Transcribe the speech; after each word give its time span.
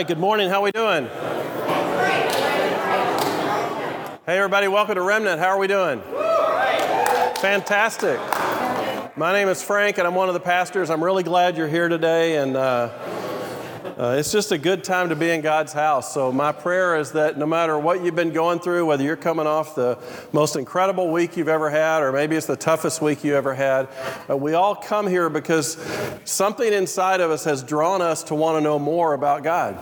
Right, 0.00 0.08
good 0.08 0.18
morning. 0.18 0.48
How 0.48 0.60
are 0.60 0.62
we 0.62 0.72
doing? 0.72 1.04
Hey 4.24 4.38
everybody, 4.38 4.66
welcome 4.66 4.94
to 4.94 5.02
Remnant. 5.02 5.38
How 5.38 5.48
are 5.48 5.58
we 5.58 5.66
doing? 5.66 6.00
Fantastic. 7.42 8.18
My 9.18 9.30
name 9.30 9.48
is 9.48 9.62
Frank 9.62 9.98
and 9.98 10.06
I'm 10.06 10.14
one 10.14 10.28
of 10.28 10.32
the 10.32 10.40
pastors. 10.40 10.88
I'm 10.88 11.04
really 11.04 11.22
glad 11.22 11.58
you're 11.58 11.68
here 11.68 11.90
today 11.90 12.38
and 12.38 12.56
uh, 12.56 12.88
uh, 14.00 14.16
it's 14.18 14.32
just 14.32 14.50
a 14.50 14.56
good 14.56 14.82
time 14.82 15.10
to 15.10 15.14
be 15.14 15.28
in 15.28 15.42
God's 15.42 15.74
house. 15.74 16.14
So, 16.14 16.32
my 16.32 16.52
prayer 16.52 16.96
is 16.96 17.12
that 17.12 17.36
no 17.36 17.44
matter 17.44 17.78
what 17.78 18.02
you've 18.02 18.14
been 18.14 18.32
going 18.32 18.58
through, 18.58 18.86
whether 18.86 19.04
you're 19.04 19.14
coming 19.14 19.46
off 19.46 19.74
the 19.74 19.98
most 20.32 20.56
incredible 20.56 21.10
week 21.10 21.36
you've 21.36 21.48
ever 21.48 21.68
had, 21.68 22.02
or 22.02 22.10
maybe 22.10 22.34
it's 22.34 22.46
the 22.46 22.56
toughest 22.56 23.02
week 23.02 23.22
you 23.22 23.34
ever 23.34 23.52
had, 23.52 23.90
uh, 24.30 24.34
we 24.38 24.54
all 24.54 24.74
come 24.74 25.06
here 25.06 25.28
because 25.28 25.76
something 26.24 26.72
inside 26.72 27.20
of 27.20 27.30
us 27.30 27.44
has 27.44 27.62
drawn 27.62 28.00
us 28.00 28.22
to 28.22 28.34
want 28.34 28.56
to 28.56 28.62
know 28.62 28.78
more 28.78 29.12
about 29.12 29.44
God. 29.44 29.76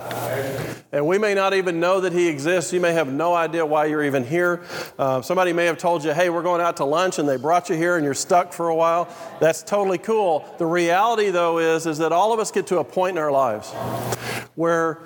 And 0.91 1.07
we 1.07 1.17
may 1.17 1.33
not 1.33 1.53
even 1.53 1.79
know 1.79 2.01
that 2.01 2.11
He 2.11 2.27
exists. 2.27 2.73
You 2.73 2.81
may 2.81 2.91
have 2.91 3.13
no 3.13 3.33
idea 3.33 3.65
why 3.65 3.85
you're 3.85 4.03
even 4.03 4.25
here. 4.25 4.63
Uh, 4.97 5.21
somebody 5.21 5.53
may 5.53 5.65
have 5.65 5.77
told 5.77 6.03
you, 6.03 6.11
hey, 6.11 6.29
we're 6.29 6.43
going 6.43 6.59
out 6.59 6.75
to 6.77 6.83
lunch, 6.83 7.19
and 7.19 7.29
they 7.29 7.37
brought 7.37 7.69
you 7.69 7.75
here 7.77 7.95
and 7.95 8.03
you're 8.03 8.13
stuck 8.13 8.51
for 8.51 8.67
a 8.67 8.75
while. 8.75 9.07
That's 9.39 9.63
totally 9.63 9.97
cool. 9.97 10.45
The 10.57 10.65
reality, 10.65 11.29
though, 11.29 11.59
is, 11.59 11.85
is 11.85 11.99
that 11.99 12.11
all 12.11 12.33
of 12.33 12.41
us 12.41 12.51
get 12.51 12.67
to 12.67 12.79
a 12.79 12.83
point 12.83 13.15
in 13.15 13.23
our 13.23 13.31
lives 13.31 13.73
where 14.55 14.99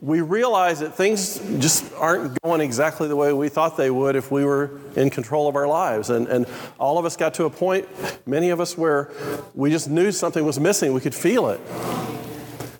we 0.00 0.20
realize 0.20 0.80
that 0.80 0.94
things 0.94 1.38
just 1.58 1.92
aren't 1.94 2.40
going 2.42 2.60
exactly 2.60 3.08
the 3.08 3.16
way 3.16 3.32
we 3.32 3.48
thought 3.48 3.76
they 3.76 3.90
would 3.90 4.16
if 4.16 4.30
we 4.30 4.44
were 4.44 4.70
in 4.96 5.10
control 5.10 5.48
of 5.48 5.56
our 5.56 5.66
lives. 5.66 6.10
And, 6.10 6.26
and 6.28 6.46
all 6.78 6.98
of 6.98 7.04
us 7.04 7.16
got 7.16 7.34
to 7.34 7.44
a 7.44 7.50
point, 7.50 7.88
many 8.26 8.50
of 8.50 8.60
us, 8.60 8.78
where 8.78 9.10
we 9.54 9.70
just 9.70 9.90
knew 9.90 10.12
something 10.12 10.44
was 10.44 10.58
missing. 10.58 10.92
We 10.92 11.00
could 11.00 11.14
feel 11.14 11.48
it. 11.48 11.60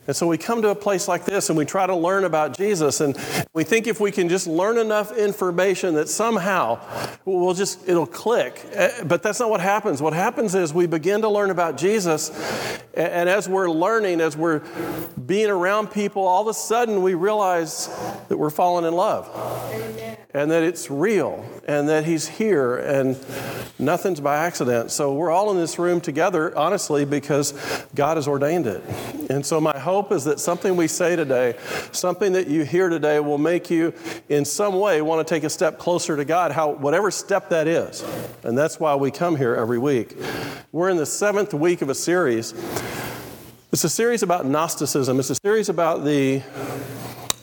And 0.08 0.16
so 0.16 0.26
we 0.26 0.38
come 0.38 0.62
to 0.62 0.70
a 0.70 0.74
place 0.74 1.06
like 1.06 1.26
this 1.26 1.50
and 1.50 1.58
we 1.58 1.66
try 1.66 1.86
to 1.86 1.94
learn 1.94 2.24
about 2.24 2.56
Jesus. 2.56 3.02
And 3.02 3.14
we 3.52 3.62
think 3.62 3.86
if 3.86 4.00
we 4.00 4.10
can 4.10 4.30
just 4.30 4.46
learn 4.46 4.78
enough 4.78 5.14
information 5.14 5.94
that 5.96 6.08
somehow 6.08 6.80
we'll 7.26 7.52
just, 7.52 7.86
it'll 7.86 8.06
click. 8.06 8.64
Eh, 8.72 9.04
but 9.04 9.22
that's 9.22 9.38
not 9.38 9.50
what 9.50 9.60
happens. 9.60 10.00
What 10.00 10.14
happens 10.14 10.54
is 10.54 10.72
we 10.72 10.86
begin 10.86 11.20
to 11.20 11.28
learn 11.28 11.50
about 11.50 11.76
Jesus. 11.76 12.30
And 12.94 13.28
as 13.28 13.50
we're 13.50 13.70
learning, 13.70 14.22
as 14.22 14.34
we're 14.34 14.62
being 15.26 15.50
around 15.50 15.88
people, 15.90 16.22
all 16.22 16.40
of 16.40 16.48
a 16.48 16.54
sudden 16.54 17.02
we 17.02 17.12
realize 17.12 17.88
that 18.28 18.38
we're 18.38 18.48
falling 18.48 18.86
in 18.86 18.94
love. 18.94 19.28
Amen 19.74 20.07
and 20.34 20.50
that 20.50 20.62
it's 20.62 20.90
real 20.90 21.42
and 21.66 21.88
that 21.88 22.04
He's 22.04 22.28
here 22.28 22.76
and 22.76 23.18
nothing's 23.78 24.20
by 24.20 24.36
accident. 24.36 24.90
So 24.90 25.14
we're 25.14 25.30
all 25.30 25.50
in 25.50 25.56
this 25.56 25.78
room 25.78 26.02
together, 26.02 26.56
honestly, 26.56 27.06
because 27.06 27.52
God 27.94 28.18
has 28.18 28.28
ordained 28.28 28.66
it. 28.66 28.82
And 29.30 29.44
so 29.44 29.60
my 29.60 29.78
hope 29.78 30.12
is 30.12 30.24
that 30.24 30.38
something 30.38 30.76
we 30.76 30.86
say 30.86 31.16
today, 31.16 31.56
something 31.92 32.32
that 32.32 32.48
you 32.48 32.64
hear 32.64 32.90
today, 32.90 33.20
will 33.20 33.38
make 33.38 33.70
you 33.70 33.94
in 34.28 34.44
some 34.44 34.78
way 34.78 35.00
want 35.00 35.26
to 35.26 35.34
take 35.34 35.44
a 35.44 35.50
step 35.50 35.78
closer 35.78 36.16
to 36.16 36.24
God, 36.24 36.52
how, 36.52 36.72
whatever 36.72 37.10
step 37.10 37.48
that 37.48 37.66
is. 37.66 38.04
And 38.42 38.56
that's 38.56 38.78
why 38.78 38.94
we 38.96 39.10
come 39.10 39.36
here 39.36 39.54
every 39.54 39.78
week. 39.78 40.14
We're 40.72 40.90
in 40.90 40.98
the 40.98 41.06
seventh 41.06 41.54
week 41.54 41.80
of 41.80 41.88
a 41.88 41.94
series. 41.94 42.52
It's 43.72 43.84
a 43.84 43.88
series 43.88 44.22
about 44.22 44.44
Gnosticism. 44.44 45.18
It's 45.18 45.30
a 45.30 45.36
series 45.36 45.68
about 45.68 46.04
the 46.04 46.42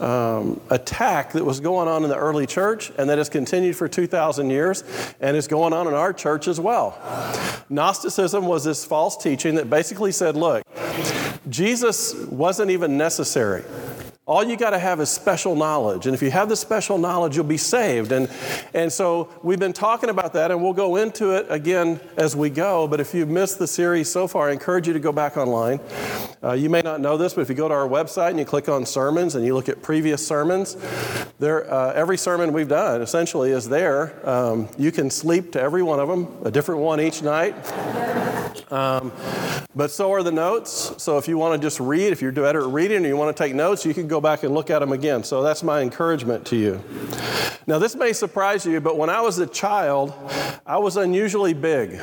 um, 0.02 0.60
attack 0.70 1.34
that 1.34 1.44
was 1.44 1.60
going 1.60 1.88
on 1.88 2.04
in 2.04 2.10
the 2.10 2.18
early 2.18 2.46
church 2.46 2.92
and 2.98 3.10
that 3.10 3.18
has 3.18 3.30
continued 3.30 3.76
for 3.76 3.88
2,000 3.88 4.50
years 4.50 4.84
and 5.20 5.38
is 5.38 5.48
going 5.48 5.74
on 5.74 5.88
in 5.88 5.94
our 5.94 6.14
church 6.14 6.48
as 6.48 6.60
well. 6.60 6.98
Gnosticism 7.70 8.46
was 8.46 8.64
this 8.64 8.86
false 8.86 9.18
teaching 9.18 9.56
that 9.56 9.70
basically 9.70 10.12
said, 10.12 10.36
look, 10.36 10.64
Jesus 11.50 12.16
wasn't 12.26 12.72
even 12.72 12.98
necessary. 12.98 13.64
All 14.28 14.44
you 14.44 14.58
got 14.58 14.72
to 14.72 14.80
have 14.80 15.00
is 15.02 15.10
special 15.12 15.56
knowledge. 15.56 16.08
And 16.08 16.16
if 16.16 16.24
you 16.24 16.32
have 16.32 16.50
the 16.50 16.56
special 16.56 16.98
knowledge, 16.98 17.36
you'll 17.36 17.46
be 17.46 17.58
saved. 17.58 18.12
And, 18.12 18.28
and 18.74 18.92
so 18.92 19.30
we've 19.44 19.60
been 19.60 19.72
talking 19.72 20.10
about 20.10 20.34
that, 20.34 20.50
and 20.50 20.64
we'll 20.64 20.74
go 20.74 20.96
into 20.96 21.38
it 21.38 21.46
again 21.48 22.00
as 22.18 22.36
we 22.36 22.50
go. 22.50 22.88
But 22.88 23.00
if 23.00 23.14
you've 23.14 23.30
missed 23.30 23.60
the 23.60 23.68
series 23.68 24.12
so 24.12 24.28
far, 24.28 24.50
I 24.50 24.54
encourage 24.54 24.88
you 24.88 24.94
to 24.94 25.00
go 25.00 25.12
back 25.12 25.38
online. 25.38 25.80
Uh, 26.44 26.54
you 26.54 26.72
may 26.72 26.82
not 26.82 27.02
know 27.02 27.18
this, 27.18 27.36
but 27.36 27.42
if 27.42 27.50
you 27.50 27.56
go 27.56 27.68
to 27.68 27.74
our 27.76 27.88
website 27.88 28.32
and 28.32 28.40
you 28.40 28.46
click 28.46 28.68
on 28.68 28.84
sermons 28.84 29.36
and 29.36 29.46
you 29.46 29.54
look 29.54 29.70
at 29.70 29.84
previous 29.84 30.26
sermons, 30.26 30.76
there, 31.38 31.72
uh, 31.72 31.94
every 31.94 32.18
sermon 32.18 32.52
we've 32.52 32.68
done 32.68 33.04
essentially 33.04 33.52
is 33.52 33.70
there. 33.70 34.28
Um, 34.28 34.70
you 34.76 34.92
can 34.92 35.12
sleep 35.12 35.52
to 35.52 35.62
every 35.62 35.84
one 35.84 36.00
of 36.00 36.08
them, 36.08 36.36
a 36.44 36.50
different 36.50 36.82
one 36.82 37.00
each 37.00 37.22
night. 37.22 37.54
Um, 38.72 39.12
but 39.76 39.92
so 39.92 40.12
are 40.14 40.24
the 40.24 40.32
notes. 40.32 40.94
So 40.98 41.18
if 41.18 41.28
you 41.28 41.38
want 41.38 41.60
to 41.60 41.66
just 41.66 41.80
read, 41.80 42.12
if 42.12 42.22
you're 42.22 42.32
better 42.32 42.62
at 42.62 42.68
reading 42.68 42.98
and 42.98 43.06
you 43.06 43.18
want 43.18 43.36
to 43.36 43.44
take 43.44 43.54
notes, 43.54 43.86
you 43.86 43.94
can 43.94 44.08
go 44.08 44.22
back 44.22 44.44
and 44.44 44.54
look 44.54 44.70
at 44.70 44.80
them 44.80 44.92
again. 44.92 45.24
So 45.24 45.44
that's 45.44 45.64
my 45.64 45.82
encouragement 45.82 46.46
to 46.48 46.56
you. 46.56 46.84
Now, 47.68 47.80
this 47.80 47.96
may 47.96 48.14
surprise 48.14 48.66
you, 48.66 48.80
but 48.80 48.98
when 48.98 49.10
I 49.10 49.22
was 49.22 49.40
a 49.40 49.48
child, 49.48 50.14
I 50.66 50.78
was 50.78 50.98
unusually 50.98 51.54
big. 51.54 51.98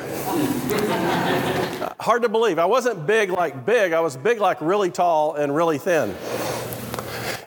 Hard 1.99 2.21
to 2.23 2.29
believe. 2.29 2.59
I 2.59 2.65
wasn't 2.65 3.07
big 3.07 3.29
like 3.29 3.65
big, 3.65 3.93
I 3.93 4.01
was 4.01 4.17
big 4.17 4.39
like 4.39 4.59
really 4.61 4.91
tall 4.91 5.35
and 5.35 5.55
really 5.55 5.77
thin. 5.77 6.15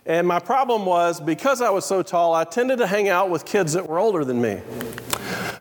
And 0.07 0.27
my 0.27 0.39
problem 0.39 0.87
was 0.87 1.21
because 1.21 1.61
I 1.61 1.71
was 1.71 1.85
so 1.85 2.03
tall, 2.03 2.33
I 2.35 2.45
tended 2.45 2.79
to 2.79 2.87
hang 2.87 3.09
out 3.09 3.29
with 3.29 3.45
kids 3.45 3.73
that 3.73 3.89
were 3.89 3.99
older 3.99 4.25
than 4.25 4.41
me. 4.41 4.61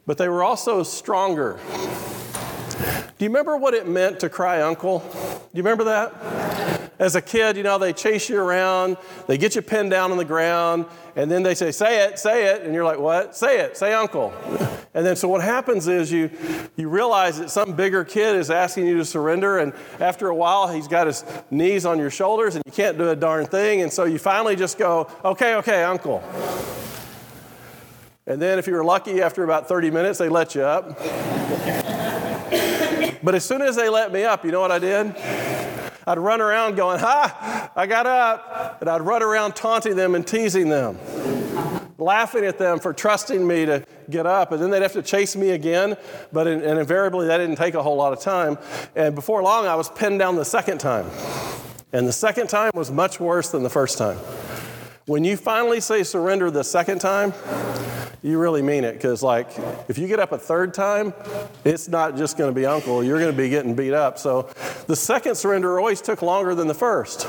But 0.05 0.17
they 0.17 0.29
were 0.29 0.43
also 0.43 0.83
stronger. 0.83 1.59
Do 3.17 3.23
you 3.23 3.29
remember 3.29 3.55
what 3.55 3.73
it 3.73 3.87
meant 3.87 4.19
to 4.19 4.29
cry 4.29 4.61
uncle? 4.61 4.99
Do 4.99 5.57
you 5.57 5.63
remember 5.63 5.85
that? 5.85 6.91
As 6.99 7.15
a 7.15 7.21
kid, 7.21 7.55
you 7.55 7.63
know, 7.63 7.77
they 7.77 7.93
chase 7.93 8.27
you 8.27 8.41
around, 8.41 8.97
they 9.27 9.37
get 9.37 9.55
you 9.55 9.61
pinned 9.61 9.89
down 9.89 10.11
on 10.11 10.17
the 10.17 10.25
ground, 10.25 10.85
and 11.15 11.31
then 11.31 11.41
they 11.41 11.55
say, 11.55 11.71
Say 11.71 12.05
it, 12.05 12.19
say 12.19 12.53
it. 12.53 12.63
And 12.63 12.73
you're 12.73 12.83
like, 12.83 12.99
What? 12.99 13.33
Say 13.35 13.61
it, 13.61 13.77
say 13.77 13.93
uncle. 13.93 14.33
And 14.93 15.05
then 15.05 15.15
so 15.15 15.29
what 15.29 15.41
happens 15.41 15.87
is 15.87 16.11
you, 16.11 16.29
you 16.75 16.89
realize 16.89 17.39
that 17.39 17.49
some 17.49 17.73
bigger 17.73 18.03
kid 18.03 18.35
is 18.35 18.49
asking 18.49 18.87
you 18.87 18.97
to 18.97 19.05
surrender, 19.05 19.59
and 19.59 19.71
after 20.01 20.27
a 20.27 20.35
while, 20.35 20.67
he's 20.67 20.87
got 20.87 21.07
his 21.07 21.23
knees 21.51 21.85
on 21.85 21.99
your 21.99 22.11
shoulders, 22.11 22.55
and 22.55 22.63
you 22.65 22.71
can't 22.73 22.97
do 22.97 23.09
a 23.09 23.15
darn 23.15 23.45
thing. 23.45 23.81
And 23.81 23.91
so 23.91 24.03
you 24.03 24.19
finally 24.19 24.57
just 24.57 24.77
go, 24.77 25.09
Okay, 25.23 25.55
okay, 25.55 25.85
uncle. 25.85 26.21
And 28.27 28.41
then, 28.41 28.59
if 28.59 28.67
you 28.67 28.73
were 28.73 28.83
lucky, 28.83 29.21
after 29.21 29.43
about 29.43 29.69
30 29.69 29.91
minutes, 29.91 30.17
they 30.17 30.27
let 30.29 30.53
you 30.53 30.63
up. 30.63 30.99
But 33.25 33.33
as 33.33 33.43
soon 33.43 33.63
as 33.63 33.75
they 33.75 33.89
let 33.89 34.13
me 34.13 34.23
up, 34.23 34.45
you 34.45 34.51
know 34.51 34.61
what 34.61 34.71
I 34.71 34.77
did? 34.77 35.15
I'd 36.05 36.19
run 36.19 36.41
around 36.41 36.75
going, 36.75 36.99
Ha, 36.99 37.71
I 37.75 37.87
got 37.87 38.05
up. 38.05 38.77
And 38.81 38.87
I'd 38.87 39.01
run 39.01 39.23
around 39.23 39.55
taunting 39.55 39.95
them 39.95 40.13
and 40.13 40.25
teasing 40.25 40.69
them, 40.69 40.99
laughing 41.97 42.45
at 42.45 42.59
them 42.59 42.77
for 42.77 42.93
trusting 42.93 43.45
me 43.45 43.65
to 43.65 43.83
get 44.11 44.27
up. 44.27 44.51
And 44.51 44.61
then 44.61 44.69
they'd 44.69 44.83
have 44.83 44.93
to 44.93 45.01
chase 45.01 45.35
me 45.35 45.49
again. 45.49 45.97
But 46.31 46.45
in, 46.45 46.61
and 46.61 46.77
invariably, 46.77 47.25
that 47.25 47.37
didn't 47.37 47.55
take 47.55 47.73
a 47.73 47.81
whole 47.81 47.95
lot 47.95 48.13
of 48.13 48.19
time. 48.19 48.59
And 48.95 49.15
before 49.15 49.41
long, 49.41 49.65
I 49.65 49.73
was 49.73 49.89
pinned 49.89 50.19
down 50.19 50.35
the 50.35 50.45
second 50.45 50.77
time. 50.77 51.09
And 51.91 52.07
the 52.07 52.13
second 52.13 52.47
time 52.47 52.69
was 52.75 52.91
much 52.91 53.19
worse 53.19 53.49
than 53.49 53.63
the 53.63 53.71
first 53.71 53.97
time. 53.97 54.19
When 55.07 55.23
you 55.23 55.37
finally 55.37 55.81
say 55.81 56.01
surrender 56.01 56.49
the 56.49 56.63
second 56.63 56.97
time, 56.97 57.31
you 58.23 58.39
really 58.39 58.63
mean 58.63 58.83
it 58.83 58.93
because, 58.93 59.21
like, 59.21 59.47
if 59.87 59.99
you 59.99 60.07
get 60.07 60.19
up 60.19 60.31
a 60.31 60.37
third 60.39 60.73
time, 60.73 61.13
it's 61.63 61.87
not 61.87 62.17
just 62.17 62.39
going 62.39 62.49
to 62.49 62.59
be 62.59 62.65
uncle, 62.65 63.03
you're 63.03 63.19
going 63.19 63.31
to 63.31 63.37
be 63.37 63.47
getting 63.47 63.75
beat 63.75 63.93
up. 63.93 64.17
So 64.17 64.49
the 64.87 64.95
second 64.95 65.35
surrender 65.35 65.79
always 65.79 66.01
took 66.01 66.23
longer 66.23 66.55
than 66.55 66.67
the 66.67 66.73
first. 66.73 67.27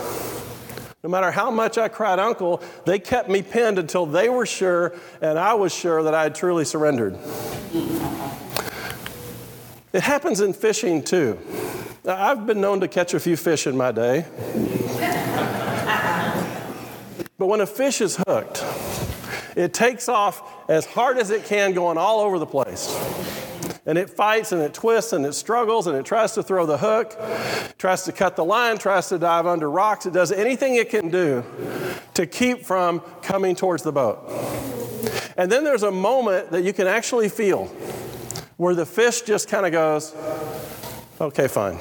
No 1.02 1.10
matter 1.10 1.30
how 1.30 1.50
much 1.50 1.76
I 1.76 1.88
cried 1.88 2.18
uncle, 2.18 2.62
they 2.86 2.98
kept 2.98 3.28
me 3.28 3.42
pinned 3.42 3.78
until 3.78 4.06
they 4.06 4.30
were 4.30 4.46
sure 4.46 4.96
and 5.20 5.38
I 5.38 5.52
was 5.52 5.74
sure 5.74 6.02
that 6.02 6.14
I 6.14 6.22
had 6.22 6.34
truly 6.34 6.64
surrendered. 6.64 7.18
It 9.92 10.00
happens 10.00 10.40
in 10.40 10.54
fishing 10.54 11.02
too. 11.02 11.38
I've 12.06 12.46
been 12.46 12.62
known 12.62 12.80
to 12.80 12.88
catch 12.88 13.12
a 13.12 13.20
few 13.20 13.36
fish 13.36 13.66
in 13.66 13.76
my 13.76 13.92
day. 13.92 14.24
But 17.38 17.46
when 17.46 17.60
a 17.60 17.66
fish 17.66 18.00
is 18.00 18.16
hooked, 18.26 18.64
it 19.56 19.72
takes 19.72 20.08
off 20.08 20.68
as 20.68 20.86
hard 20.86 21.18
as 21.18 21.30
it 21.30 21.44
can, 21.44 21.72
going 21.72 21.98
all 21.98 22.20
over 22.20 22.38
the 22.38 22.46
place. 22.46 22.94
And 23.86 23.96
it 23.96 24.10
fights 24.10 24.52
and 24.52 24.60
it 24.60 24.74
twists 24.74 25.12
and 25.12 25.24
it 25.24 25.32
struggles 25.32 25.86
and 25.86 25.96
it 25.96 26.04
tries 26.04 26.32
to 26.32 26.42
throw 26.42 26.66
the 26.66 26.78
hook, 26.78 27.16
tries 27.78 28.02
to 28.04 28.12
cut 28.12 28.34
the 28.34 28.44
line, 28.44 28.78
tries 28.78 29.08
to 29.10 29.18
dive 29.18 29.46
under 29.46 29.70
rocks. 29.70 30.06
It 30.06 30.12
does 30.12 30.32
anything 30.32 30.74
it 30.74 30.90
can 30.90 31.08
do 31.08 31.44
to 32.14 32.26
keep 32.26 32.64
from 32.64 33.00
coming 33.22 33.54
towards 33.54 33.84
the 33.84 33.92
boat. 33.92 34.28
And 35.36 35.52
then 35.52 35.62
there's 35.62 35.84
a 35.84 35.92
moment 35.92 36.50
that 36.50 36.64
you 36.64 36.72
can 36.72 36.86
actually 36.86 37.28
feel 37.28 37.66
where 38.56 38.74
the 38.74 38.86
fish 38.86 39.20
just 39.20 39.48
kind 39.48 39.66
of 39.66 39.72
goes, 39.72 40.14
okay, 41.20 41.46
fine. 41.46 41.78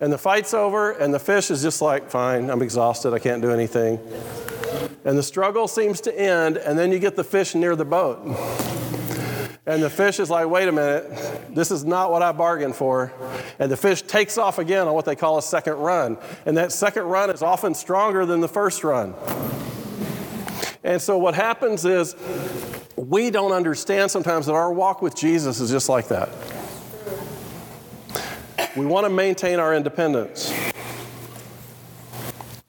And 0.00 0.12
the 0.12 0.18
fight's 0.18 0.52
over, 0.52 0.92
and 0.92 1.14
the 1.14 1.18
fish 1.18 1.50
is 1.50 1.62
just 1.62 1.80
like, 1.80 2.10
fine, 2.10 2.50
I'm 2.50 2.62
exhausted, 2.62 3.14
I 3.14 3.18
can't 3.18 3.40
do 3.40 3.50
anything 3.50 3.98
and 5.04 5.18
the 5.18 5.22
struggle 5.22 5.68
seems 5.68 6.00
to 6.02 6.18
end, 6.18 6.56
and 6.56 6.78
then 6.78 6.90
you 6.90 6.98
get 6.98 7.14
the 7.14 7.24
fish 7.24 7.54
near 7.54 7.76
the 7.76 7.84
boat. 7.84 8.20
And 9.66 9.82
the 9.82 9.90
fish 9.90 10.18
is 10.18 10.30
like, 10.30 10.48
wait 10.48 10.68
a 10.68 10.72
minute, 10.72 11.54
this 11.54 11.70
is 11.70 11.84
not 11.84 12.10
what 12.10 12.22
I 12.22 12.32
bargained 12.32 12.76
for. 12.76 13.12
And 13.58 13.70
the 13.70 13.76
fish 13.76 14.02
takes 14.02 14.36
off 14.36 14.58
again 14.58 14.86
on 14.88 14.94
what 14.94 15.04
they 15.04 15.16
call 15.16 15.38
a 15.38 15.42
second 15.42 15.74
run. 15.74 16.18
And 16.44 16.56
that 16.56 16.72
second 16.72 17.04
run 17.04 17.30
is 17.30 17.42
often 17.42 17.74
stronger 17.74 18.26
than 18.26 18.40
the 18.40 18.48
first 18.48 18.84
run. 18.84 19.14
And 20.82 21.00
so 21.00 21.16
what 21.16 21.34
happens 21.34 21.86
is 21.86 22.14
we 22.96 23.30
don't 23.30 23.52
understand 23.52 24.10
sometimes 24.10 24.46
that 24.46 24.54
our 24.54 24.72
walk 24.72 25.00
with 25.00 25.16
Jesus 25.16 25.60
is 25.60 25.70
just 25.70 25.88
like 25.88 26.08
that. 26.08 26.28
We 28.76 28.86
want 28.86 29.04
to 29.04 29.10
maintain 29.10 29.60
our 29.60 29.72
independence. 29.72 30.52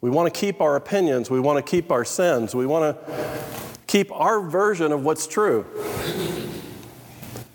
We 0.01 0.11
want 0.11 0.31
to 0.31 0.39
keep 0.39 0.61
our 0.61 0.75
opinions. 0.75 1.31
We 1.31 1.39
want 1.39 1.57
to 1.57 1.67
keep 1.67 1.91
our 1.91 2.05
sins. 2.05 2.53
We 2.53 2.67
want 2.67 2.95
to 2.95 3.37
keep 3.87 4.11
our 4.11 4.39
version 4.39 4.91
of 4.91 5.03
what's 5.03 5.25
true. 5.25 5.65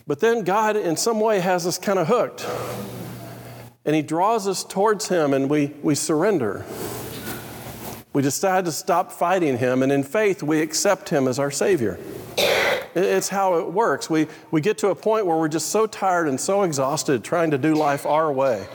But 0.05 0.19
then 0.19 0.43
God, 0.43 0.77
in 0.77 0.97
some 0.97 1.21
way, 1.21 1.39
has 1.39 1.65
us 1.65 1.79
kind 1.79 2.01
of 2.01 2.09
hooked. 2.09 2.45
And 3.85 3.95
He 3.95 4.03
draws 4.03 4.49
us 4.49 4.65
towards 4.65 5.09
Him 5.09 5.33
and 5.33 5.49
we, 5.49 5.69
we 5.83 5.95
surrender. 5.95 6.67
We 8.13 8.23
decide 8.23 8.65
to 8.65 8.73
stop 8.73 9.13
fighting 9.13 9.59
Him, 9.59 9.85
and 9.85 9.93
in 9.93 10.03
faith, 10.03 10.43
we 10.43 10.61
accept 10.61 11.11
Him 11.11 11.29
as 11.29 11.39
our 11.39 11.53
Savior. 11.53 12.01
It's 12.95 13.29
how 13.29 13.59
it 13.59 13.73
works. 13.73 14.11
We, 14.11 14.27
we 14.51 14.61
get 14.61 14.79
to 14.79 14.89
a 14.89 14.95
point 14.95 15.27
where 15.27 15.37
we're 15.37 15.49
just 15.49 15.69
so 15.69 15.87
tired 15.87 16.29
and 16.29 16.41
so 16.41 16.63
exhausted 16.63 17.25
trying 17.25 17.51
to 17.53 17.59
do 17.59 17.75
life 17.75 18.07
our 18.07 18.33
way. 18.33 18.67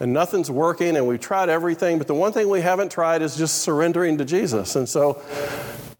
And 0.00 0.12
nothing's 0.12 0.50
working, 0.50 0.96
and 0.96 1.06
we've 1.06 1.20
tried 1.20 1.48
everything, 1.48 1.98
but 1.98 2.06
the 2.06 2.14
one 2.14 2.32
thing 2.32 2.48
we 2.48 2.60
haven't 2.60 2.90
tried 2.90 3.22
is 3.22 3.36
just 3.36 3.58
surrendering 3.62 4.18
to 4.18 4.24
Jesus. 4.24 4.76
And 4.76 4.88
so 4.88 5.22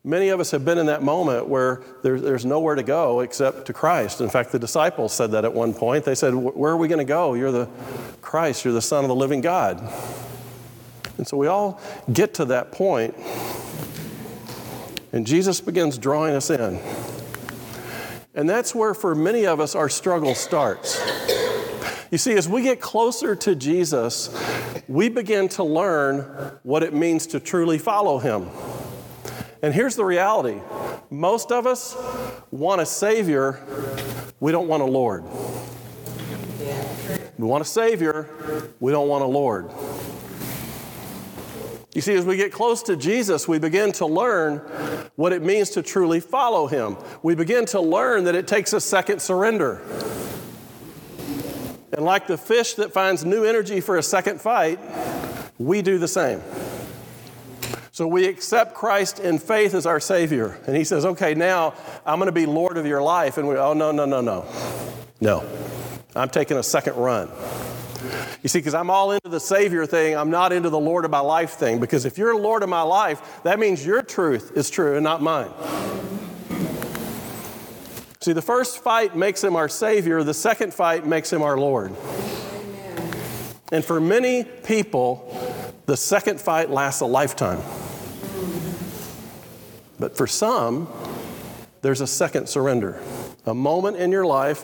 Many 0.04 0.30
of 0.30 0.40
us 0.40 0.50
have 0.50 0.64
been 0.64 0.78
in 0.78 0.86
that 0.86 1.04
moment 1.04 1.46
where 1.46 1.80
there, 2.02 2.20
there's 2.20 2.44
nowhere 2.44 2.74
to 2.74 2.82
go 2.82 3.20
except 3.20 3.66
to 3.66 3.72
Christ. 3.72 4.20
In 4.20 4.28
fact, 4.28 4.50
the 4.50 4.58
disciples 4.58 5.12
said 5.12 5.30
that 5.30 5.44
at 5.44 5.54
one 5.54 5.72
point. 5.72 6.04
They 6.04 6.16
said, 6.16 6.34
Where 6.34 6.72
are 6.72 6.76
we 6.76 6.88
going 6.88 6.98
to 6.98 7.04
go? 7.04 7.34
You're 7.34 7.52
the 7.52 7.68
Christ, 8.20 8.64
you're 8.64 8.74
the 8.74 8.82
Son 8.82 9.04
of 9.04 9.08
the 9.08 9.14
living 9.14 9.40
God. 9.40 9.80
And 11.18 11.26
so 11.26 11.36
we 11.36 11.46
all 11.46 11.80
get 12.12 12.34
to 12.34 12.46
that 12.46 12.72
point, 12.72 13.14
and 15.12 15.24
Jesus 15.24 15.60
begins 15.60 15.98
drawing 15.98 16.34
us 16.34 16.50
in. 16.50 16.80
And 18.34 18.48
that's 18.48 18.74
where, 18.74 18.94
for 18.94 19.14
many 19.14 19.46
of 19.46 19.60
us, 19.60 19.74
our 19.74 19.88
struggle 19.88 20.34
starts. 20.34 20.98
You 22.10 22.18
see, 22.18 22.34
as 22.34 22.48
we 22.48 22.62
get 22.62 22.80
closer 22.80 23.34
to 23.36 23.54
Jesus, 23.54 24.34
we 24.88 25.08
begin 25.08 25.48
to 25.50 25.64
learn 25.64 26.58
what 26.62 26.82
it 26.82 26.94
means 26.94 27.26
to 27.28 27.40
truly 27.40 27.78
follow 27.78 28.18
him. 28.18 28.48
And 29.62 29.72
here's 29.72 29.96
the 29.96 30.04
reality 30.04 30.60
most 31.10 31.52
of 31.52 31.66
us 31.66 31.96
want 32.50 32.80
a 32.80 32.86
Savior, 32.86 33.60
we 34.40 34.50
don't 34.50 34.68
want 34.68 34.82
a 34.82 34.86
Lord. 34.86 35.24
We 37.38 37.46
want 37.46 37.62
a 37.62 37.66
Savior, 37.66 38.28
we 38.80 38.92
don't 38.92 39.08
want 39.08 39.24
a 39.24 39.26
Lord. 39.26 39.70
You 41.94 42.00
see, 42.00 42.14
as 42.14 42.24
we 42.24 42.36
get 42.36 42.52
close 42.52 42.82
to 42.84 42.96
Jesus, 42.96 43.46
we 43.46 43.58
begin 43.58 43.92
to 43.92 44.06
learn 44.06 44.58
what 45.16 45.32
it 45.32 45.42
means 45.42 45.70
to 45.70 45.82
truly 45.82 46.20
follow 46.20 46.66
Him. 46.66 46.96
We 47.22 47.34
begin 47.34 47.66
to 47.66 47.80
learn 47.80 48.24
that 48.24 48.34
it 48.34 48.46
takes 48.46 48.72
a 48.72 48.80
second 48.80 49.20
surrender. 49.20 49.82
And 51.92 52.04
like 52.06 52.26
the 52.26 52.38
fish 52.38 52.74
that 52.74 52.92
finds 52.92 53.26
new 53.26 53.44
energy 53.44 53.80
for 53.80 53.98
a 53.98 54.02
second 54.02 54.40
fight, 54.40 54.78
we 55.58 55.82
do 55.82 55.98
the 55.98 56.08
same. 56.08 56.40
So 57.90 58.06
we 58.06 58.26
accept 58.26 58.72
Christ 58.72 59.20
in 59.20 59.38
faith 59.38 59.74
as 59.74 59.84
our 59.84 60.00
Savior. 60.00 60.58
And 60.66 60.74
He 60.74 60.84
says, 60.84 61.04
okay, 61.04 61.34
now 61.34 61.74
I'm 62.06 62.18
going 62.18 62.26
to 62.26 62.32
be 62.32 62.46
Lord 62.46 62.78
of 62.78 62.86
your 62.86 63.02
life. 63.02 63.36
And 63.36 63.46
we, 63.46 63.56
oh, 63.58 63.74
no, 63.74 63.92
no, 63.92 64.06
no, 64.06 64.22
no. 64.22 64.46
No. 65.20 65.46
I'm 66.16 66.30
taking 66.30 66.56
a 66.56 66.62
second 66.62 66.96
run. 66.96 67.28
You 68.42 68.48
see, 68.48 68.58
because 68.58 68.74
I'm 68.74 68.90
all 68.90 69.12
into 69.12 69.28
the 69.28 69.40
Savior 69.40 69.86
thing, 69.86 70.16
I'm 70.16 70.30
not 70.30 70.52
into 70.52 70.70
the 70.70 70.78
Lord 70.78 71.04
of 71.04 71.10
my 71.10 71.20
life 71.20 71.52
thing. 71.52 71.78
Because 71.78 72.04
if 72.04 72.18
you're 72.18 72.36
Lord 72.36 72.62
of 72.62 72.68
my 72.68 72.82
life, 72.82 73.42
that 73.44 73.58
means 73.58 73.84
your 73.84 74.02
truth 74.02 74.52
is 74.56 74.68
true 74.70 74.96
and 74.96 75.04
not 75.04 75.22
mine. 75.22 75.50
See, 78.20 78.32
the 78.32 78.42
first 78.42 78.82
fight 78.82 79.16
makes 79.16 79.42
him 79.42 79.56
our 79.56 79.68
Savior, 79.68 80.22
the 80.22 80.34
second 80.34 80.72
fight 80.72 81.06
makes 81.06 81.32
him 81.32 81.42
our 81.42 81.58
Lord. 81.58 81.92
And 83.72 83.84
for 83.84 84.00
many 84.00 84.44
people, 84.44 85.28
the 85.86 85.96
second 85.96 86.40
fight 86.40 86.70
lasts 86.70 87.00
a 87.00 87.06
lifetime. 87.06 87.60
But 89.98 90.16
for 90.16 90.26
some, 90.26 90.88
there's 91.80 92.00
a 92.00 92.06
second 92.06 92.48
surrender, 92.48 93.00
a 93.44 93.54
moment 93.54 93.96
in 93.96 94.12
your 94.12 94.26
life 94.26 94.62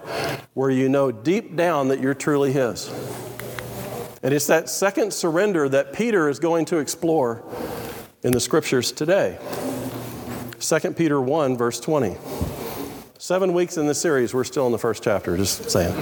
where 0.55 0.71
you 0.71 0.89
know 0.89 1.11
deep 1.11 1.57
down 1.57 1.89
that 1.89 2.01
you're 2.01 2.15
truly 2.15 2.53
His. 2.53 2.89
And 4.23 4.35
it's 4.35 4.47
that 4.49 4.69
second 4.69 5.13
surrender 5.13 5.69
that 5.69 5.93
Peter 5.93 6.29
is 6.29 6.39
going 6.39 6.65
to 6.67 6.79
explore 6.79 7.43
in 8.23 8.33
the 8.33 8.41
scriptures 8.41 8.91
today. 8.91 9.39
2 10.61 10.93
Peter 10.93 11.21
1, 11.21 11.57
verse 11.57 11.79
20. 11.79 12.17
Seven 13.19 13.53
weeks 13.53 13.77
in 13.77 13.87
the 13.87 13.95
series, 13.95 14.35
we're 14.35 14.45
still 14.45 14.67
in 14.67 14.73
the 14.73 14.79
first 14.79 15.03
chapter, 15.03 15.37
just 15.37 15.71
saying. 15.71 15.95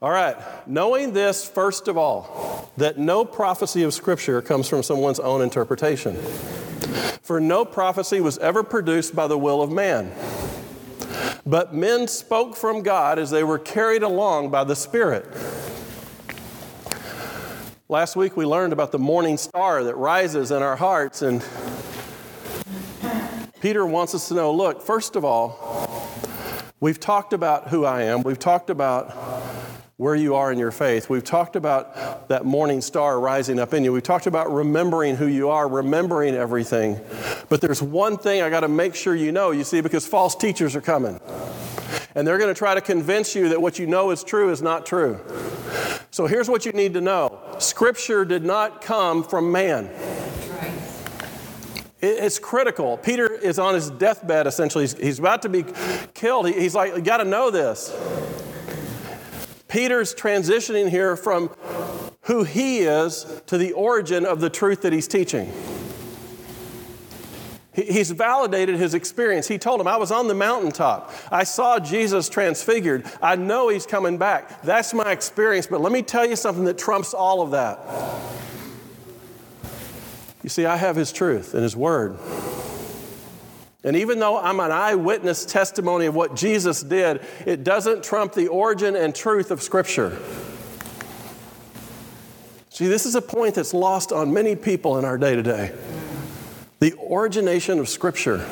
All 0.00 0.10
right, 0.10 0.36
knowing 0.68 1.12
this, 1.12 1.48
first 1.48 1.88
of 1.88 1.96
all, 1.96 2.70
that 2.76 2.98
no 2.98 3.24
prophecy 3.24 3.82
of 3.82 3.94
Scripture 3.94 4.42
comes 4.42 4.68
from 4.68 4.82
someone's 4.82 5.18
own 5.18 5.42
interpretation. 5.42 6.16
For 7.22 7.40
no 7.40 7.64
prophecy 7.64 8.20
was 8.20 8.36
ever 8.38 8.62
produced 8.62 9.16
by 9.16 9.26
the 9.26 9.38
will 9.38 9.62
of 9.62 9.72
man. 9.72 10.12
But 11.46 11.74
men 11.74 12.06
spoke 12.06 12.54
from 12.54 12.82
God 12.82 13.18
as 13.18 13.30
they 13.30 13.42
were 13.42 13.58
carried 13.58 14.02
along 14.02 14.50
by 14.50 14.64
the 14.64 14.76
Spirit. 14.76 15.26
Last 17.90 18.16
week 18.16 18.34
we 18.34 18.46
learned 18.46 18.72
about 18.72 18.92
the 18.92 18.98
morning 18.98 19.36
star 19.36 19.84
that 19.84 19.94
rises 19.94 20.50
in 20.50 20.62
our 20.62 20.74
hearts, 20.74 21.20
and 21.20 21.44
Peter 23.60 23.84
wants 23.84 24.14
us 24.14 24.28
to 24.28 24.34
know 24.34 24.54
look, 24.54 24.80
first 24.80 25.16
of 25.16 25.24
all, 25.26 26.08
we've 26.80 26.98
talked 26.98 27.34
about 27.34 27.68
who 27.68 27.84
I 27.84 28.04
am, 28.04 28.22
we've 28.22 28.38
talked 28.38 28.70
about 28.70 29.10
where 29.98 30.14
you 30.14 30.34
are 30.34 30.50
in 30.50 30.58
your 30.58 30.70
faith. 30.70 31.10
We've 31.10 31.22
talked 31.22 31.56
about 31.56 32.28
that 32.28 32.46
morning 32.46 32.80
star 32.80 33.20
rising 33.20 33.58
up 33.58 33.74
in 33.74 33.84
you. 33.84 33.92
We've 33.92 34.02
talked 34.02 34.26
about 34.26 34.50
remembering 34.50 35.16
who 35.16 35.26
you 35.26 35.50
are, 35.50 35.68
remembering 35.68 36.34
everything. 36.34 36.98
But 37.50 37.60
there's 37.60 37.82
one 37.82 38.16
thing 38.16 38.40
I 38.40 38.48
got 38.48 38.60
to 38.60 38.68
make 38.68 38.94
sure 38.94 39.14
you 39.14 39.30
know, 39.30 39.50
you 39.50 39.62
see, 39.62 39.82
because 39.82 40.06
false 40.06 40.34
teachers 40.34 40.74
are 40.74 40.80
coming. 40.80 41.20
And 42.14 42.26
they're 42.26 42.38
going 42.38 42.52
to 42.52 42.58
try 42.58 42.74
to 42.74 42.80
convince 42.80 43.34
you 43.34 43.48
that 43.48 43.60
what 43.60 43.78
you 43.78 43.86
know 43.86 44.10
is 44.10 44.22
true 44.22 44.50
is 44.50 44.62
not 44.62 44.86
true. 44.86 45.20
So 46.10 46.26
here's 46.26 46.48
what 46.48 46.64
you 46.64 46.72
need 46.72 46.94
to 46.94 47.00
know 47.00 47.40
Scripture 47.58 48.24
did 48.24 48.44
not 48.44 48.80
come 48.80 49.24
from 49.24 49.50
man. 49.50 49.90
It's 52.00 52.38
critical. 52.38 52.98
Peter 52.98 53.32
is 53.32 53.58
on 53.58 53.74
his 53.74 53.90
deathbed, 53.90 54.46
essentially. 54.46 54.84
He's, 54.84 54.92
he's 54.92 55.18
about 55.18 55.40
to 55.42 55.48
be 55.48 55.64
killed. 56.12 56.46
He's 56.48 56.74
like, 56.74 56.94
you 56.94 57.00
got 57.00 57.16
to 57.16 57.24
know 57.24 57.50
this. 57.50 57.90
Peter's 59.68 60.14
transitioning 60.14 60.90
here 60.90 61.16
from 61.16 61.48
who 62.22 62.44
he 62.44 62.80
is 62.80 63.42
to 63.46 63.56
the 63.56 63.72
origin 63.72 64.26
of 64.26 64.40
the 64.40 64.50
truth 64.50 64.82
that 64.82 64.92
he's 64.92 65.08
teaching. 65.08 65.50
He's 67.74 68.12
validated 68.12 68.76
his 68.76 68.94
experience. 68.94 69.48
He 69.48 69.58
told 69.58 69.80
him, 69.80 69.88
I 69.88 69.96
was 69.96 70.12
on 70.12 70.28
the 70.28 70.34
mountaintop. 70.34 71.12
I 71.30 71.42
saw 71.42 71.80
Jesus 71.80 72.28
transfigured. 72.28 73.04
I 73.20 73.34
know 73.34 73.68
he's 73.68 73.84
coming 73.84 74.16
back. 74.16 74.62
That's 74.62 74.94
my 74.94 75.10
experience. 75.10 75.66
But 75.66 75.80
let 75.80 75.90
me 75.90 76.02
tell 76.02 76.24
you 76.24 76.36
something 76.36 76.64
that 76.64 76.78
trumps 76.78 77.14
all 77.14 77.42
of 77.42 77.50
that. 77.50 77.78
You 80.44 80.50
see, 80.50 80.66
I 80.66 80.76
have 80.76 80.94
his 80.94 81.10
truth 81.10 81.54
and 81.54 81.64
his 81.64 81.76
word. 81.76 82.16
And 83.82 83.96
even 83.96 84.20
though 84.20 84.38
I'm 84.38 84.60
an 84.60 84.70
eyewitness 84.70 85.44
testimony 85.44 86.06
of 86.06 86.14
what 86.14 86.36
Jesus 86.36 86.82
did, 86.82 87.22
it 87.44 87.64
doesn't 87.64 88.04
trump 88.04 88.34
the 88.34 88.46
origin 88.48 88.94
and 88.94 89.14
truth 89.14 89.50
of 89.50 89.60
Scripture. 89.60 90.16
See, 92.70 92.86
this 92.86 93.04
is 93.04 93.14
a 93.14 93.22
point 93.22 93.56
that's 93.56 93.74
lost 93.74 94.12
on 94.12 94.32
many 94.32 94.54
people 94.54 94.98
in 94.98 95.04
our 95.04 95.18
day 95.18 95.34
to 95.34 95.42
day. 95.42 95.72
The 96.84 96.94
origination 97.10 97.78
of 97.78 97.88
Scripture. 97.88 98.46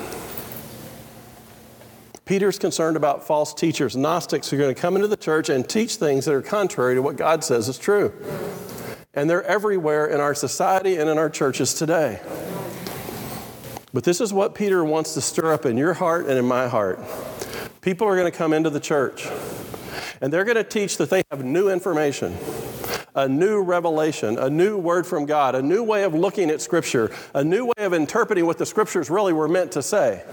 Peter's 2.25 2.59
concerned 2.59 2.97
about 2.97 3.27
false 3.27 3.53
teachers, 3.53 3.95
Gnostics 3.95 4.49
who 4.49 4.57
are 4.57 4.59
going 4.59 4.75
to 4.75 4.81
come 4.81 4.97
into 4.97 5.07
the 5.07 5.19
church 5.19 5.51
and 5.51 5.69
teach 5.69 5.97
things 5.97 6.25
that 6.25 6.33
are 6.33 6.41
contrary 6.41 6.95
to 6.95 7.03
what 7.03 7.17
God 7.17 7.45
says 7.45 7.69
is 7.69 7.77
true. 7.77 8.11
And 9.13 9.29
they're 9.29 9.45
everywhere 9.45 10.07
in 10.07 10.19
our 10.19 10.35
society 10.35 10.97
and 10.97 11.11
in 11.11 11.19
our 11.19 11.29
churches 11.29 11.75
today. 11.75 12.23
But 13.93 14.05
this 14.05 14.19
is 14.19 14.33
what 14.33 14.55
Peter 14.55 14.83
wants 14.83 15.13
to 15.13 15.21
stir 15.21 15.53
up 15.53 15.67
in 15.67 15.77
your 15.77 15.93
heart 15.93 16.25
and 16.25 16.39
in 16.39 16.47
my 16.47 16.69
heart. 16.69 17.01
People 17.83 18.09
are 18.09 18.17
going 18.17 18.33
to 18.33 18.39
come 18.39 18.55
into 18.55 18.71
the 18.71 18.81
church 18.81 19.29
and 20.23 20.33
they're 20.33 20.47
going 20.47 20.57
to 20.57 20.65
teach 20.65 20.97
that 20.97 21.11
they 21.11 21.23
have 21.31 21.45
new 21.45 21.69
information, 21.69 22.35
a 23.15 23.29
new 23.29 23.61
revelation, 23.61 24.39
a 24.39 24.49
new 24.49 24.79
word 24.79 25.07
from 25.07 25.27
God, 25.27 25.55
a 25.55 25.63
new 25.63 25.83
way 25.83 26.05
of 26.05 26.15
looking 26.15 26.51
at 26.51 26.61
Scripture, 26.61 27.11
a 27.35 27.45
new 27.45 27.67
way 27.67 27.85
of 27.85 27.93
interpreting 27.93 28.47
what 28.47 28.59
the 28.59 28.67
Scriptures 28.67 29.11
really 29.11 29.33
were 29.33 29.49
meant 29.49 29.73
to 29.73 29.83
say. 29.83 30.25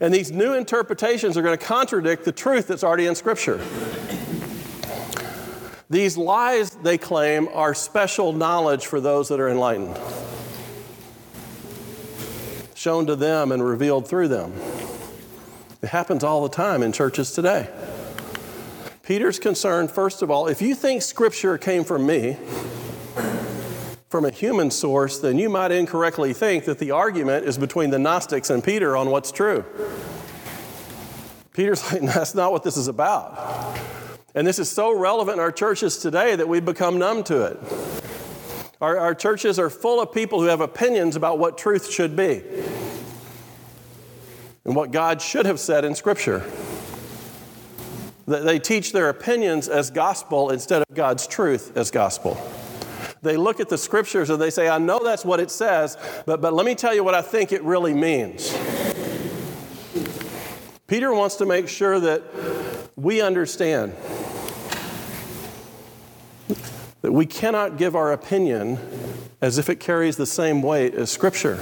And 0.00 0.12
these 0.12 0.30
new 0.32 0.54
interpretations 0.54 1.36
are 1.36 1.42
going 1.42 1.56
to 1.56 1.64
contradict 1.64 2.24
the 2.24 2.32
truth 2.32 2.66
that's 2.66 2.84
already 2.84 3.06
in 3.06 3.14
Scripture. 3.14 3.60
These 5.88 6.16
lies, 6.16 6.70
they 6.70 6.98
claim, 6.98 7.48
are 7.52 7.72
special 7.74 8.32
knowledge 8.32 8.86
for 8.86 9.00
those 9.00 9.28
that 9.28 9.38
are 9.38 9.48
enlightened, 9.48 9.96
shown 12.74 13.06
to 13.06 13.14
them 13.14 13.52
and 13.52 13.62
revealed 13.62 14.08
through 14.08 14.28
them. 14.28 14.52
It 15.82 15.90
happens 15.90 16.24
all 16.24 16.42
the 16.42 16.48
time 16.48 16.82
in 16.82 16.92
churches 16.92 17.32
today. 17.32 17.70
Peter's 19.06 19.38
concerned, 19.38 19.88
first 19.88 20.20
of 20.20 20.32
all, 20.32 20.48
if 20.48 20.60
you 20.60 20.74
think 20.74 21.00
Scripture 21.00 21.56
came 21.56 21.84
from 21.84 22.04
me, 22.04 22.36
from 24.08 24.24
a 24.24 24.30
human 24.30 24.68
source, 24.68 25.20
then 25.20 25.38
you 25.38 25.48
might 25.48 25.70
incorrectly 25.70 26.32
think 26.32 26.64
that 26.64 26.80
the 26.80 26.90
argument 26.90 27.46
is 27.46 27.56
between 27.56 27.90
the 27.90 28.00
Gnostics 28.00 28.50
and 28.50 28.64
Peter 28.64 28.96
on 28.96 29.10
what's 29.10 29.30
true. 29.30 29.64
Peter's 31.52 31.92
like, 31.92 32.02
that's 32.02 32.34
not 32.34 32.50
what 32.50 32.64
this 32.64 32.76
is 32.76 32.88
about. 32.88 33.78
And 34.34 34.44
this 34.44 34.58
is 34.58 34.68
so 34.68 34.92
relevant 34.92 35.36
in 35.36 35.40
our 35.40 35.52
churches 35.52 35.98
today 35.98 36.34
that 36.34 36.48
we've 36.48 36.64
become 36.64 36.98
numb 36.98 37.22
to 37.24 37.44
it. 37.44 37.58
Our, 38.80 38.98
our 38.98 39.14
churches 39.14 39.60
are 39.60 39.70
full 39.70 40.00
of 40.00 40.12
people 40.12 40.40
who 40.40 40.48
have 40.48 40.60
opinions 40.60 41.14
about 41.14 41.38
what 41.38 41.56
truth 41.56 41.92
should 41.92 42.16
be 42.16 42.42
and 44.64 44.74
what 44.74 44.90
God 44.90 45.22
should 45.22 45.46
have 45.46 45.60
said 45.60 45.84
in 45.84 45.94
Scripture. 45.94 46.44
They 48.26 48.58
teach 48.58 48.92
their 48.92 49.08
opinions 49.08 49.68
as 49.68 49.90
gospel 49.90 50.50
instead 50.50 50.82
of 50.82 50.94
God's 50.94 51.26
truth 51.26 51.76
as 51.76 51.90
gospel. 51.90 52.36
They 53.22 53.36
look 53.36 53.60
at 53.60 53.68
the 53.68 53.78
scriptures 53.78 54.30
and 54.30 54.40
they 54.40 54.50
say, 54.50 54.68
I 54.68 54.78
know 54.78 55.00
that's 55.02 55.24
what 55.24 55.40
it 55.40 55.50
says, 55.50 55.96
but, 56.26 56.40
but 56.40 56.52
let 56.52 56.66
me 56.66 56.74
tell 56.74 56.94
you 56.94 57.04
what 57.04 57.14
I 57.14 57.22
think 57.22 57.52
it 57.52 57.62
really 57.62 57.94
means. 57.94 58.52
Peter 60.86 61.12
wants 61.12 61.36
to 61.36 61.46
make 61.46 61.68
sure 61.68 61.98
that 62.00 62.22
we 62.96 63.20
understand 63.20 63.94
that 67.02 67.12
we 67.12 67.26
cannot 67.26 67.76
give 67.76 67.94
our 67.94 68.12
opinion 68.12 68.78
as 69.40 69.58
if 69.58 69.68
it 69.68 69.78
carries 69.78 70.16
the 70.16 70.26
same 70.26 70.62
weight 70.62 70.94
as 70.94 71.10
Scripture. 71.10 71.58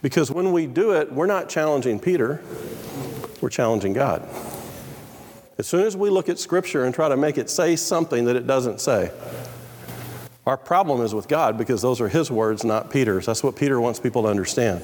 Because 0.00 0.30
when 0.30 0.52
we 0.52 0.66
do 0.66 0.92
it, 0.92 1.12
we're 1.12 1.26
not 1.26 1.48
challenging 1.48 2.00
Peter, 2.00 2.42
we're 3.42 3.50
challenging 3.50 3.92
God. 3.92 4.26
As 5.58 5.66
soon 5.66 5.86
as 5.86 5.96
we 5.96 6.08
look 6.08 6.28
at 6.28 6.38
Scripture 6.38 6.84
and 6.84 6.94
try 6.94 7.08
to 7.08 7.16
make 7.16 7.36
it 7.36 7.50
say 7.50 7.76
something 7.76 8.24
that 8.24 8.36
it 8.36 8.46
doesn't 8.46 8.80
say, 8.80 9.10
our 10.46 10.56
problem 10.56 11.02
is 11.02 11.14
with 11.14 11.28
God 11.28 11.58
because 11.58 11.82
those 11.82 12.00
are 12.00 12.08
His 12.08 12.30
words, 12.30 12.64
not 12.64 12.90
Peter's. 12.90 13.26
That's 13.26 13.42
what 13.42 13.56
Peter 13.56 13.80
wants 13.80 14.00
people 14.00 14.22
to 14.22 14.28
understand. 14.28 14.82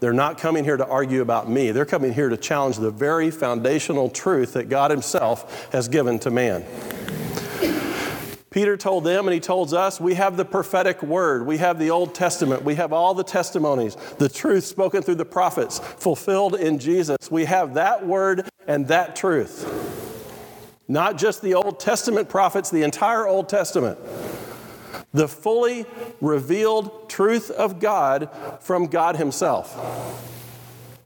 They're 0.00 0.12
not 0.12 0.38
coming 0.38 0.64
here 0.64 0.76
to 0.76 0.86
argue 0.86 1.20
about 1.20 1.50
me, 1.50 1.70
they're 1.70 1.84
coming 1.84 2.12
here 2.12 2.28
to 2.28 2.36
challenge 2.36 2.78
the 2.78 2.90
very 2.90 3.30
foundational 3.30 4.08
truth 4.08 4.54
that 4.54 4.68
God 4.68 4.90
Himself 4.90 5.70
has 5.72 5.86
given 5.88 6.18
to 6.20 6.30
man. 6.30 6.64
Peter 8.56 8.74
told 8.74 9.04
them 9.04 9.26
and 9.26 9.34
he 9.34 9.38
told 9.38 9.74
us 9.74 10.00
we 10.00 10.14
have 10.14 10.38
the 10.38 10.44
prophetic 10.46 11.02
word, 11.02 11.44
we 11.44 11.58
have 11.58 11.78
the 11.78 11.90
Old 11.90 12.14
Testament, 12.14 12.64
we 12.64 12.76
have 12.76 12.90
all 12.90 13.12
the 13.12 13.22
testimonies, 13.22 13.96
the 14.16 14.30
truth 14.30 14.64
spoken 14.64 15.02
through 15.02 15.16
the 15.16 15.26
prophets, 15.26 15.78
fulfilled 15.78 16.54
in 16.54 16.78
Jesus. 16.78 17.18
We 17.30 17.44
have 17.44 17.74
that 17.74 18.06
word 18.06 18.48
and 18.66 18.88
that 18.88 19.14
truth. 19.14 19.68
Not 20.88 21.18
just 21.18 21.42
the 21.42 21.52
Old 21.52 21.78
Testament 21.78 22.30
prophets, 22.30 22.70
the 22.70 22.82
entire 22.82 23.26
Old 23.26 23.50
Testament. 23.50 23.98
The 25.12 25.28
fully 25.28 25.84
revealed 26.22 27.10
truth 27.10 27.50
of 27.50 27.78
God 27.78 28.30
from 28.60 28.86
God 28.86 29.16
Himself. 29.16 29.76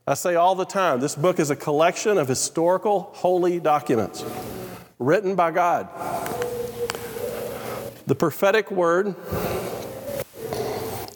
I 0.06 0.14
say 0.14 0.36
all 0.36 0.54
the 0.54 0.64
time 0.64 1.00
this 1.00 1.16
book 1.16 1.40
is 1.40 1.50
a 1.50 1.56
collection 1.56 2.16
of 2.16 2.28
historical, 2.28 3.10
holy 3.12 3.58
documents 3.58 4.24
written 5.00 5.34
by 5.34 5.50
God. 5.50 5.88
The 8.10 8.16
prophetic 8.16 8.72
word 8.72 9.14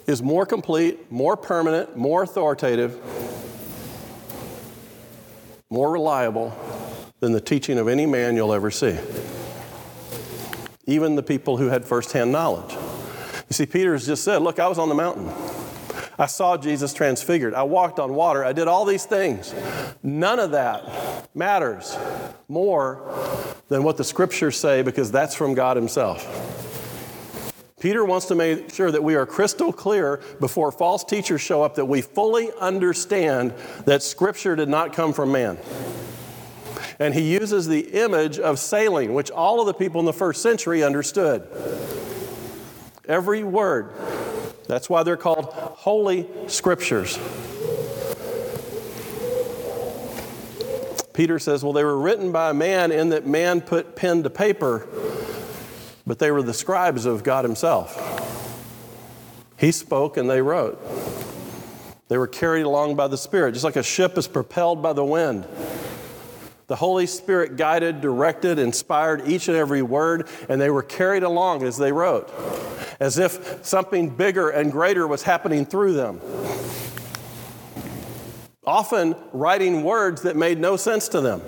is 0.06 0.22
more 0.22 0.46
complete, 0.46 1.10
more 1.10 1.36
permanent, 1.36 1.96
more 1.96 2.22
authoritative, 2.22 2.96
more 5.70 5.90
reliable 5.90 6.56
than 7.18 7.32
the 7.32 7.40
teaching 7.40 7.78
of 7.78 7.88
any 7.88 8.06
man 8.06 8.36
you'll 8.36 8.52
ever 8.52 8.70
see. 8.70 8.96
Even 10.86 11.16
the 11.16 11.22
people 11.24 11.56
who 11.56 11.66
had 11.66 11.84
firsthand 11.84 12.30
knowledge. 12.30 12.72
You 12.74 13.54
see, 13.54 13.66
Peter's 13.66 14.06
just 14.06 14.22
said, 14.22 14.42
Look, 14.42 14.60
I 14.60 14.68
was 14.68 14.78
on 14.78 14.88
the 14.88 14.94
mountain. 14.94 15.32
I 16.16 16.26
saw 16.26 16.56
Jesus 16.56 16.94
transfigured. 16.94 17.54
I 17.54 17.64
walked 17.64 17.98
on 17.98 18.14
water. 18.14 18.44
I 18.44 18.52
did 18.52 18.68
all 18.68 18.84
these 18.84 19.04
things. 19.04 19.52
None 20.04 20.38
of 20.38 20.52
that 20.52 21.28
matters 21.34 21.98
more 22.46 23.12
than 23.66 23.82
what 23.82 23.96
the 23.96 24.04
scriptures 24.04 24.56
say 24.56 24.82
because 24.82 25.10
that's 25.10 25.34
from 25.34 25.54
God 25.54 25.76
Himself. 25.76 26.62
Peter 27.84 28.02
wants 28.02 28.24
to 28.24 28.34
make 28.34 28.72
sure 28.72 28.90
that 28.90 29.04
we 29.04 29.14
are 29.14 29.26
crystal 29.26 29.70
clear 29.70 30.18
before 30.40 30.72
false 30.72 31.04
teachers 31.04 31.42
show 31.42 31.62
up 31.62 31.74
that 31.74 31.84
we 31.84 32.00
fully 32.00 32.50
understand 32.58 33.52
that 33.84 34.02
Scripture 34.02 34.56
did 34.56 34.70
not 34.70 34.94
come 34.94 35.12
from 35.12 35.30
man. 35.30 35.58
And 36.98 37.12
he 37.12 37.30
uses 37.30 37.68
the 37.68 37.80
image 37.80 38.38
of 38.38 38.58
sailing, 38.58 39.12
which 39.12 39.30
all 39.30 39.60
of 39.60 39.66
the 39.66 39.74
people 39.74 40.00
in 40.00 40.06
the 40.06 40.14
first 40.14 40.40
century 40.40 40.82
understood. 40.82 41.46
Every 43.06 43.44
word. 43.44 43.90
That's 44.66 44.88
why 44.88 45.02
they're 45.02 45.18
called 45.18 45.44
Holy 45.52 46.26
Scriptures. 46.46 47.18
Peter 51.12 51.38
says, 51.38 51.62
well, 51.62 51.74
they 51.74 51.84
were 51.84 51.98
written 51.98 52.32
by 52.32 52.48
a 52.48 52.54
man 52.54 52.90
in 52.90 53.10
that 53.10 53.26
man 53.26 53.60
put 53.60 53.94
pen 53.94 54.22
to 54.22 54.30
paper 54.30 54.88
but 56.06 56.18
they 56.18 56.30
were 56.30 56.42
the 56.42 56.54
scribes 56.54 57.06
of 57.06 57.22
God 57.22 57.44
Himself. 57.44 57.98
He 59.56 59.72
spoke 59.72 60.16
and 60.16 60.28
they 60.28 60.42
wrote. 60.42 60.80
They 62.08 62.18
were 62.18 62.26
carried 62.26 62.62
along 62.62 62.96
by 62.96 63.08
the 63.08 63.16
Spirit, 63.16 63.52
just 63.52 63.64
like 63.64 63.76
a 63.76 63.82
ship 63.82 64.18
is 64.18 64.28
propelled 64.28 64.82
by 64.82 64.92
the 64.92 65.04
wind. 65.04 65.46
The 66.66 66.76
Holy 66.76 67.06
Spirit 67.06 67.56
guided, 67.56 68.00
directed, 68.00 68.58
inspired 68.58 69.26
each 69.28 69.48
and 69.48 69.56
every 69.56 69.82
word, 69.82 70.28
and 70.48 70.60
they 70.60 70.70
were 70.70 70.82
carried 70.82 71.22
along 71.22 71.62
as 71.62 71.76
they 71.76 71.92
wrote, 71.92 72.30
as 73.00 73.18
if 73.18 73.64
something 73.64 74.10
bigger 74.10 74.50
and 74.50 74.72
greater 74.72 75.06
was 75.06 75.22
happening 75.22 75.66
through 75.66 75.94
them. 75.94 76.20
Often 78.66 79.14
writing 79.32 79.82
words 79.82 80.22
that 80.22 80.36
made 80.36 80.58
no 80.58 80.76
sense 80.76 81.08
to 81.08 81.20
them 81.20 81.42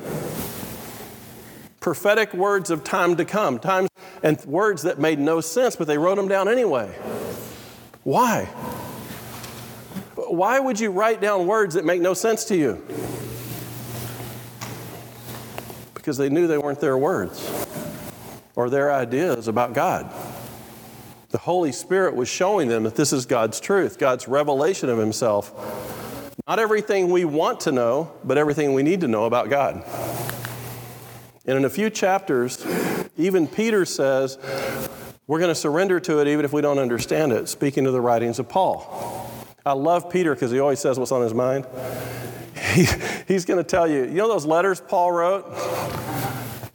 prophetic 1.87 2.35
words 2.35 2.71
of 2.71 2.83
time 2.83 3.14
to 3.14 3.25
come, 3.25 3.61
times 3.61 3.88
and 4.25 4.45
words 4.45 4.83
that 4.83 4.99
made 4.99 5.21
no 5.21 5.40
sense, 5.40 5.76
but 5.76 5.87
they 5.87 5.97
wrote 5.97 6.16
them 6.16 6.26
down 6.26 6.49
anyway. 6.49 6.88
Why? 8.02 8.47
Why 10.16 10.59
would 10.59 10.81
you 10.81 10.90
write 10.90 11.21
down 11.21 11.47
words 11.47 11.76
that 11.76 11.85
make 11.85 12.00
no 12.00 12.12
sense 12.12 12.45
to 12.47 12.57
you? 12.57 12.85
Because 15.95 16.16
they 16.16 16.28
knew 16.28 16.49
they 16.49 16.59
weren't 16.59 16.81
their 16.81 16.99
words 16.99 17.49
or 18.57 18.69
their 18.69 18.93
ideas 18.93 19.47
about 19.47 19.73
God. 19.73 20.12
The 21.28 21.38
Holy 21.38 21.71
Spirit 21.71 22.16
was 22.16 22.28
showing 22.28 22.66
them 22.66 22.83
that 22.83 22.97
this 22.97 23.12
is 23.12 23.26
God's 23.26 23.61
truth, 23.61 23.97
God's 23.97 24.26
revelation 24.26 24.88
of 24.88 24.99
Himself. 24.99 25.52
Not 26.49 26.59
everything 26.59 27.12
we 27.12 27.25
want 27.25 27.61
to 27.61 27.71
know, 27.71 28.11
but 28.25 28.38
everything 28.38 28.75
we 28.75 28.83
need 28.83 29.02
to 29.02 29.09
know 29.09 29.26
about 29.26 29.50
God. 29.50 29.85
And 31.47 31.57
in 31.57 31.65
a 31.65 31.71
few 31.71 31.91
chapters, 31.91 32.65
even 33.17 33.47
Peter 33.47 33.85
says, 33.85 34.37
we're 35.29 35.38
going 35.38 35.50
to 35.50 35.55
surrender 35.55 36.00
to 36.00 36.21
it 36.21 36.29
even 36.29 36.45
if 36.45 36.53
we 36.53 36.61
don't 36.61 36.79
understand 36.79 37.33
it, 37.33 37.49
speaking 37.49 37.87
of 37.87 37.93
the 37.93 38.00
writings 38.00 38.38
of 38.38 38.49
Paul. 38.49 39.31
I 39.65 39.73
love 39.73 40.11
Peter 40.11 40.35
because 40.35 40.50
he 40.50 40.61
always 40.61 40.81
says 40.81 40.99
what's 40.99 41.12
on 41.12 41.23
his 41.23 41.35
mind. 41.35 41.67
He, 42.75 42.87
he's 43.26 43.45
going 43.45 43.59
to 43.59 43.65
tell 43.65 43.88
you, 43.88 44.05
you 44.05 44.15
know 44.15 44.29
those 44.29 44.47
letters 44.47 44.81
Paul 44.81 45.12
wrote? 45.12 45.47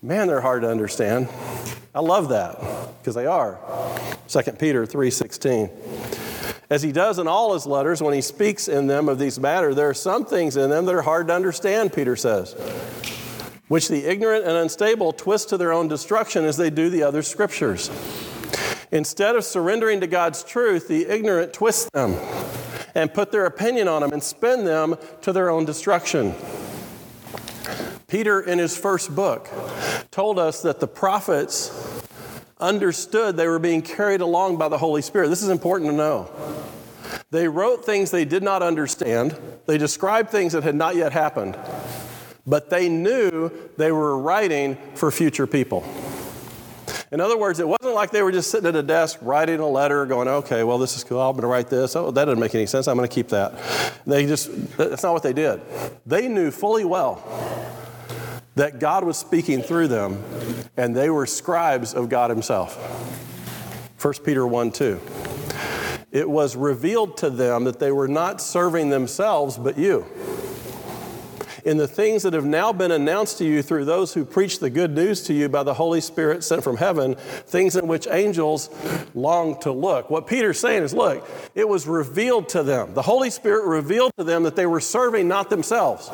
Man, 0.01 0.27
they're 0.27 0.41
hard 0.41 0.63
to 0.63 0.69
understand. 0.69 1.29
I 1.93 1.99
love 1.99 2.29
that 2.29 2.59
because 2.99 3.15
they 3.15 3.25
are. 3.25 3.59
2 4.27 4.41
Peter 4.53 4.85
3:16. 4.85 5.69
As 6.69 6.81
he 6.81 6.91
does 6.91 7.19
in 7.19 7.27
all 7.27 7.53
his 7.53 7.65
letters 7.65 8.01
when 8.01 8.13
he 8.13 8.21
speaks 8.21 8.67
in 8.67 8.87
them 8.87 9.09
of 9.09 9.19
these 9.19 9.39
matters, 9.39 9.75
there 9.75 9.89
are 9.89 9.93
some 9.93 10.25
things 10.25 10.55
in 10.55 10.69
them 10.69 10.85
that 10.85 10.95
are 10.95 11.01
hard 11.01 11.27
to 11.27 11.33
understand, 11.33 11.93
Peter 11.93 12.15
says 12.15 12.55
which 13.71 13.87
the 13.87 14.03
ignorant 14.03 14.43
and 14.43 14.57
unstable 14.57 15.13
twist 15.13 15.47
to 15.47 15.55
their 15.55 15.71
own 15.71 15.87
destruction 15.87 16.43
as 16.43 16.57
they 16.57 16.69
do 16.69 16.89
the 16.89 17.03
other 17.03 17.21
scriptures. 17.21 17.89
Instead 18.91 19.37
of 19.37 19.45
surrendering 19.45 20.01
to 20.01 20.07
God's 20.07 20.43
truth, 20.43 20.89
the 20.89 21.05
ignorant 21.05 21.53
twist 21.53 21.89
them 21.93 22.17
and 22.95 23.13
put 23.13 23.31
their 23.31 23.45
opinion 23.45 23.87
on 23.87 24.01
them 24.01 24.11
and 24.11 24.21
spin 24.21 24.65
them 24.65 24.97
to 25.21 25.31
their 25.31 25.49
own 25.49 25.63
destruction. 25.63 26.35
Peter, 28.09 28.41
in 28.41 28.59
his 28.59 28.77
first 28.77 29.15
book, 29.15 29.49
told 30.11 30.37
us 30.37 30.61
that 30.63 30.81
the 30.81 30.87
prophets 30.87 31.71
understood 32.59 33.37
they 33.37 33.47
were 33.47 33.57
being 33.57 33.81
carried 33.81 34.19
along 34.19 34.57
by 34.57 34.67
the 34.67 34.79
Holy 34.79 35.01
Spirit. 35.01 35.29
This 35.29 35.43
is 35.43 35.49
important 35.49 35.91
to 35.91 35.95
know. 35.95 36.29
They 37.29 37.47
wrote 37.47 37.85
things 37.85 38.11
they 38.11 38.25
did 38.25 38.43
not 38.43 38.63
understand. 38.63 39.37
They 39.65 39.77
described 39.77 40.29
things 40.29 40.51
that 40.51 40.63
had 40.63 40.75
not 40.75 40.97
yet 40.97 41.13
happened, 41.13 41.57
but 42.45 42.69
they 42.69 42.89
knew 42.89 43.51
they 43.77 43.91
were 43.91 44.17
writing 44.17 44.77
for 44.95 45.11
future 45.11 45.47
people. 45.47 45.85
In 47.11 47.19
other 47.19 47.37
words, 47.37 47.59
it 47.59 47.67
wasn't 47.67 47.93
like 47.93 48.11
they 48.11 48.21
were 48.21 48.31
just 48.31 48.49
sitting 48.49 48.67
at 48.67 48.75
a 48.75 48.83
desk 48.83 49.19
writing 49.21 49.59
a 49.59 49.67
letter 49.67 50.05
going, 50.05 50.29
okay, 50.29 50.63
well, 50.63 50.77
this 50.77 50.95
is 50.95 51.03
cool. 51.03 51.19
I'm 51.19 51.33
going 51.33 51.41
to 51.41 51.47
write 51.47 51.69
this. 51.69 51.95
Oh, 51.95 52.09
that 52.09 52.25
doesn't 52.25 52.39
make 52.39 52.55
any 52.55 52.65
sense. 52.65 52.87
I'm 52.87 52.95
going 52.95 53.07
to 53.07 53.13
keep 53.13 53.27
that. 53.29 53.53
They 54.07 54.25
just, 54.25 54.77
that's 54.77 55.03
not 55.03 55.11
what 55.11 55.23
they 55.23 55.33
did. 55.33 55.59
They 56.05 56.29
knew 56.29 56.51
fully 56.51 56.85
well 56.85 57.21
that 58.55 58.79
God 58.79 59.03
was 59.03 59.17
speaking 59.17 59.61
through 59.61 59.89
them, 59.89 60.23
and 60.77 60.95
they 60.95 61.09
were 61.09 61.25
scribes 61.25 61.93
of 61.93 62.07
God 62.07 62.29
Himself. 62.29 62.77
1 64.01 64.13
Peter 64.25 64.47
1 64.47 64.71
2. 64.71 64.99
It 66.11 66.29
was 66.29 66.55
revealed 66.55 67.17
to 67.17 67.29
them 67.29 67.65
that 67.65 67.79
they 67.79 67.91
were 67.91 68.07
not 68.07 68.41
serving 68.41 68.89
themselves, 68.89 69.57
but 69.57 69.77
you 69.77 70.05
in 71.65 71.77
the 71.77 71.87
things 71.87 72.23
that 72.23 72.33
have 72.33 72.45
now 72.45 72.73
been 72.73 72.91
announced 72.91 73.37
to 73.39 73.45
you 73.45 73.61
through 73.61 73.85
those 73.85 74.13
who 74.13 74.25
preach 74.25 74.59
the 74.59 74.69
good 74.69 74.91
news 74.91 75.23
to 75.23 75.33
you 75.33 75.49
by 75.49 75.63
the 75.63 75.73
Holy 75.73 76.01
Spirit 76.01 76.43
sent 76.43 76.63
from 76.63 76.77
heaven, 76.77 77.15
things 77.15 77.75
in 77.75 77.87
which 77.87 78.07
angels 78.09 78.69
long 79.13 79.59
to 79.61 79.71
look. 79.71 80.09
What 80.09 80.27
Peter's 80.27 80.59
saying 80.59 80.83
is 80.83 80.93
look, 80.93 81.27
it 81.55 81.67
was 81.67 81.87
revealed 81.87 82.49
to 82.49 82.63
them. 82.63 82.93
The 82.93 83.01
Holy 83.01 83.29
Spirit 83.29 83.65
revealed 83.65 84.11
to 84.17 84.23
them 84.23 84.43
that 84.43 84.55
they 84.55 84.65
were 84.65 84.81
serving 84.81 85.27
not 85.27 85.49
themselves, 85.49 86.09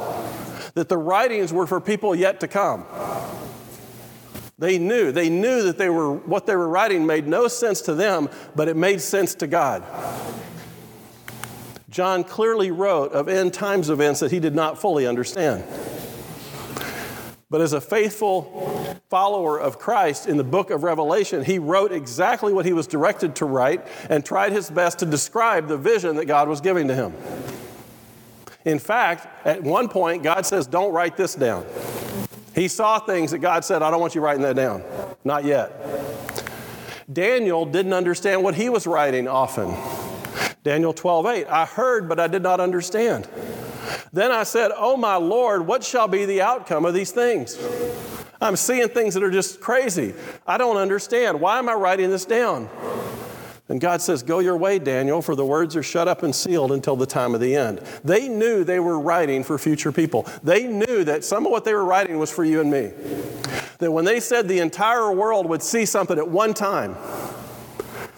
that 0.74 0.89
the 0.89 0.98
writings 0.98 1.54
were 1.54 1.68
for 1.68 1.80
people 1.80 2.16
yet 2.16 2.39
to 2.42 2.48
come. 2.48 2.86
They 4.60 4.80
knew, 4.80 5.12
they 5.12 5.30
knew 5.30 5.62
that 5.63 5.77
they 5.77 5.89
were 5.89 6.13
what 6.13 6.48
they 6.48 6.56
were 6.56 6.68
writing 6.68 7.06
made 7.06 7.27
no 7.27 7.48
sense 7.48 7.82
to 7.82 7.94
them, 7.94 8.27
but 8.56 8.68
it 8.68 8.75
made 8.75 9.01
sense 9.01 9.36
to 9.36 9.48
God. 9.48 9.84
John 11.98 12.24
clearly 12.24 12.70
wrote 12.70 13.12
of 13.13 13.27
end 13.27 13.56
times 13.56 13.89
events 13.89 14.20
that 14.20 14.30
he 14.30 14.39
did 14.39 14.54
not 14.54 14.77
fully 14.77 15.08
understand. 15.08 15.63
But 17.50 17.60
as 17.60 17.74
a 17.74 17.82
faithful 17.82 19.00
follower 19.10 19.60
of 19.60 19.80
Christ 19.80 20.27
in 20.27 20.38
the 20.38 20.44
book 20.44 20.70
of 20.70 20.84
Revelation, 20.84 21.44
he 21.44 21.58
wrote 21.58 21.92
exactly 21.92 22.54
what 22.54 22.68
he 22.68 22.74
was 22.74 22.86
directed 22.86 23.38
to 23.38 23.46
write 23.46 23.84
and 24.12 24.24
tried 24.24 24.51
his 24.51 24.70
best 24.70 25.00
to 25.00 25.08
describe 25.08 25.68
the 25.68 25.75
vision 25.75 26.18
that 26.18 26.25
God 26.25 26.48
was 26.48 26.62
giving 26.62 26.88
to 26.88 26.94
him. 26.94 27.16
In 28.63 28.77
fact, 28.77 29.25
at 29.44 29.63
one 29.63 29.89
point, 29.89 30.22
God 30.22 30.46
says, 30.46 30.68
Don't 30.68 30.94
write 30.94 31.18
this 31.18 31.34
down. 31.34 31.66
He 32.54 32.68
saw 32.68 33.00
things 33.00 33.32
that 33.32 33.39
God 33.39 33.66
said, 33.66 33.82
I 33.82 33.89
don't 33.89 34.01
want 34.01 34.13
you 34.13 34.22
writing 34.22 34.44
that 34.44 34.56
down. 34.56 34.84
Not 35.24 35.46
yet. 35.46 35.74
Daniel 37.12 37.66
didn't 37.66 37.94
understand 37.94 38.44
what 38.44 38.54
he 38.54 38.70
was 38.70 38.86
writing 38.86 39.27
often. 39.27 39.75
Daniel 40.63 40.94
12, 40.94 41.25
8. 41.25 41.48
I 41.48 41.65
heard, 41.65 42.10
but 42.10 42.20
I 42.20 42.27
did 42.27 42.44
not 42.44 42.60
understand. 42.60 43.27
Then 44.13 44.32
I 44.32 44.44
said, 44.44 44.72
Oh 44.75 44.98
my 44.98 45.15
Lord, 45.15 45.65
what 45.65 45.84
shall 45.84 46.08
be 46.08 46.25
the 46.25 46.41
outcome 46.41 46.86
of 46.86 46.94
these 46.94 47.12
things? 47.12 47.58
I'm 48.39 48.56
seeing 48.56 48.88
things 48.89 49.13
that 49.15 49.24
are 49.24 49.32
just 49.32 49.60
crazy. 49.60 50.13
I 50.46 50.58
don't 50.58 50.77
understand. 50.77 51.41
Why 51.41 51.58
am 51.58 51.70
I 51.70 51.74
writing 51.74 52.10
this 52.10 52.25
down? 52.25 52.70
And 53.70 53.82
God 53.82 54.01
says, 54.01 54.24
Go 54.24 54.39
your 54.39 54.56
way, 54.58 54.79
Daniel, 54.79 55.22
for 55.22 55.36
the 55.36 55.46
words 55.46 55.75
are 55.75 55.84
shut 55.84 56.08
up 56.08 56.24
and 56.24 56.34
sealed 56.34 56.72
until 56.72 56.96
the 56.96 57.06
time 57.06 57.34
of 57.34 57.41
the 57.41 57.56
end. 57.56 57.79
They 58.03 58.29
knew 58.29 58.63
they 58.63 58.79
were 58.79 59.00
writing 59.00 59.44
for 59.44 59.58
future 59.58 59.91
people. 59.91 60.25
They 60.44 60.67
knew 60.67 61.03
that 61.03 61.24
some 61.24 61.46
of 61.46 61.51
what 61.51 61.65
they 61.65 61.74
were 61.74 61.86
writing 61.86 62.17
was 62.17 62.32
for 62.32 62.46
you 62.46 62.62
and 62.62 62.72
me. 62.72 62.91
That 63.79 63.91
when 63.91 64.06
they 64.06 64.20
said 64.20 64.48
the 64.48 64.60
entire 64.60 65.12
world 65.12 65.48
would 65.48 65.62
see 65.62 65.86
something 65.86 66.17
at 66.17 66.29
one 66.29 66.53
time, 66.53 66.96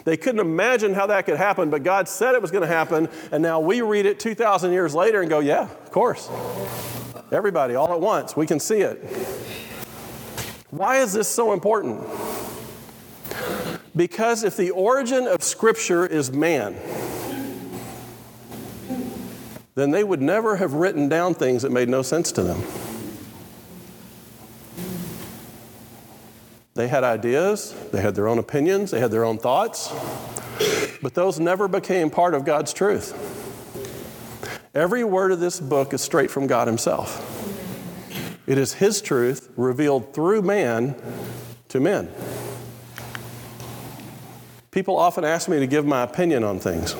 they 0.05 0.17
couldn't 0.17 0.39
imagine 0.39 0.93
how 0.93 1.07
that 1.07 1.25
could 1.25 1.37
happen, 1.37 1.69
but 1.69 1.83
God 1.83 2.07
said 2.07 2.35
it 2.35 2.41
was 2.41 2.51
going 2.51 2.61
to 2.61 2.67
happen, 2.67 3.09
and 3.31 3.43
now 3.43 3.59
we 3.59 3.81
read 3.81 4.05
it 4.05 4.19
2,000 4.19 4.71
years 4.71 4.95
later 4.95 5.21
and 5.21 5.29
go, 5.29 5.39
yeah, 5.39 5.63
of 5.63 5.91
course. 5.91 6.29
Everybody, 7.31 7.75
all 7.75 7.93
at 7.93 8.01
once, 8.01 8.35
we 8.35 8.47
can 8.47 8.59
see 8.59 8.79
it. 8.79 8.97
Why 10.71 10.97
is 10.97 11.13
this 11.13 11.27
so 11.27 11.53
important? 11.53 12.01
Because 13.95 14.43
if 14.43 14.55
the 14.55 14.71
origin 14.71 15.27
of 15.27 15.43
Scripture 15.43 16.05
is 16.05 16.31
man, 16.31 16.75
then 19.75 19.91
they 19.91 20.03
would 20.03 20.21
never 20.21 20.55
have 20.57 20.73
written 20.73 21.09
down 21.09 21.33
things 21.33 21.61
that 21.63 21.71
made 21.71 21.89
no 21.89 22.01
sense 22.01 22.31
to 22.33 22.43
them. 22.43 22.61
They 26.79 26.87
had 26.87 27.03
ideas, 27.03 27.75
they 27.91 27.99
had 27.99 28.15
their 28.15 28.29
own 28.29 28.39
opinions, 28.39 28.91
they 28.91 29.01
had 29.01 29.11
their 29.11 29.25
own 29.25 29.37
thoughts, 29.37 29.93
but 31.01 31.13
those 31.13 31.37
never 31.37 31.67
became 31.67 32.09
part 32.09 32.33
of 32.33 32.45
God's 32.45 32.71
truth. 32.71 33.11
Every 34.73 35.03
word 35.03 35.33
of 35.33 35.41
this 35.41 35.59
book 35.59 35.93
is 35.93 35.99
straight 35.99 36.31
from 36.31 36.47
God 36.47 36.69
Himself. 36.69 37.19
It 38.47 38.57
is 38.57 38.75
His 38.75 39.01
truth 39.01 39.51
revealed 39.57 40.13
through 40.13 40.41
man 40.43 40.95
to 41.67 41.81
men. 41.81 42.09
People 44.71 44.95
often 44.95 45.25
ask 45.25 45.49
me 45.49 45.59
to 45.59 45.67
give 45.67 45.85
my 45.85 46.03
opinion 46.03 46.45
on 46.45 46.59
things. 46.59 46.95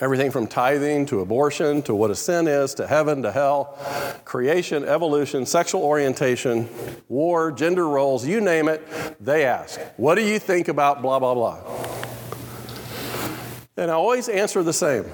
Everything 0.00 0.32
from 0.32 0.48
tithing 0.48 1.06
to 1.06 1.20
abortion 1.20 1.80
to 1.82 1.94
what 1.94 2.10
a 2.10 2.16
sin 2.16 2.48
is 2.48 2.74
to 2.74 2.86
heaven 2.86 3.22
to 3.22 3.30
hell, 3.30 3.78
creation, 4.24 4.84
evolution, 4.84 5.46
sexual 5.46 5.82
orientation, 5.82 6.68
war, 7.08 7.52
gender 7.52 7.88
roles, 7.88 8.26
you 8.26 8.40
name 8.40 8.68
it, 8.68 8.82
they 9.24 9.44
ask, 9.44 9.78
What 9.96 10.16
do 10.16 10.22
you 10.22 10.40
think 10.40 10.66
about 10.66 11.00
blah, 11.00 11.20
blah, 11.20 11.34
blah? 11.34 11.60
And 13.76 13.90
I 13.90 13.94
always 13.94 14.28
answer 14.28 14.62
the 14.62 14.72
same. 14.72 15.04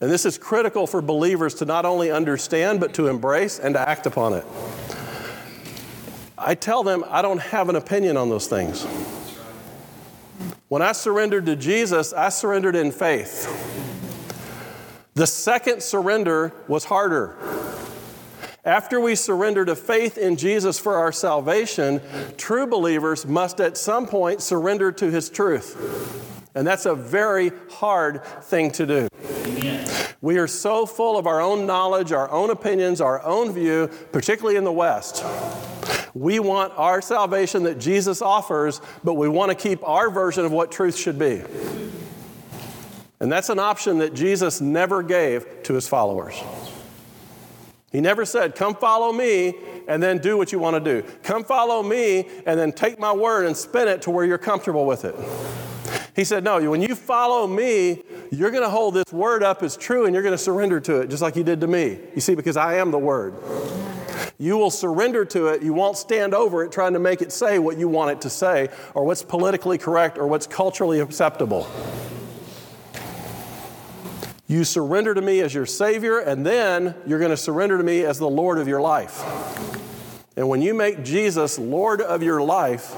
And 0.00 0.10
this 0.10 0.24
is 0.24 0.38
critical 0.38 0.86
for 0.86 1.02
believers 1.02 1.54
to 1.54 1.64
not 1.64 1.84
only 1.84 2.12
understand, 2.12 2.78
but 2.78 2.94
to 2.94 3.08
embrace 3.08 3.58
and 3.58 3.74
to 3.74 3.80
act 3.80 4.06
upon 4.06 4.34
it. 4.34 4.44
I 6.36 6.54
tell 6.54 6.84
them 6.84 7.04
I 7.08 7.22
don't 7.22 7.40
have 7.40 7.68
an 7.68 7.74
opinion 7.74 8.16
on 8.16 8.28
those 8.28 8.46
things. 8.46 8.86
When 10.68 10.82
I 10.82 10.92
surrendered 10.92 11.46
to 11.46 11.56
Jesus, 11.56 12.12
I 12.12 12.28
surrendered 12.28 12.76
in 12.76 12.92
faith. 12.92 13.46
The 15.14 15.26
second 15.26 15.82
surrender 15.82 16.52
was 16.68 16.84
harder. 16.84 17.36
After 18.66 19.00
we 19.00 19.14
surrender 19.14 19.64
to 19.64 19.74
faith 19.74 20.18
in 20.18 20.36
Jesus 20.36 20.78
for 20.78 20.96
our 20.96 21.10
salvation, 21.10 22.02
true 22.36 22.66
believers 22.66 23.24
must 23.24 23.62
at 23.62 23.78
some 23.78 24.06
point 24.06 24.42
surrender 24.42 24.92
to 24.92 25.10
His 25.10 25.30
truth. 25.30 26.50
And 26.54 26.66
that's 26.66 26.84
a 26.84 26.94
very 26.94 27.50
hard 27.70 28.22
thing 28.42 28.70
to 28.72 28.86
do. 28.86 29.08
We 30.20 30.36
are 30.36 30.46
so 30.46 30.84
full 30.84 31.16
of 31.16 31.26
our 31.26 31.40
own 31.40 31.64
knowledge, 31.64 32.12
our 32.12 32.30
own 32.30 32.50
opinions, 32.50 33.00
our 33.00 33.24
own 33.24 33.52
view, 33.52 33.88
particularly 34.12 34.56
in 34.56 34.64
the 34.64 34.72
West. 34.72 35.24
We 36.18 36.40
want 36.40 36.72
our 36.76 37.00
salvation 37.00 37.62
that 37.64 37.78
Jesus 37.78 38.20
offers, 38.20 38.80
but 39.04 39.14
we 39.14 39.28
want 39.28 39.50
to 39.50 39.54
keep 39.54 39.86
our 39.86 40.10
version 40.10 40.44
of 40.44 40.52
what 40.52 40.72
truth 40.72 40.96
should 40.96 41.18
be. 41.18 41.42
And 43.20 43.30
that's 43.30 43.48
an 43.48 43.58
option 43.58 43.98
that 43.98 44.14
Jesus 44.14 44.60
never 44.60 45.02
gave 45.02 45.46
to 45.64 45.74
his 45.74 45.86
followers. 45.86 46.34
He 47.90 48.00
never 48.00 48.24
said, 48.24 48.54
Come 48.54 48.74
follow 48.74 49.12
me 49.12 49.54
and 49.86 50.02
then 50.02 50.18
do 50.18 50.36
what 50.36 50.52
you 50.52 50.58
want 50.58 50.82
to 50.82 51.02
do. 51.02 51.08
Come 51.22 51.44
follow 51.44 51.82
me 51.82 52.28
and 52.46 52.58
then 52.58 52.72
take 52.72 52.98
my 52.98 53.12
word 53.12 53.46
and 53.46 53.56
spin 53.56 53.88
it 53.88 54.02
to 54.02 54.10
where 54.10 54.24
you're 54.24 54.38
comfortable 54.38 54.86
with 54.86 55.04
it. 55.04 55.14
He 56.14 56.24
said, 56.24 56.44
No, 56.44 56.70
when 56.70 56.82
you 56.82 56.94
follow 56.94 57.46
me, 57.46 58.02
you're 58.30 58.50
going 58.50 58.64
to 58.64 58.70
hold 58.70 58.94
this 58.94 59.12
word 59.12 59.42
up 59.42 59.62
as 59.62 59.76
true 59.76 60.04
and 60.04 60.14
you're 60.14 60.22
going 60.22 60.36
to 60.36 60.38
surrender 60.42 60.80
to 60.80 61.00
it 61.00 61.10
just 61.10 61.22
like 61.22 61.36
you 61.36 61.44
did 61.44 61.60
to 61.60 61.66
me. 61.66 61.98
You 62.14 62.20
see, 62.20 62.34
because 62.34 62.56
I 62.56 62.76
am 62.76 62.90
the 62.90 62.98
word. 62.98 63.34
You 64.38 64.56
will 64.56 64.70
surrender 64.70 65.24
to 65.26 65.48
it. 65.48 65.62
You 65.62 65.74
won't 65.74 65.96
stand 65.96 66.34
over 66.34 66.64
it 66.64 66.72
trying 66.72 66.92
to 66.92 66.98
make 66.98 67.22
it 67.22 67.32
say 67.32 67.58
what 67.58 67.78
you 67.78 67.88
want 67.88 68.12
it 68.12 68.20
to 68.22 68.30
say 68.30 68.68
or 68.94 69.04
what's 69.04 69.22
politically 69.22 69.78
correct 69.78 70.18
or 70.18 70.26
what's 70.26 70.46
culturally 70.46 71.00
acceptable. 71.00 71.68
You 74.46 74.64
surrender 74.64 75.12
to 75.12 75.20
me 75.20 75.40
as 75.40 75.52
your 75.52 75.66
Savior, 75.66 76.20
and 76.20 76.46
then 76.46 76.94
you're 77.06 77.18
going 77.18 77.30
to 77.30 77.36
surrender 77.36 77.76
to 77.76 77.84
me 77.84 78.04
as 78.06 78.18
the 78.18 78.30
Lord 78.30 78.58
of 78.58 78.66
your 78.66 78.80
life. 78.80 79.22
And 80.36 80.48
when 80.48 80.62
you 80.62 80.72
make 80.72 81.04
Jesus 81.04 81.58
Lord 81.58 82.00
of 82.00 82.22
your 82.22 82.40
life, 82.40 82.94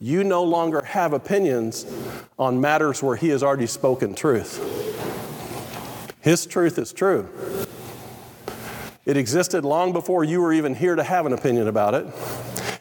you 0.00 0.24
no 0.24 0.42
longer 0.42 0.80
have 0.82 1.12
opinions 1.12 1.84
on 2.38 2.60
matters 2.60 3.02
where 3.02 3.16
He 3.16 3.28
has 3.28 3.42
already 3.42 3.66
spoken 3.66 4.14
truth. 4.14 4.58
His 6.22 6.46
truth 6.46 6.78
is 6.78 6.92
true. 6.92 7.28
It 9.06 9.16
existed 9.16 9.64
long 9.64 9.92
before 9.92 10.24
you 10.24 10.40
were 10.40 10.52
even 10.52 10.74
here 10.74 10.94
to 10.94 11.02
have 11.02 11.26
an 11.26 11.32
opinion 11.32 11.68
about 11.68 11.94
it. 11.94 12.06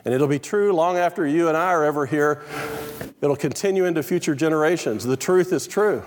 And 0.06 0.14
it'll 0.14 0.28
be 0.28 0.40
true 0.40 0.74
long 0.74 0.98
after 0.98 1.26
you 1.26 1.48
and 1.48 1.58
I 1.58 1.68
are 1.68 1.84
ever 1.84 2.06
here. 2.06 2.44
It'll 3.22 3.36
continue 3.36 3.86
into 3.86 4.04
future 4.04 4.36
generations. 4.36 5.04
The 5.04 5.18
truth 5.18 5.52
is 5.54 5.68
true. 5.68 6.04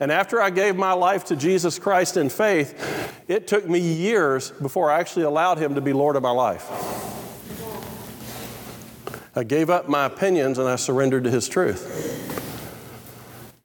And 0.00 0.12
after 0.12 0.40
I 0.40 0.50
gave 0.50 0.76
my 0.76 0.92
life 0.92 1.24
to 1.26 1.36
Jesus 1.36 1.78
Christ 1.78 2.16
in 2.16 2.28
faith, 2.28 3.24
it 3.28 3.46
took 3.46 3.68
me 3.68 3.80
years 3.80 4.50
before 4.50 4.90
I 4.90 5.00
actually 5.00 5.24
allowed 5.24 5.58
Him 5.58 5.74
to 5.74 5.80
be 5.80 5.92
Lord 5.92 6.16
of 6.16 6.22
my 6.22 6.30
life. 6.30 6.70
I 9.34 9.44
gave 9.44 9.70
up 9.70 9.88
my 9.88 10.04
opinions 10.04 10.58
and 10.58 10.68
I 10.68 10.76
surrendered 10.76 11.24
to 11.24 11.30
His 11.30 11.48
truth. 11.48 12.27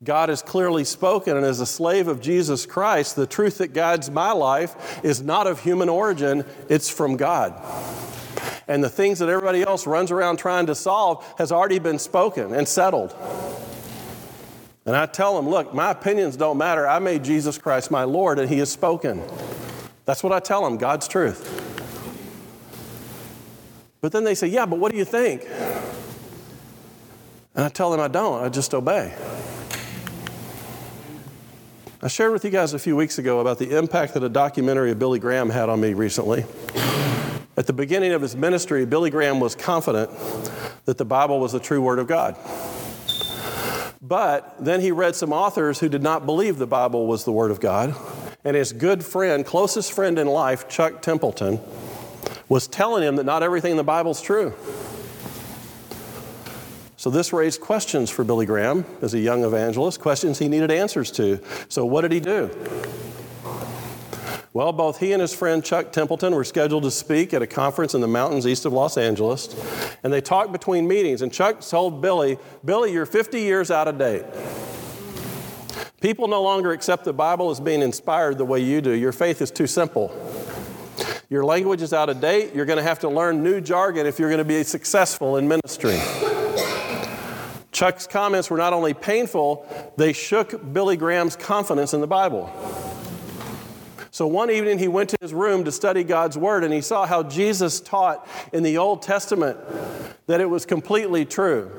God 0.04 0.30
has 0.30 0.42
clearly 0.42 0.84
spoken, 0.84 1.38
and 1.38 1.46
as 1.46 1.60
a 1.60 1.66
slave 1.66 2.08
of 2.08 2.20
Jesus 2.20 2.66
Christ, 2.66 3.16
the 3.16 3.28
truth 3.28 3.60
that 3.60 3.74
guides 3.74 4.10
my 4.10 4.32
life 4.32 5.02
is 5.04 5.22
not 5.22 5.48
of 5.48 5.62
human 5.62 5.88
origin, 5.88 6.44
it's 6.68 6.90
from 6.90 7.16
God. 7.16 7.54
And 8.68 8.84
the 8.84 8.90
things 8.90 9.20
that 9.20 9.30
everybody 9.30 9.62
else 9.62 9.88
runs 9.88 10.12
around 10.12 10.38
trying 10.38 10.66
to 10.66 10.76
solve 10.76 11.26
has 11.38 11.52
already 11.52 11.80
been 11.80 12.00
spoken 12.00 12.54
and 12.54 12.68
settled. 12.68 13.16
And 14.86 14.96
I 14.96 15.06
tell 15.06 15.36
them, 15.36 15.48
look, 15.48 15.74
my 15.74 15.92
opinions 15.92 16.36
don't 16.36 16.58
matter. 16.58 16.86
I 16.88 17.00
made 17.00 17.24
Jesus 17.24 17.58
Christ 17.58 17.90
my 17.90 18.04
Lord, 18.04 18.40
and 18.40 18.50
He 18.50 18.58
has 18.60 18.70
spoken. 18.70 19.24
That's 20.06 20.24
what 20.24 20.34
I 20.34 20.40
tell 20.40 20.64
them 20.64 20.78
God's 20.78 21.08
truth. 21.08 21.60
But 24.02 24.12
then 24.12 24.26
they 24.26 24.36
say, 24.36 24.48
yeah, 24.48 24.66
but 24.66 24.80
what 24.80 24.92
do 24.92 24.98
you 24.98 25.06
think? 25.06 25.46
And 27.56 27.64
I 27.64 27.70
tell 27.70 27.92
them 27.92 28.02
I 28.02 28.10
don't, 28.10 28.44
I 28.44 28.50
just 28.50 28.74
obey. 28.74 29.16
I 32.04 32.10
shared 32.10 32.34
with 32.34 32.44
you 32.44 32.52
guys 32.52 32.74
a 32.74 32.80
few 32.80 32.98
weeks 32.98 33.18
ago 33.18 33.40
about 33.40 33.60
the 33.60 33.78
impact 33.78 34.16
that 34.16 34.24
a 34.24 34.28
documentary 34.28 34.92
of 34.92 35.00
Billy 35.00 35.20
Graham 35.20 35.50
had 35.50 35.70
on 35.70 35.80
me 35.80 35.94
recently. 35.94 36.44
At 37.56 37.66
the 37.66 37.72
beginning 37.72 38.12
of 38.12 38.22
his 38.22 38.36
ministry, 38.36 38.86
Billy 38.86 39.10
Graham 39.10 39.40
was 39.40 39.56
confident 39.56 40.12
that 40.84 40.98
the 40.98 41.06
Bible 41.06 41.40
was 41.40 41.54
the 41.54 41.62
true 41.62 41.82
Word 41.82 42.00
of 42.00 42.08
God. 42.08 42.36
But 44.02 44.54
then 44.60 44.82
he 44.82 44.92
read 44.92 45.16
some 45.16 45.32
authors 45.32 45.80
who 45.80 45.88
did 45.88 46.04
not 46.04 46.26
believe 46.26 46.58
the 46.58 46.68
Bible 46.68 47.08
was 47.08 47.24
the 47.24 47.32
Word 47.32 47.52
of 47.52 47.62
God. 47.62 47.96
And 48.44 48.58
his 48.58 48.74
good 48.74 49.06
friend, 49.06 49.46
closest 49.46 49.94
friend 49.94 50.20
in 50.20 50.28
life, 50.28 50.68
Chuck 50.68 51.02
Templeton, 51.02 51.62
was 52.50 52.68
telling 52.68 53.04
him 53.04 53.16
that 53.16 53.24
not 53.24 53.44
everything 53.44 53.72
in 53.72 53.78
the 53.78 53.84
Bible 53.86 54.12
is 54.12 54.20
true. 54.20 54.54
So 57.04 57.10
this 57.10 57.34
raised 57.34 57.60
questions 57.60 58.10
for 58.10 58.24
Billy 58.24 58.46
Graham 58.46 58.86
as 59.02 59.14
a 59.14 59.20
young 59.20 59.44
evangelist, 59.44 60.00
questions 60.00 60.40
he 60.40 60.48
needed 60.48 60.72
answers 60.72 61.12
to. 61.12 61.38
So 61.68 61.86
what 61.86 62.04
did 62.04 62.14
he 62.14 62.22
do? 62.22 62.50
Well, 64.54 64.72
both 64.72 65.02
he 65.02 65.12
and 65.12 65.22
his 65.22 65.36
friend 65.36 65.62
Chuck 65.66 65.92
Templeton 65.92 66.34
were 66.34 66.46
scheduled 66.46 66.84
to 66.84 66.92
speak 66.92 67.34
at 67.34 67.42
a 67.42 67.46
conference 67.46 67.94
in 67.94 68.00
the 68.00 68.08
mountains 68.08 68.48
east 68.48 68.64
of 68.64 68.72
Los 68.72 68.96
Angeles, 68.96 69.54
and 70.04 70.14
they 70.14 70.22
talked 70.22 70.54
between 70.54 70.88
meetings. 70.88 71.22
And 71.22 71.34
Chuck 71.34 71.60
told 71.60 72.02
Billy, 72.02 72.38
Billy, 72.64 72.94
you're 72.94 73.06
50 73.06 73.38
years 73.38 73.70
out 73.70 73.90
of 73.90 73.98
date. 73.98 74.24
People 76.00 76.30
no 76.30 76.42
longer 76.42 76.72
accept 76.72 77.04
the 77.04 77.12
Bible 77.12 77.50
as 77.50 77.60
being 77.60 77.82
inspired 77.82 78.38
the 78.38 78.46
way 78.46 78.62
you 78.62 78.80
do. 78.80 78.92
Your 78.92 79.12
faith 79.12 79.42
is 79.42 79.52
too 79.52 79.68
simple. 79.68 80.10
Your 81.30 81.44
language 81.44 81.82
is 81.82 81.92
out 81.92 82.08
of 82.08 82.22
date. 82.22 82.56
You're 82.56 82.66
going 82.66 82.78
to 82.78 82.84
have 82.84 83.00
to 83.00 83.10
learn 83.10 83.44
new 83.44 83.60
jargon 83.60 84.06
if 84.06 84.20
you're 84.20 84.30
going 84.30 84.38
to 84.38 84.46
be 84.46 84.64
successful 84.64 85.36
in 85.36 85.50
ministry. 85.50 86.00
Chuck's 87.74 88.08
comments 88.08 88.50
were 88.50 88.58
not 88.58 88.72
only 88.72 88.94
painful, 88.94 89.66
they 89.98 90.14
shook 90.14 90.74
Billy 90.74 90.96
Graham's 90.96 91.36
confidence 91.36 91.94
in 91.94 92.02
the 92.02 92.08
Bible. 92.08 92.54
So 94.12 94.28
one 94.28 94.52
evening 94.52 94.78
he 94.78 94.88
went 94.88 95.10
to 95.10 95.18
his 95.22 95.34
room 95.34 95.64
to 95.64 95.72
study 95.72 96.04
God's 96.04 96.38
Word 96.38 96.64
and 96.64 96.72
he 96.72 96.82
saw 96.82 97.08
how 97.08 97.24
Jesus 97.24 97.82
taught 97.82 98.28
in 98.54 98.62
the 98.62 98.78
Old 98.78 99.02
Testament 99.02 99.58
that 100.28 100.40
it 100.40 100.46
was 100.46 100.68
completely 100.68 101.26
true. 101.26 101.72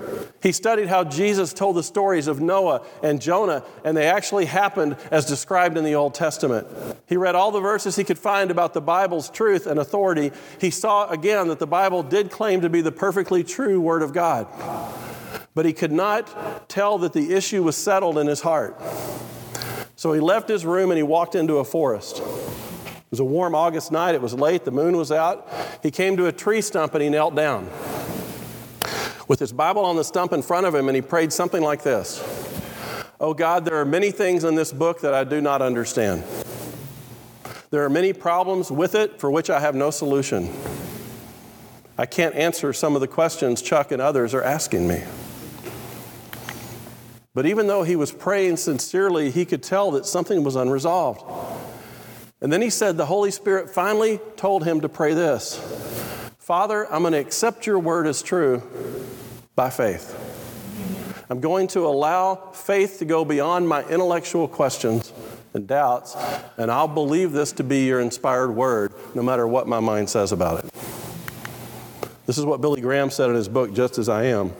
He 0.42 0.50
studied 0.50 0.88
how 0.88 1.04
Jesus 1.04 1.52
told 1.52 1.76
the 1.76 1.83
stories 1.85 2.26
of 2.26 2.40
Noah 2.40 2.85
and 3.02 3.22
Jonah, 3.22 3.62
and 3.85 3.96
they 3.96 4.07
actually 4.07 4.44
happened 4.44 4.96
as 5.12 5.24
described 5.24 5.78
in 5.78 5.85
the 5.85 5.94
Old 5.94 6.12
Testament. 6.12 6.66
He 7.07 7.16
read 7.16 7.37
all 7.37 7.52
the 7.52 7.61
verses 7.61 7.94
he 7.96 8.04
could 8.04 8.18
find 8.18 8.50
about 8.50 8.74
the 8.74 8.83
Bible's 8.83 9.30
truth 9.30 9.66
and 9.66 9.78
authority. 9.78 10.33
He 10.61 10.70
saw 10.70 11.09
again 11.09 11.48
that 11.48 11.61
the 11.61 11.66
Bible 11.66 12.02
did 12.02 12.30
claim 12.30 12.61
to 12.62 12.68
be 12.68 12.80
the 12.80 12.92
perfectly 12.92 13.44
true 13.44 13.80
Word 13.80 14.02
of 14.02 14.12
God. 14.12 14.46
But 15.55 15.67
he 15.67 15.73
could 15.73 15.93
not 15.93 16.69
tell 16.69 16.99
that 16.99 17.12
the 17.12 17.33
issue 17.33 17.62
was 17.62 17.77
settled 17.77 18.19
in 18.19 18.27
his 18.27 18.40
heart. 18.40 18.81
So 19.97 20.12
he 20.12 20.21
left 20.21 20.49
his 20.49 20.67
room 20.67 20.90
and 20.90 20.99
he 20.99 21.03
walked 21.03 21.35
into 21.35 21.59
a 21.59 21.64
forest. 21.64 22.19
It 22.19 23.11
was 23.11 23.21
a 23.21 23.25
warm 23.25 23.55
August 23.55 23.93
night. 23.93 24.14
It 24.14 24.21
was 24.21 24.35
late. 24.35 24.64
The 24.64 24.73
moon 24.73 24.97
was 24.97 25.12
out. 25.12 25.49
He 25.83 25.90
came 25.90 26.17
to 26.17 26.27
a 26.27 26.33
tree 26.33 26.61
stump 26.61 26.95
and 26.95 27.03
he 27.03 27.09
knelt 27.09 27.35
down 27.35 27.71
with 29.29 29.40
his 29.40 29.53
Bible 29.53 29.85
on 29.85 29.97
the 29.97 30.05
stump 30.05 30.33
in 30.33 30.43
front 30.43 30.67
of 30.67 30.75
him 30.75 30.88
and 30.88 30.97
he 30.97 31.03
prayed 31.03 31.33
something 31.33 31.62
like 31.62 31.83
this 31.83 32.23
Oh 33.21 33.33
God, 33.33 33.64
there 33.64 33.77
are 33.77 33.85
many 33.85 34.11
things 34.11 34.45
in 34.45 34.55
this 34.55 34.73
book 34.73 35.01
that 35.01 35.14
I 35.14 35.25
do 35.25 35.40
not 35.40 35.62
understand. 35.62 36.25
There 37.71 37.85
are 37.85 37.90
many 37.90 38.12
problems 38.12 38.71
with 38.71 38.95
it 38.95 39.21
for 39.21 39.31
which 39.31 39.51
I 39.51 39.61
have 39.61 39.75
no 39.75 39.90
solution. 39.90 40.53
I 41.97 42.07
can't 42.07 42.35
answer 42.35 42.73
some 42.73 42.95
of 42.95 43.01
the 43.01 43.09
questions 43.09 43.62
Chuck 43.62 43.93
and 43.93 44.03
others 44.03 44.35
are 44.35 44.43
asking 44.43 44.88
me. 44.88 45.03
But 47.35 47.47
even 47.47 47.66
though 47.66 47.83
he 47.83 47.97
was 47.97 48.12
praying 48.12 48.59
sincerely, 48.59 49.31
he 49.33 49.44
could 49.44 49.62
tell 49.62 49.90
that 49.92 50.07
something 50.07 50.44
was 50.44 50.55
unresolved. 50.55 51.23
And 52.40 52.53
then 52.53 52.62
he 52.62 52.70
said, 52.70 52.97
The 52.97 53.07
Holy 53.07 53.33
Spirit 53.33 53.70
finally 53.70 54.20
told 54.37 54.64
him 54.64 54.81
to 54.83 54.88
pray 54.88 55.14
this 55.14 55.57
Father, 56.38 56.87
I'm 56.92 57.03
going 57.03 57.12
to 57.12 57.18
accept 57.18 57.66
your 57.66 57.79
word 57.79 58.07
as 58.07 58.23
true 58.23 58.62
by 59.57 59.70
faith. 59.70 60.20
I'm 61.31 61.40
going 61.40 61.68
to 61.68 61.87
allow 61.87 62.37
faith 62.53 62.99
to 62.99 63.05
go 63.05 63.25
beyond 63.25 63.66
my 63.66 63.83
intellectual 63.85 64.47
questions 64.47 65.12
and 65.55 65.66
doubts, 65.66 66.16
and 66.59 66.70
I'll 66.70 66.87
believe 66.87 67.33
this 67.33 67.53
to 67.53 67.64
be 67.64 67.87
your 67.87 68.01
inspired 68.01 68.51
word, 68.51 68.92
no 69.14 69.23
matter 69.23 69.47
what 69.47 69.66
my 69.66 69.81
mind 69.81 70.11
says 70.11 70.33
about 70.33 70.64
it. 70.64 70.70
This 72.27 72.38
is 72.38 72.44
what 72.44 72.61
Billy 72.61 72.81
Graham 72.81 73.11
said 73.11 73.31
in 73.31 73.37
his 73.37 73.49
book, 73.49 73.73
Just 73.73 73.99
as 73.99 74.09
I 74.09 74.25
Am. 74.25 74.53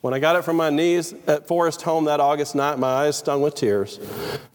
When 0.00 0.12
I 0.12 0.18
got 0.18 0.36
it 0.36 0.44
from 0.44 0.56
my 0.56 0.70
knees 0.70 1.14
at 1.26 1.46
Forest 1.46 1.82
Home 1.82 2.04
that 2.04 2.20
August 2.20 2.54
night, 2.54 2.78
my 2.78 2.88
eyes 2.88 3.16
stung 3.16 3.40
with 3.40 3.54
tears. 3.54 3.98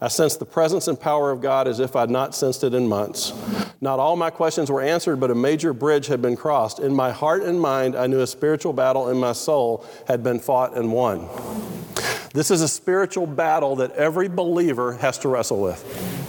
I 0.00 0.08
sensed 0.08 0.38
the 0.38 0.46
presence 0.46 0.86
and 0.88 0.98
power 0.98 1.30
of 1.30 1.40
God 1.40 1.66
as 1.66 1.80
if 1.80 1.96
I'd 1.96 2.10
not 2.10 2.34
sensed 2.34 2.62
it 2.64 2.74
in 2.74 2.86
months. 2.88 3.32
Not 3.80 3.98
all 3.98 4.14
my 4.14 4.30
questions 4.30 4.70
were 4.70 4.82
answered, 4.82 5.16
but 5.20 5.30
a 5.30 5.34
major 5.34 5.72
bridge 5.72 6.06
had 6.06 6.20
been 6.20 6.36
crossed. 6.36 6.78
In 6.78 6.94
my 6.94 7.10
heart 7.10 7.42
and 7.42 7.60
mind, 7.60 7.96
I 7.96 8.06
knew 8.06 8.20
a 8.20 8.26
spiritual 8.26 8.72
battle 8.72 9.08
in 9.08 9.16
my 9.16 9.32
soul 9.32 9.84
had 10.06 10.22
been 10.22 10.38
fought 10.38 10.76
and 10.76 10.92
won. 10.92 11.28
This 12.32 12.50
is 12.50 12.60
a 12.60 12.68
spiritual 12.68 13.26
battle 13.26 13.76
that 13.76 13.92
every 13.92 14.28
believer 14.28 14.92
has 14.94 15.18
to 15.18 15.28
wrestle 15.28 15.60
with. 15.60 16.19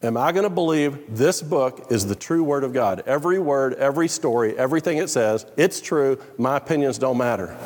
Am 0.00 0.16
I 0.16 0.30
going 0.30 0.44
to 0.44 0.50
believe 0.50 1.16
this 1.16 1.42
book 1.42 1.88
is 1.90 2.06
the 2.06 2.14
true 2.14 2.44
Word 2.44 2.62
of 2.62 2.72
God? 2.72 3.02
Every 3.04 3.40
word, 3.40 3.74
every 3.74 4.06
story, 4.06 4.56
everything 4.56 4.98
it 4.98 5.10
says, 5.10 5.44
it's 5.56 5.80
true. 5.80 6.20
My 6.38 6.56
opinions 6.56 6.98
don't 6.98 7.18
matter. 7.18 7.56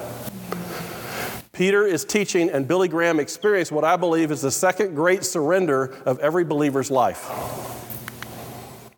Peter 1.53 1.85
is 1.87 2.07
teaching, 2.07 2.49
and 2.49 2.67
Billy 2.67 2.89
Graham 2.89 3.21
experienced 3.21 3.71
what 3.71 3.85
I 3.85 3.97
believe 3.97 4.31
is 4.31 4.41
the 4.41 4.51
second 4.51 4.95
great 4.95 5.25
surrender 5.25 5.95
of 6.07 6.19
every 6.21 6.43
believer's 6.43 6.91
life. 6.91 7.29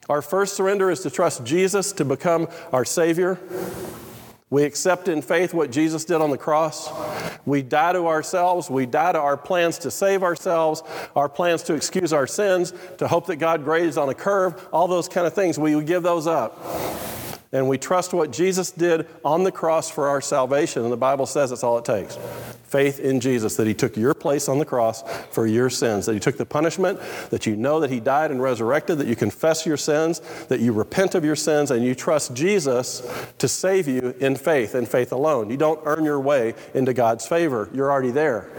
Our 0.09 0.23
first 0.23 0.55
surrender 0.55 0.88
is 0.88 1.01
to 1.01 1.11
trust 1.11 1.44
Jesus 1.44 1.90
to 1.94 2.05
become 2.05 2.47
our 2.73 2.85
Savior. 2.85 3.40
We 4.55 4.62
accept 4.62 5.09
in 5.09 5.21
faith 5.21 5.53
what 5.53 5.73
Jesus 5.73 6.05
did 6.05 6.21
on 6.21 6.31
the 6.31 6.38
cross. 6.38 6.88
We 7.45 7.61
die 7.61 7.93
to 7.95 8.07
ourselves. 8.07 8.71
We 8.71 8.87
die 8.87 9.11
to 9.11 9.19
our 9.19 9.37
plans 9.37 9.79
to 9.79 9.90
save 9.90 10.23
ourselves, 10.23 10.85
our 11.17 11.29
plans 11.29 11.64
to 11.64 11.75
excuse 11.75 12.12
our 12.12 12.29
sins, 12.29 12.73
to 12.99 13.09
hope 13.09 13.27
that 13.27 13.37
God 13.38 13.64
grades 13.64 13.99
on 13.99 14.09
a 14.11 14.14
curve, 14.14 14.69
all 14.73 14.87
those 14.87 15.09
kind 15.09 15.27
of 15.27 15.35
things. 15.35 15.59
We 15.59 15.83
give 15.83 16.05
those 16.05 16.29
up 16.29 16.57
and 17.55 17.69
we 17.69 17.79
trust 17.79 18.12
what 18.12 18.33
Jesus 18.33 18.73
did 18.73 19.07
on 19.25 19.45
the 19.45 19.53
cross 19.53 19.88
for 19.88 20.09
our 20.09 20.21
salvation. 20.21 20.83
And 20.83 20.93
the 20.93 20.97
Bible 20.97 21.25
says 21.25 21.51
that's 21.51 21.62
all 21.62 21.79
it 21.79 21.85
takes 21.85 22.19
faith 22.64 22.99
in 22.99 23.21
Jesus, 23.21 23.55
that 23.55 23.69
He 23.69 23.75
took 23.75 23.97
your 23.97 24.14
place 24.14 24.49
on 24.49 24.59
the 24.59 24.64
cross 24.64 25.05
for 25.31 25.47
your 25.47 25.71
sins, 25.71 26.07
that 26.07 26.14
He 26.14 26.19
took 26.19 26.37
the 26.37 26.45
punishment, 26.45 26.99
that 27.31 27.47
you 27.47 27.55
know 27.55 27.79
that 27.79 27.88
He 27.88 28.01
died 28.01 28.33
and 28.33 28.43
resurrected, 28.43 28.99
that 28.99 29.07
you 29.07 29.14
confess 29.14 29.64
your 29.64 29.77
sins, 29.77 30.19
that 30.49 30.59
you 30.59 30.73
repent 30.73 31.14
of 31.14 31.25
your 31.25 31.37
sins, 31.37 31.71
and 31.71 31.85
you 31.85 31.95
trust 31.95 32.35
Jesus 32.35 33.09
to 33.38 33.47
save 33.47 33.87
you 33.87 34.12
in 34.19 34.35
faith 34.35 34.75
and 34.75 34.88
faith 34.88 35.12
alone. 35.12 35.51
You 35.51 35.57
don't 35.57 35.79
earn 35.85 36.05
your 36.05 36.19
way 36.19 36.55
into 36.75 36.93
God's 36.93 37.29
favor, 37.29 37.71
you're 37.73 37.93
already 37.93 38.11
there. 38.11 38.51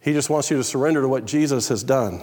He 0.00 0.12
just 0.12 0.28
wants 0.28 0.50
you 0.50 0.56
to 0.56 0.64
surrender 0.64 1.02
to 1.02 1.08
what 1.08 1.26
Jesus 1.26 1.68
has 1.68 1.84
done. 1.84 2.20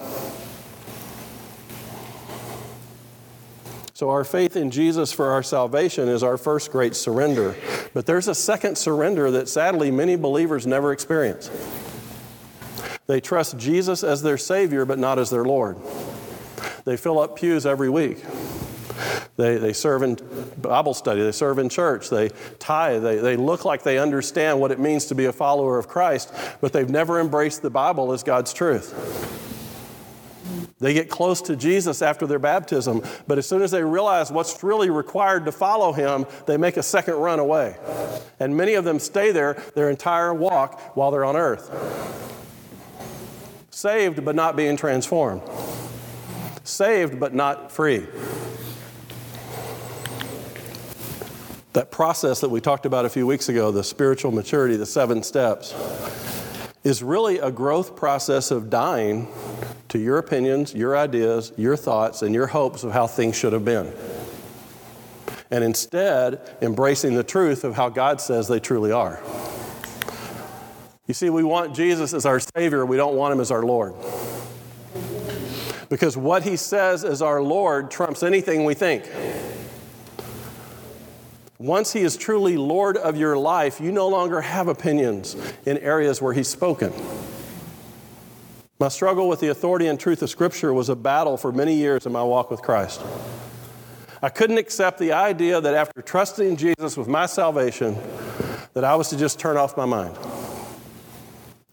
So, 3.95 4.10
our 4.10 4.25
faith 4.25 4.58
in 4.58 4.71
Jesus 4.71 5.13
for 5.13 5.31
our 5.31 5.41
salvation 5.41 6.10
is 6.10 6.21
our 6.21 6.36
first 6.36 6.69
great 6.69 6.97
surrender. 6.97 7.55
But 7.93 8.05
there's 8.05 8.27
a 8.27 8.36
second 8.36 8.77
surrender 8.77 9.31
that 9.31 9.47
sadly 9.47 9.89
many 9.89 10.17
believers 10.17 10.67
never 10.67 10.91
experience. 10.91 11.49
They 13.08 13.21
trust 13.21 13.58
Jesus 13.58 14.03
as 14.03 14.21
their 14.21 14.38
Savior, 14.38 14.84
but 14.84 14.99
not 14.99 15.17
as 15.17 15.29
their 15.29 15.45
Lord. 15.45 15.77
They 16.84 16.97
fill 16.97 17.19
up 17.19 17.38
pews 17.38 17.65
every 17.65 17.89
week. 17.89 18.21
They, 19.38 19.55
they 19.60 19.71
serve 19.71 20.03
in 20.03 20.17
Bible 20.62 20.93
study, 20.93 21.21
they 21.21 21.31
serve 21.31 21.58
in 21.58 21.69
church, 21.69 22.10
they 22.10 22.31
tithe, 22.60 23.01
they, 23.01 23.19
they 23.19 23.38
look 23.38 23.63
like 23.63 23.84
they 23.84 23.97
understand 23.97 24.60
what 24.60 24.71
it 24.71 24.79
means 24.79 25.05
to 25.05 25.15
be 25.15 25.23
a 25.23 25.34
follower 25.34 25.79
of 25.79 25.88
Christ, 25.88 26.34
but 26.60 26.73
they've 26.73 26.89
never 26.89 27.21
embraced 27.21 27.62
the 27.62 27.69
Bible 27.69 28.12
as 28.12 28.23
God's 28.23 28.51
truth. 28.51 29.44
They 30.79 30.93
get 30.93 31.09
close 31.09 31.41
to 31.43 31.55
Jesus 31.55 32.01
after 32.01 32.27
their 32.27 32.39
baptism, 32.39 33.01
but 33.27 33.38
as 33.38 33.47
soon 33.47 33.61
as 33.61 33.71
they 33.71 33.83
realize 33.83 34.29
what's 34.29 34.61
really 34.61 34.89
required 34.89 35.45
to 35.45 35.51
follow 35.53 35.93
him, 35.93 36.25
they 36.47 36.57
make 36.57 36.75
a 36.75 36.83
second 36.83 37.15
run 37.15 37.39
away. 37.39 37.77
And 38.41 38.57
many 38.57 38.73
of 38.73 38.83
them 38.83 38.99
stay 38.99 39.31
there 39.31 39.53
their 39.73 39.89
entire 39.89 40.33
walk 40.33 40.95
while 40.97 41.11
they're 41.11 41.23
on 41.23 41.38
earth. 41.38 41.71
Saved, 43.69 44.25
but 44.25 44.35
not 44.35 44.57
being 44.57 44.75
transformed. 44.75 45.41
Saved, 46.65 47.21
but 47.21 47.33
not 47.33 47.71
free. 47.71 48.05
That 51.71 51.91
process 51.91 52.41
that 52.41 52.49
we 52.49 52.59
talked 52.59 52.85
about 52.85 53.05
a 53.05 53.09
few 53.09 53.27
weeks 53.27 53.47
ago, 53.47 53.71
the 53.71 53.83
spiritual 53.83 54.31
maturity, 54.31 54.75
the 54.75 54.85
seven 54.85 55.23
steps, 55.23 55.73
is 56.85 57.01
really 57.01 57.39
a 57.39 57.51
growth 57.51 57.95
process 57.95 58.51
of 58.51 58.69
dying 58.69 59.27
to 59.89 59.97
your 59.97 60.19
opinions, 60.19 60.73
your 60.73 60.95
ideas, 60.95 61.51
your 61.57 61.75
thoughts, 61.75 62.21
and 62.21 62.33
your 62.33 62.47
hopes 62.47 62.83
of 62.83 62.91
how 62.91 63.07
things 63.07 63.35
should 63.35 63.53
have 63.53 63.65
been. 63.65 63.91
And 65.49 65.63
instead, 65.63 66.57
embracing 66.61 67.15
the 67.15 67.23
truth 67.23 67.63
of 67.63 67.75
how 67.75 67.89
God 67.89 68.21
says 68.21 68.47
they 68.47 68.59
truly 68.59 68.91
are. 68.91 69.21
You 71.07 71.15
see, 71.15 71.31
we 71.31 71.43
want 71.43 71.75
Jesus 71.75 72.13
as 72.13 72.25
our 72.25 72.39
Savior, 72.39 72.85
we 72.85 72.97
don't 72.97 73.15
want 73.15 73.33
Him 73.33 73.39
as 73.39 73.49
our 73.49 73.63
Lord. 73.63 73.95
Because 75.89 76.15
what 76.15 76.43
He 76.43 76.55
says 76.55 77.03
as 77.03 77.21
our 77.21 77.41
Lord 77.41 77.89
trumps 77.89 78.21
anything 78.21 78.63
we 78.63 78.75
think. 78.75 79.05
Once 81.65 81.93
He 81.93 82.01
is 82.01 82.15
truly 82.15 82.58
Lord 82.58 82.95
of 82.95 83.17
your 83.17 83.36
life, 83.36 83.82
you 83.82 83.91
no 83.91 84.08
longer 84.08 84.39
have 84.39 84.67
opinions 84.67 85.36
in 85.65 85.80
areas 85.80 86.21
where 86.21 86.32
He's 86.32 86.47
spoken. 86.47 86.93
My 88.80 88.89
struggle 88.89 89.28
with 89.28 89.39
the 89.39 89.47
authority 89.47 89.88
and 89.88 89.99
truth 89.99 90.21
of 90.21 90.30
Scripture 90.30 90.71
was 90.75 90.89
a 90.89 90.95
battle 90.95 91.38
for 91.38 91.51
many 91.51 91.73
years 91.73 92.06
in 92.06 92.12
my 92.12 92.21
walk 92.21 92.51
with 92.51 92.62
Christ. 92.62 93.01
I 94.21 94.30
couldn't 94.30 94.60
accept 94.60 94.99
the 94.99 95.13
idea 95.13 95.60
that 95.60 95.73
after 95.73 96.04
trusting 96.04 96.56
Jesus 96.58 96.95
with 96.95 97.08
my 97.08 97.25
salvation, 97.25 97.97
that 98.75 98.84
I 98.84 98.93
was 98.93 99.10
to 99.10 99.17
just 99.17 99.39
turn 99.39 99.58
off 99.58 99.75
my 99.75 99.86
mind, 99.86 100.15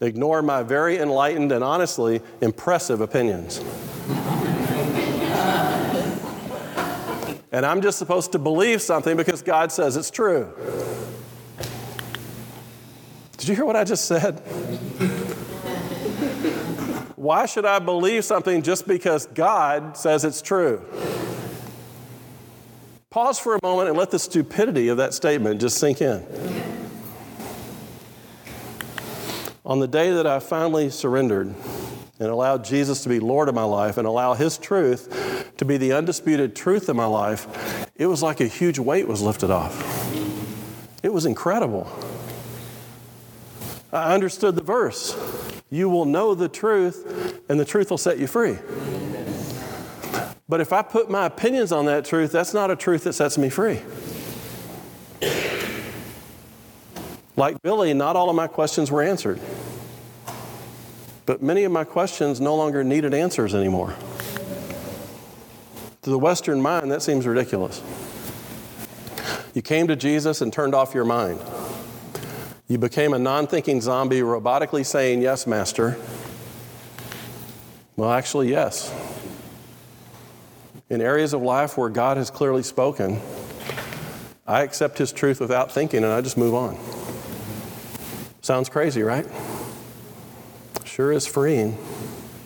ignore 0.01 0.41
my 0.41 0.63
very 0.63 0.97
enlightened 0.97 1.51
and 1.51 1.63
honestly 1.63 2.19
impressive 2.41 2.99
opinions. 2.99 3.63
And 7.53 7.67
I'm 7.67 7.81
just 7.81 7.99
supposed 7.99 8.31
to 8.31 8.39
believe 8.39 8.81
something 8.81 9.15
because 9.15 9.43
God 9.43 9.71
says 9.71 9.95
it's 9.95 10.09
true. 10.09 10.51
Did 13.37 13.47
you 13.47 13.55
hear 13.55 13.63
what 13.63 13.75
I 13.75 13.83
just 13.83 14.05
said? 14.05 14.39
Why 17.15 17.45
should 17.45 17.65
I 17.65 17.77
believe 17.77 18.25
something 18.25 18.63
just 18.63 18.87
because 18.87 19.27
God 19.27 19.95
says 19.95 20.25
it's 20.25 20.41
true? 20.41 20.83
Pause 23.11 23.37
for 23.37 23.55
a 23.55 23.59
moment 23.61 23.87
and 23.87 23.97
let 23.97 24.09
the 24.09 24.17
stupidity 24.17 24.87
of 24.87 24.97
that 24.97 25.13
statement 25.13 25.61
just 25.61 25.77
sink 25.77 26.01
in. 26.01 26.25
On 29.63 29.79
the 29.79 29.87
day 29.87 30.09
that 30.11 30.25
I 30.25 30.39
finally 30.39 30.89
surrendered 30.89 31.53
and 32.19 32.29
allow 32.29 32.57
Jesus 32.57 33.03
to 33.03 33.09
be 33.09 33.19
Lord 33.19 33.49
of 33.49 33.55
my 33.55 33.63
life 33.63 33.97
and 33.97 34.07
allow 34.07 34.33
His 34.33 34.57
truth 34.57 35.53
to 35.57 35.65
be 35.65 35.77
the 35.77 35.93
undisputed 35.93 36.55
truth 36.55 36.89
of 36.89 36.95
my 36.95 37.05
life, 37.05 37.91
it 37.95 38.05
was 38.05 38.21
like 38.21 38.39
a 38.39 38.47
huge 38.47 38.79
weight 38.79 39.07
was 39.07 39.21
lifted 39.21 39.49
off. 39.49 40.11
It 41.03 41.11
was 41.11 41.25
incredible. 41.25 41.87
I 43.91 44.13
understood 44.13 44.55
the 44.55 44.63
verse. 44.63 45.15
You 45.69 45.89
will 45.89 46.05
know 46.05 46.33
the 46.33 46.49
truth, 46.49 47.41
and 47.49 47.59
the 47.59 47.65
truth 47.65 47.89
will 47.89 47.97
set 47.97 48.19
you 48.19 48.27
free. 48.27 48.57
But 50.47 50.61
if 50.61 50.73
I 50.73 50.81
put 50.81 51.09
my 51.09 51.25
opinions 51.25 51.71
on 51.71 51.85
that 51.85 52.05
truth, 52.05 52.31
that's 52.31 52.53
not 52.53 52.69
a 52.69 52.75
truth 52.75 53.05
that 53.05 53.13
sets 53.13 53.37
me 53.37 53.49
free. 53.49 53.81
Like 57.35 57.61
Billy, 57.61 57.93
not 57.93 58.15
all 58.15 58.29
of 58.29 58.35
my 58.35 58.47
questions 58.47 58.91
were 58.91 59.01
answered. 59.01 59.39
But 61.25 61.41
many 61.41 61.63
of 61.63 61.71
my 61.71 61.83
questions 61.83 62.41
no 62.41 62.55
longer 62.55 62.83
needed 62.83 63.13
answers 63.13 63.55
anymore. 63.55 63.95
To 66.01 66.09
the 66.09 66.19
Western 66.19 66.61
mind, 66.61 66.91
that 66.91 67.01
seems 67.01 67.25
ridiculous. 67.25 67.81
You 69.53 69.61
came 69.61 69.87
to 69.87 69.95
Jesus 69.95 70.41
and 70.41 70.51
turned 70.51 70.75
off 70.75 70.93
your 70.93 71.05
mind. 71.05 71.39
You 72.67 72.77
became 72.77 73.13
a 73.13 73.19
non 73.19 73.47
thinking 73.47 73.79
zombie, 73.81 74.19
robotically 74.19 74.85
saying, 74.85 75.21
Yes, 75.21 75.47
Master. 75.47 75.97
Well, 77.95 78.11
actually, 78.11 78.49
yes. 78.49 78.93
In 80.89 80.99
areas 80.99 81.33
of 81.33 81.41
life 81.41 81.77
where 81.77 81.89
God 81.89 82.17
has 82.17 82.29
clearly 82.29 82.63
spoken, 82.63 83.21
I 84.45 84.63
accept 84.63 84.97
His 84.97 85.11
truth 85.11 85.39
without 85.39 85.71
thinking 85.71 86.03
and 86.03 86.11
I 86.11 86.21
just 86.21 86.37
move 86.37 86.53
on. 86.53 86.77
Sounds 88.41 88.67
crazy, 88.67 89.03
right? 89.03 89.25
Sure 90.93 91.11
is 91.11 91.25
freeing. 91.25 91.75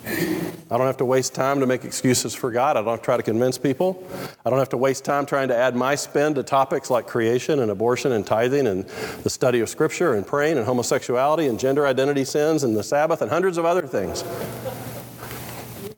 I 0.05 0.77
don't 0.77 0.87
have 0.87 0.95
to 0.97 1.05
waste 1.05 1.35
time 1.35 1.59
to 1.59 1.65
make 1.65 1.83
excuses 1.83 2.33
for 2.33 2.49
God. 2.49 2.77
I 2.77 2.79
don't 2.79 2.91
have 2.91 3.01
to 3.01 3.03
try 3.03 3.17
to 3.17 3.23
convince 3.23 3.57
people. 3.57 4.07
I 4.45 4.49
don't 4.49 4.59
have 4.59 4.69
to 4.69 4.77
waste 4.77 5.03
time 5.03 5.25
trying 5.25 5.49
to 5.49 5.55
add 5.57 5.75
my 5.75 5.95
spin 5.95 6.33
to 6.35 6.43
topics 6.43 6.89
like 6.89 7.07
creation 7.07 7.59
and 7.59 7.69
abortion 7.69 8.13
and 8.13 8.25
tithing 8.25 8.65
and 8.65 8.85
the 9.23 9.29
study 9.29 9.59
of 9.59 9.67
Scripture 9.67 10.13
and 10.13 10.25
praying 10.25 10.57
and 10.57 10.65
homosexuality 10.65 11.47
and 11.47 11.59
gender 11.59 11.85
identity 11.85 12.23
sins 12.23 12.63
and 12.63 12.73
the 12.73 12.83
Sabbath 12.83 13.21
and 13.21 13.29
hundreds 13.29 13.57
of 13.57 13.65
other 13.65 13.85
things. 13.85 14.23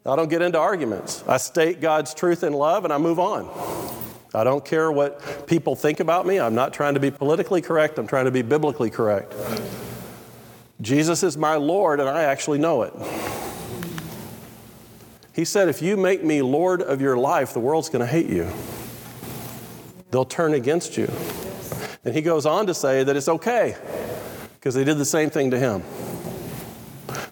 I 0.04 0.16
don't 0.16 0.32
get 0.32 0.42
into 0.42 0.58
arguments. 0.58 1.24
I 1.28 1.38
state 1.38 1.82
God's 1.82 2.16
truth 2.16 2.44
in 2.44 2.54
love 2.54 2.84
and 2.84 2.92
I 2.92 2.98
move 2.98 3.20
on. 3.20 3.48
I 4.34 4.44
don't 4.44 4.66
care 4.66 4.92
what 4.92 5.46
people 5.46 5.76
think 5.76 6.00
about 6.00 6.26
me. 6.26 6.40
I'm 6.40 6.56
not 6.56 6.74
trying 6.74 6.96
to 6.96 7.00
be 7.00 7.12
politically 7.12 7.62
correct, 7.62 8.00
I'm 8.00 8.08
trying 8.08 8.26
to 8.26 8.32
be 8.32 8.42
biblically 8.42 8.90
correct. 8.90 9.36
Jesus 10.82 11.24
is 11.24 11.38
my 11.38 11.56
Lord 11.56 12.00
and 12.00 12.08
I 12.08 12.24
actually 12.24 12.60
know 12.60 12.84
it. 12.84 12.94
He 15.34 15.46
said, 15.46 15.70
If 15.70 15.82
you 15.82 15.98
make 15.98 16.24
me 16.24 16.42
Lord 16.42 16.82
of 16.82 17.02
your 17.02 17.18
life, 17.18 17.54
the 17.54 17.60
world's 17.60 17.90
going 17.90 18.02
to 18.02 18.12
hate 18.12 18.28
you. 18.28 18.50
They'll 20.12 20.26
turn 20.26 20.54
against 20.54 20.98
you. 20.98 21.12
And 22.04 22.14
he 22.14 22.22
goes 22.22 22.46
on 22.46 22.66
to 22.68 22.74
say 22.74 23.04
that 23.04 23.16
it's 23.16 23.28
okay 23.28 23.76
because 24.56 24.74
they 24.74 24.84
did 24.84 24.98
the 24.98 25.06
same 25.06 25.30
thing 25.30 25.52
to 25.52 25.60
him. 25.60 25.84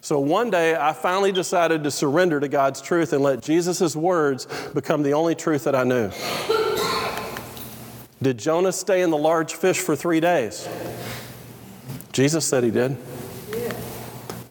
So 0.00 0.18
one 0.20 0.50
day 0.50 0.74
I 0.74 0.92
finally 0.92 1.32
decided 1.32 1.84
to 1.84 1.90
surrender 1.90 2.40
to 2.40 2.48
God's 2.48 2.80
truth 2.80 3.12
and 3.12 3.22
let 3.22 3.42
Jesus' 3.42 3.94
words 3.96 4.46
become 4.72 5.02
the 5.02 5.12
only 5.12 5.34
truth 5.34 5.64
that 5.64 5.74
I 5.74 5.84
knew. 5.84 6.10
Did 8.22 8.38
Jonah 8.38 8.72
stay 8.72 9.02
in 9.02 9.10
the 9.10 9.18
large 9.18 9.54
fish 9.54 9.78
for 9.78 9.94
three 9.94 10.20
days? 10.20 10.68
Jesus 12.12 12.46
said 12.46 12.64
he 12.64 12.70
did. 12.70 12.96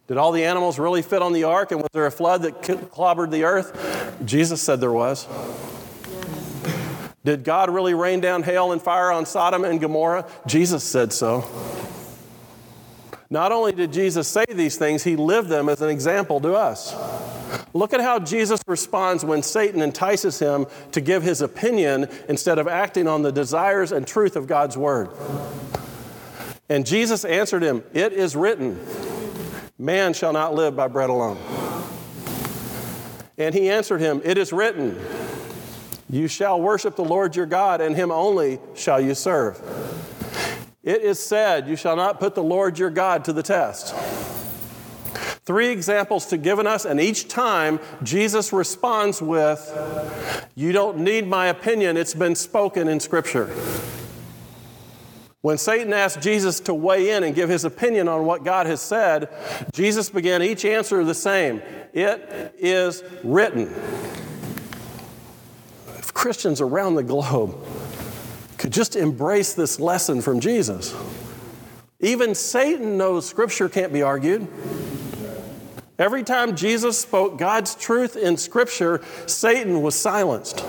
Did 0.08 0.18
all 0.18 0.32
the 0.32 0.46
animals 0.46 0.80
really 0.80 1.02
fit 1.02 1.22
on 1.22 1.34
the 1.34 1.44
ark? 1.44 1.72
And 1.72 1.82
was 1.82 1.90
there 1.92 2.06
a 2.06 2.12
flood 2.12 2.44
that 2.44 2.62
clobbered 2.62 3.30
the 3.30 3.44
earth? 3.44 4.16
Jesus 4.26 4.62
said 4.62 4.80
there 4.80 4.94
was. 4.94 5.28
Did 7.26 7.44
God 7.44 7.70
really 7.70 7.94
rain 7.94 8.22
down 8.22 8.44
hail 8.44 8.72
and 8.72 8.82
fire 8.82 9.12
on 9.12 9.26
Sodom 9.26 9.66
and 9.66 9.82
Gomorrah? 9.82 10.26
Jesus 10.46 10.82
said 10.84 11.12
so. 11.12 11.44
Not 13.30 13.52
only 13.52 13.74
did 13.74 13.92
Jesus 13.92 14.30
say 14.30 14.46
these 14.48 14.78
things, 14.78 15.04
he 15.04 15.18
lived 15.18 15.50
them 15.50 15.68
as 15.68 15.82
an 15.82 15.90
example 15.90 16.40
to 16.40 16.54
us. 16.54 16.96
Look 17.74 17.94
at 17.94 18.00
how 18.00 18.20
Jesus 18.20 18.62
responds 18.66 19.26
when 19.26 19.44
Satan 19.44 19.82
entices 19.82 20.40
him 20.40 20.68
to 20.94 21.02
give 21.02 21.24
his 21.24 21.42
opinion 21.42 22.08
instead 22.30 22.60
of 22.60 22.70
acting 22.70 23.10
on 23.10 23.24
the 23.24 23.32
desires 23.34 23.92
and 23.92 24.08
truth 24.08 24.38
of 24.38 24.48
God's 24.48 24.78
word. 24.78 25.10
And 26.70 26.86
Jesus 26.86 27.26
answered 27.26 27.64
him, 27.64 27.84
It 27.94 28.14
is 28.14 28.38
written. 28.38 28.80
Man 29.80 30.14
shall 30.14 30.34
not 30.34 30.56
live 30.56 30.76
by 30.76 30.88
bread 30.88 31.10
alone. 31.10 31.38
And 33.38 33.54
he 33.54 33.70
answered 33.70 34.02
him, 34.02 34.22
It 34.24 34.38
is 34.38 34.52
written, 34.52 35.00
You 36.10 36.28
shall 36.28 36.60
worship 36.60 36.96
the 36.96 37.04
Lord 37.04 37.36
your 37.36 37.46
God, 37.46 37.82
and 37.82 37.96
him 37.96 38.12
only 38.12 38.60
shall 38.74 39.00
you 39.00 39.14
serve. 39.14 39.62
It 40.84 41.02
is 41.02 41.20
said, 41.20 41.68
You 41.68 41.76
shall 41.76 41.96
not 41.96 42.20
put 42.20 42.34
the 42.34 42.42
Lord 42.42 42.80
your 42.80 42.90
God 42.90 43.26
to 43.26 43.34
the 43.34 43.44
test. 43.44 43.94
Three 45.46 45.70
examples 45.70 46.26
to 46.28 46.38
given 46.38 46.66
us, 46.66 46.84
and 46.84 47.00
each 47.00 47.28
time 47.28 47.80
Jesus 48.02 48.52
responds 48.52 49.22
with, 49.22 50.52
You 50.56 50.72
don't 50.72 50.98
need 50.98 51.28
my 51.28 51.48
opinion, 51.48 51.98
it's 51.98 52.16
been 52.16 52.36
spoken 52.36 52.88
in 52.88 53.00
Scripture. 53.00 53.54
When 55.42 55.58
Satan 55.58 55.94
asked 55.94 56.20
Jesus 56.20 56.60
to 56.62 56.74
weigh 56.74 57.12
in 57.12 57.24
and 57.24 57.36
give 57.36 57.48
his 57.50 57.64
opinion 57.64 58.08
on 58.08 58.26
what 58.26 58.44
God 58.44 58.66
has 58.66 58.82
said, 58.82 59.30
Jesus 59.72 60.10
began 60.10 60.42
each 60.42 60.66
answer 60.66 61.04
the 61.04 61.14
same 61.14 61.62
It 61.94 62.56
is 62.58 63.04
written. 63.24 63.72
If 65.98 66.14
Christians 66.14 66.60
around 66.60 66.96
the 66.96 67.04
globe 67.04 67.56
could 68.58 68.74
just 68.74 68.96
embrace 68.96 69.54
this 69.54 69.80
lesson 69.80 70.22
from 70.22 70.40
Jesus, 70.40 70.96
even 72.00 72.34
Satan 72.34 72.98
knows 72.98 73.28
Scripture 73.28 73.70
can't 73.70 73.94
be 73.94 74.02
argued. 74.02 74.48
Every 76.00 76.24
time 76.24 76.56
Jesus 76.56 77.00
spoke 77.00 77.38
God's 77.38 77.74
truth 77.76 78.16
in 78.16 78.38
Scripture, 78.38 79.04
Satan 79.28 79.82
was 79.82 79.96
silenced. 79.96 80.64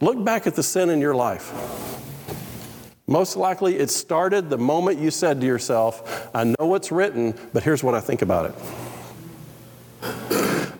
Look 0.00 0.22
back 0.24 0.46
at 0.46 0.54
the 0.54 0.62
sin 0.62 0.90
in 0.90 1.00
your 1.00 1.14
life. 1.14 1.52
Most 3.08 3.36
likely, 3.36 3.76
it 3.76 3.88
started 3.90 4.50
the 4.50 4.58
moment 4.58 4.98
you 4.98 5.12
said 5.12 5.40
to 5.40 5.46
yourself, 5.46 6.28
I 6.34 6.42
know 6.42 6.66
what's 6.66 6.90
written, 6.90 7.34
but 7.52 7.62
here's 7.62 7.84
what 7.84 7.94
I 7.94 8.00
think 8.00 8.20
about 8.20 8.50
it. 8.50 8.54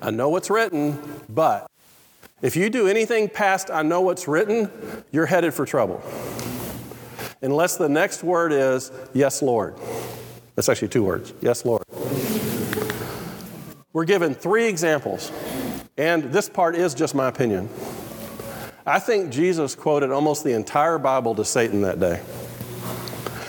I 0.02 0.10
know 0.10 0.28
what's 0.28 0.50
written, 0.50 1.00
but 1.28 1.70
if 2.42 2.56
you 2.56 2.68
do 2.68 2.88
anything 2.88 3.28
past 3.28 3.70
I 3.70 3.82
know 3.82 4.00
what's 4.00 4.26
written, 4.26 4.70
you're 5.12 5.26
headed 5.26 5.54
for 5.54 5.64
trouble. 5.66 6.02
Unless 7.42 7.76
the 7.76 7.88
next 7.88 8.24
word 8.24 8.52
is, 8.52 8.90
Yes, 9.14 9.40
Lord. 9.40 9.76
That's 10.56 10.68
actually 10.68 10.88
two 10.88 11.04
words. 11.04 11.32
Yes, 11.40 11.64
Lord. 11.64 11.84
We're 13.92 14.04
given 14.04 14.34
three 14.34 14.66
examples, 14.66 15.30
and 15.96 16.24
this 16.24 16.48
part 16.48 16.74
is 16.74 16.92
just 16.92 17.14
my 17.14 17.28
opinion. 17.28 17.68
I 18.88 19.00
think 19.00 19.30
Jesus 19.30 19.74
quoted 19.74 20.12
almost 20.12 20.44
the 20.44 20.52
entire 20.52 20.96
Bible 20.96 21.34
to 21.34 21.44
Satan 21.44 21.82
that 21.82 21.98
day. 21.98 22.22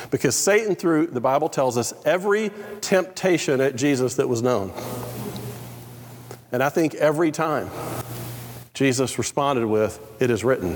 Because 0.10 0.36
Satan, 0.36 0.74
through 0.74 1.08
the 1.08 1.22
Bible 1.22 1.48
tells 1.48 1.78
us 1.78 1.94
every 2.06 2.50
temptation 2.82 3.62
at 3.62 3.76
Jesus 3.76 4.16
that 4.16 4.28
was 4.28 4.42
known. 4.42 4.74
And 6.52 6.64
I 6.64 6.70
think 6.70 6.96
every 6.96 7.30
time 7.32 7.70
Jesus 8.74 9.20
responded 9.20 9.68
with, 9.68 10.00
It 10.20 10.32
is 10.32 10.44
written. 10.44 10.76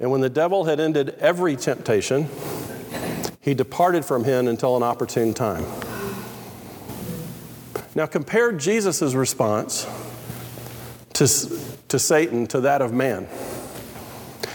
And 0.00 0.10
when 0.10 0.22
the 0.22 0.30
devil 0.30 0.64
had 0.64 0.80
ended 0.80 1.10
every 1.20 1.54
temptation, 1.54 2.28
he 3.40 3.54
departed 3.54 4.04
from 4.04 4.24
him 4.24 4.48
until 4.48 4.76
an 4.76 4.82
opportune 4.82 5.34
time. 5.34 5.64
Now, 7.94 8.06
compare 8.06 8.50
Jesus' 8.50 9.14
response 9.14 9.86
to, 11.14 11.26
to 11.88 11.98
Satan 11.98 12.46
to 12.48 12.60
that 12.60 12.82
of 12.82 12.92
man. 12.92 13.28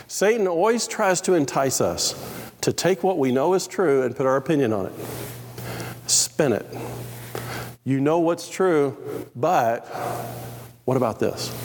Satan 0.08 0.48
always 0.48 0.88
tries 0.88 1.22
to 1.22 1.34
entice 1.34 1.82
us 1.82 2.16
to 2.62 2.74
take 2.74 3.04
what 3.04 3.18
we 3.18 3.32
know 3.32 3.54
is 3.54 3.68
true 3.68 4.04
and 4.04 4.16
put 4.16 4.26
our 4.26 4.36
opinion 4.36 4.74
on 4.74 4.88
it, 4.88 4.94
spin 6.08 6.54
it. 6.54 6.66
You 7.84 8.00
know 8.00 8.20
what's 8.20 8.50
true, 8.50 8.98
but 9.36 9.88
what 10.86 10.98
about 10.98 11.20
this? 11.20 11.56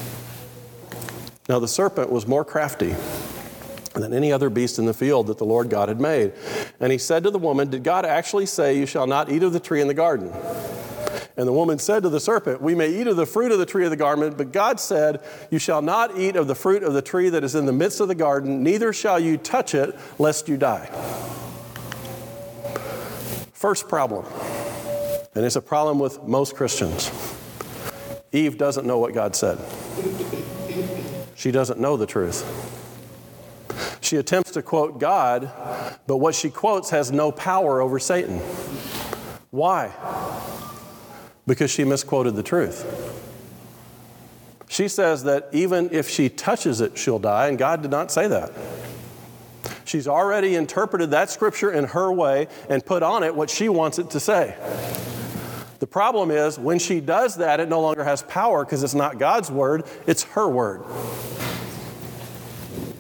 Now, 1.48 1.58
the 1.58 1.68
serpent 1.68 2.10
was 2.10 2.26
more 2.26 2.44
crafty 2.44 2.94
than 3.94 4.12
any 4.12 4.32
other 4.32 4.48
beast 4.48 4.78
in 4.78 4.86
the 4.86 4.94
field 4.94 5.26
that 5.26 5.38
the 5.38 5.44
Lord 5.44 5.68
God 5.68 5.88
had 5.88 6.00
made. 6.00 6.32
And 6.80 6.90
he 6.90 6.98
said 6.98 7.22
to 7.24 7.30
the 7.30 7.38
woman, 7.38 7.70
Did 7.70 7.84
God 7.84 8.04
actually 8.04 8.46
say, 8.46 8.78
You 8.78 8.86
shall 8.86 9.06
not 9.06 9.30
eat 9.30 9.42
of 9.42 9.52
the 9.52 9.60
tree 9.60 9.80
in 9.80 9.88
the 9.88 9.94
garden? 9.94 10.32
And 11.36 11.48
the 11.48 11.52
woman 11.52 11.78
said 11.80 12.04
to 12.04 12.08
the 12.08 12.20
serpent, 12.20 12.60
We 12.60 12.74
may 12.74 12.88
eat 12.88 13.08
of 13.08 13.16
the 13.16 13.26
fruit 13.26 13.50
of 13.50 13.58
the 13.58 13.66
tree 13.66 13.84
of 13.84 13.90
the 13.90 13.96
garden, 13.96 14.32
but 14.36 14.52
God 14.52 14.78
said, 14.78 15.20
You 15.50 15.58
shall 15.58 15.82
not 15.82 16.16
eat 16.16 16.36
of 16.36 16.46
the 16.46 16.54
fruit 16.54 16.84
of 16.84 16.92
the 16.94 17.02
tree 17.02 17.28
that 17.28 17.42
is 17.42 17.56
in 17.56 17.66
the 17.66 17.72
midst 17.72 18.00
of 18.00 18.06
the 18.06 18.14
garden, 18.14 18.62
neither 18.62 18.92
shall 18.92 19.18
you 19.18 19.36
touch 19.36 19.74
it, 19.74 19.96
lest 20.18 20.48
you 20.48 20.56
die. 20.56 20.86
First 23.52 23.88
problem, 23.88 24.26
and 25.34 25.44
it's 25.44 25.56
a 25.56 25.62
problem 25.62 25.98
with 25.98 26.22
most 26.22 26.54
Christians 26.54 27.10
Eve 28.30 28.58
doesn't 28.58 28.84
know 28.84 28.98
what 28.98 29.14
God 29.14 29.34
said, 29.34 29.58
she 31.34 31.50
doesn't 31.50 31.80
know 31.80 31.96
the 31.96 32.06
truth. 32.06 32.70
She 34.00 34.18
attempts 34.18 34.50
to 34.52 34.62
quote 34.62 35.00
God, 35.00 35.50
but 36.06 36.18
what 36.18 36.34
she 36.34 36.50
quotes 36.50 36.90
has 36.90 37.10
no 37.10 37.32
power 37.32 37.80
over 37.80 37.98
Satan. 37.98 38.38
Why? 39.50 39.92
Because 41.46 41.70
she 41.70 41.84
misquoted 41.84 42.36
the 42.36 42.42
truth. 42.42 43.20
She 44.68 44.88
says 44.88 45.24
that 45.24 45.48
even 45.52 45.90
if 45.92 46.08
she 46.08 46.28
touches 46.28 46.80
it, 46.80 46.98
she'll 46.98 47.18
die, 47.18 47.48
and 47.48 47.58
God 47.58 47.82
did 47.82 47.90
not 47.90 48.10
say 48.10 48.26
that. 48.28 48.50
She's 49.84 50.08
already 50.08 50.54
interpreted 50.54 51.10
that 51.10 51.30
scripture 51.30 51.70
in 51.70 51.84
her 51.84 52.10
way 52.10 52.48
and 52.68 52.84
put 52.84 53.02
on 53.02 53.22
it 53.22 53.34
what 53.34 53.50
she 53.50 53.68
wants 53.68 53.98
it 53.98 54.10
to 54.10 54.20
say. 54.20 54.56
The 55.78 55.86
problem 55.86 56.30
is, 56.30 56.58
when 56.58 56.78
she 56.78 57.00
does 57.00 57.36
that, 57.36 57.60
it 57.60 57.68
no 57.68 57.80
longer 57.80 58.04
has 58.04 58.22
power 58.22 58.64
because 58.64 58.82
it's 58.82 58.94
not 58.94 59.18
God's 59.18 59.50
word, 59.50 59.84
it's 60.06 60.22
her 60.24 60.48
word. 60.48 60.82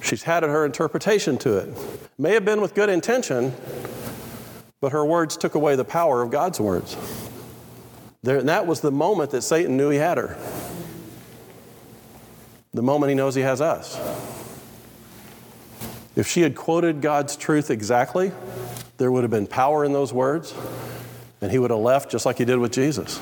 She's 0.02 0.26
added 0.28 0.50
her 0.50 0.66
interpretation 0.66 1.38
to 1.38 1.56
it. 1.56 1.76
May 2.18 2.32
have 2.34 2.44
been 2.44 2.60
with 2.60 2.74
good 2.74 2.90
intention, 2.90 3.54
but 4.80 4.92
her 4.92 5.04
words 5.04 5.38
took 5.38 5.54
away 5.54 5.76
the 5.76 5.84
power 5.84 6.20
of 6.20 6.30
God's 6.30 6.60
words. 6.60 6.94
There, 8.24 8.38
and 8.38 8.48
that 8.48 8.66
was 8.66 8.80
the 8.80 8.90
moment 8.90 9.32
that 9.32 9.42
Satan 9.42 9.76
knew 9.76 9.90
he 9.90 9.98
had 9.98 10.16
her. 10.16 10.34
The 12.72 12.80
moment 12.80 13.10
he 13.10 13.14
knows 13.14 13.34
he 13.34 13.42
has 13.42 13.60
us. 13.60 14.00
If 16.16 16.26
she 16.26 16.40
had 16.40 16.56
quoted 16.56 17.02
God's 17.02 17.36
truth 17.36 17.70
exactly, 17.70 18.32
there 18.96 19.12
would 19.12 19.24
have 19.24 19.30
been 19.30 19.46
power 19.46 19.84
in 19.84 19.92
those 19.92 20.10
words, 20.14 20.54
and 21.42 21.52
he 21.52 21.58
would 21.58 21.70
have 21.70 21.80
left 21.80 22.10
just 22.10 22.24
like 22.24 22.38
he 22.38 22.46
did 22.46 22.56
with 22.56 22.72
Jesus. 22.72 23.20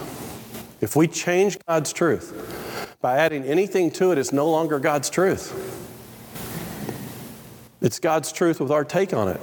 If 0.81 0.95
we 0.95 1.09
change 1.09 1.59
God's 1.67 1.93
truth 1.93 2.97
by 3.01 3.19
adding 3.19 3.43
anything 3.43 3.91
to 3.93 4.13
it, 4.13 4.19
it's 4.19 4.33
no 4.33 4.49
longer 4.49 4.79
God's 4.79 5.11
truth. 5.11 5.51
It's 7.81 7.99
God's 7.99 8.31
truth 8.31 8.61
with 8.61 8.71
our 8.71 8.85
take 8.85 9.13
on 9.13 9.27
it. 9.27 9.41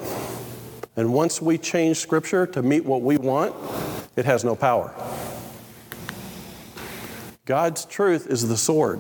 And 0.96 1.12
once 1.12 1.42
we 1.42 1.58
change 1.58 1.98
Scripture 1.98 2.48
to 2.48 2.62
meet 2.62 2.86
what 2.86 3.02
we 3.02 3.18
want, 3.18 3.54
it 4.16 4.24
has 4.24 4.46
no 4.46 4.56
power. 4.56 4.94
God's 7.50 7.86
truth 7.86 8.28
is 8.28 8.48
the 8.48 8.56
sword. 8.56 9.00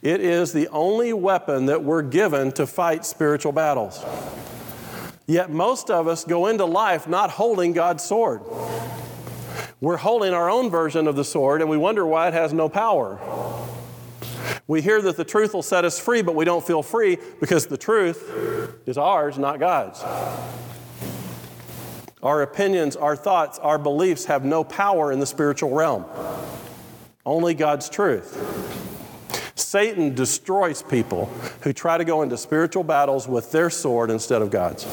It 0.00 0.22
is 0.22 0.54
the 0.54 0.66
only 0.68 1.12
weapon 1.12 1.66
that 1.66 1.84
we're 1.84 2.00
given 2.00 2.52
to 2.52 2.66
fight 2.66 3.04
spiritual 3.04 3.52
battles. 3.52 4.02
Yet 5.26 5.50
most 5.50 5.90
of 5.90 6.08
us 6.08 6.24
go 6.24 6.46
into 6.46 6.64
life 6.64 7.06
not 7.06 7.28
holding 7.28 7.74
God's 7.74 8.02
sword. 8.02 8.40
We're 9.78 9.98
holding 9.98 10.32
our 10.32 10.48
own 10.48 10.70
version 10.70 11.06
of 11.06 11.14
the 11.14 11.22
sword 11.22 11.60
and 11.60 11.68
we 11.68 11.76
wonder 11.76 12.06
why 12.06 12.28
it 12.28 12.32
has 12.32 12.54
no 12.54 12.70
power. 12.70 13.20
We 14.66 14.80
hear 14.80 15.02
that 15.02 15.18
the 15.18 15.24
truth 15.24 15.52
will 15.52 15.62
set 15.62 15.84
us 15.84 16.00
free, 16.00 16.22
but 16.22 16.34
we 16.34 16.46
don't 16.46 16.66
feel 16.66 16.82
free 16.82 17.18
because 17.40 17.66
the 17.66 17.76
truth 17.76 18.88
is 18.88 18.96
ours, 18.96 19.36
not 19.36 19.60
God's. 19.60 20.02
Our 22.22 22.40
opinions, 22.40 22.96
our 22.96 23.16
thoughts, 23.16 23.58
our 23.58 23.76
beliefs 23.76 24.24
have 24.24 24.46
no 24.46 24.64
power 24.64 25.12
in 25.12 25.20
the 25.20 25.26
spiritual 25.26 25.72
realm. 25.72 26.06
Only 27.24 27.54
God's 27.54 27.88
truth. 27.88 28.36
Satan 29.54 30.14
destroys 30.14 30.82
people 30.82 31.26
who 31.62 31.72
try 31.72 31.96
to 31.96 32.04
go 32.04 32.22
into 32.22 32.36
spiritual 32.36 32.84
battles 32.84 33.28
with 33.28 33.52
their 33.52 33.70
sword 33.70 34.10
instead 34.10 34.42
of 34.42 34.50
God's. 34.50 34.84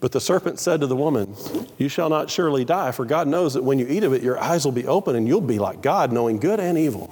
But 0.00 0.12
the 0.12 0.20
serpent 0.20 0.58
said 0.58 0.80
to 0.80 0.86
the 0.86 0.96
woman, 0.96 1.34
You 1.78 1.88
shall 1.88 2.08
not 2.08 2.30
surely 2.30 2.64
die, 2.64 2.92
for 2.92 3.04
God 3.04 3.28
knows 3.28 3.54
that 3.54 3.64
when 3.64 3.78
you 3.78 3.86
eat 3.88 4.04
of 4.04 4.12
it, 4.12 4.22
your 4.22 4.38
eyes 4.38 4.64
will 4.64 4.72
be 4.72 4.86
open 4.86 5.16
and 5.16 5.26
you'll 5.26 5.40
be 5.40 5.58
like 5.58 5.82
God, 5.82 6.12
knowing 6.12 6.38
good 6.38 6.60
and 6.60 6.76
evil. 6.76 7.10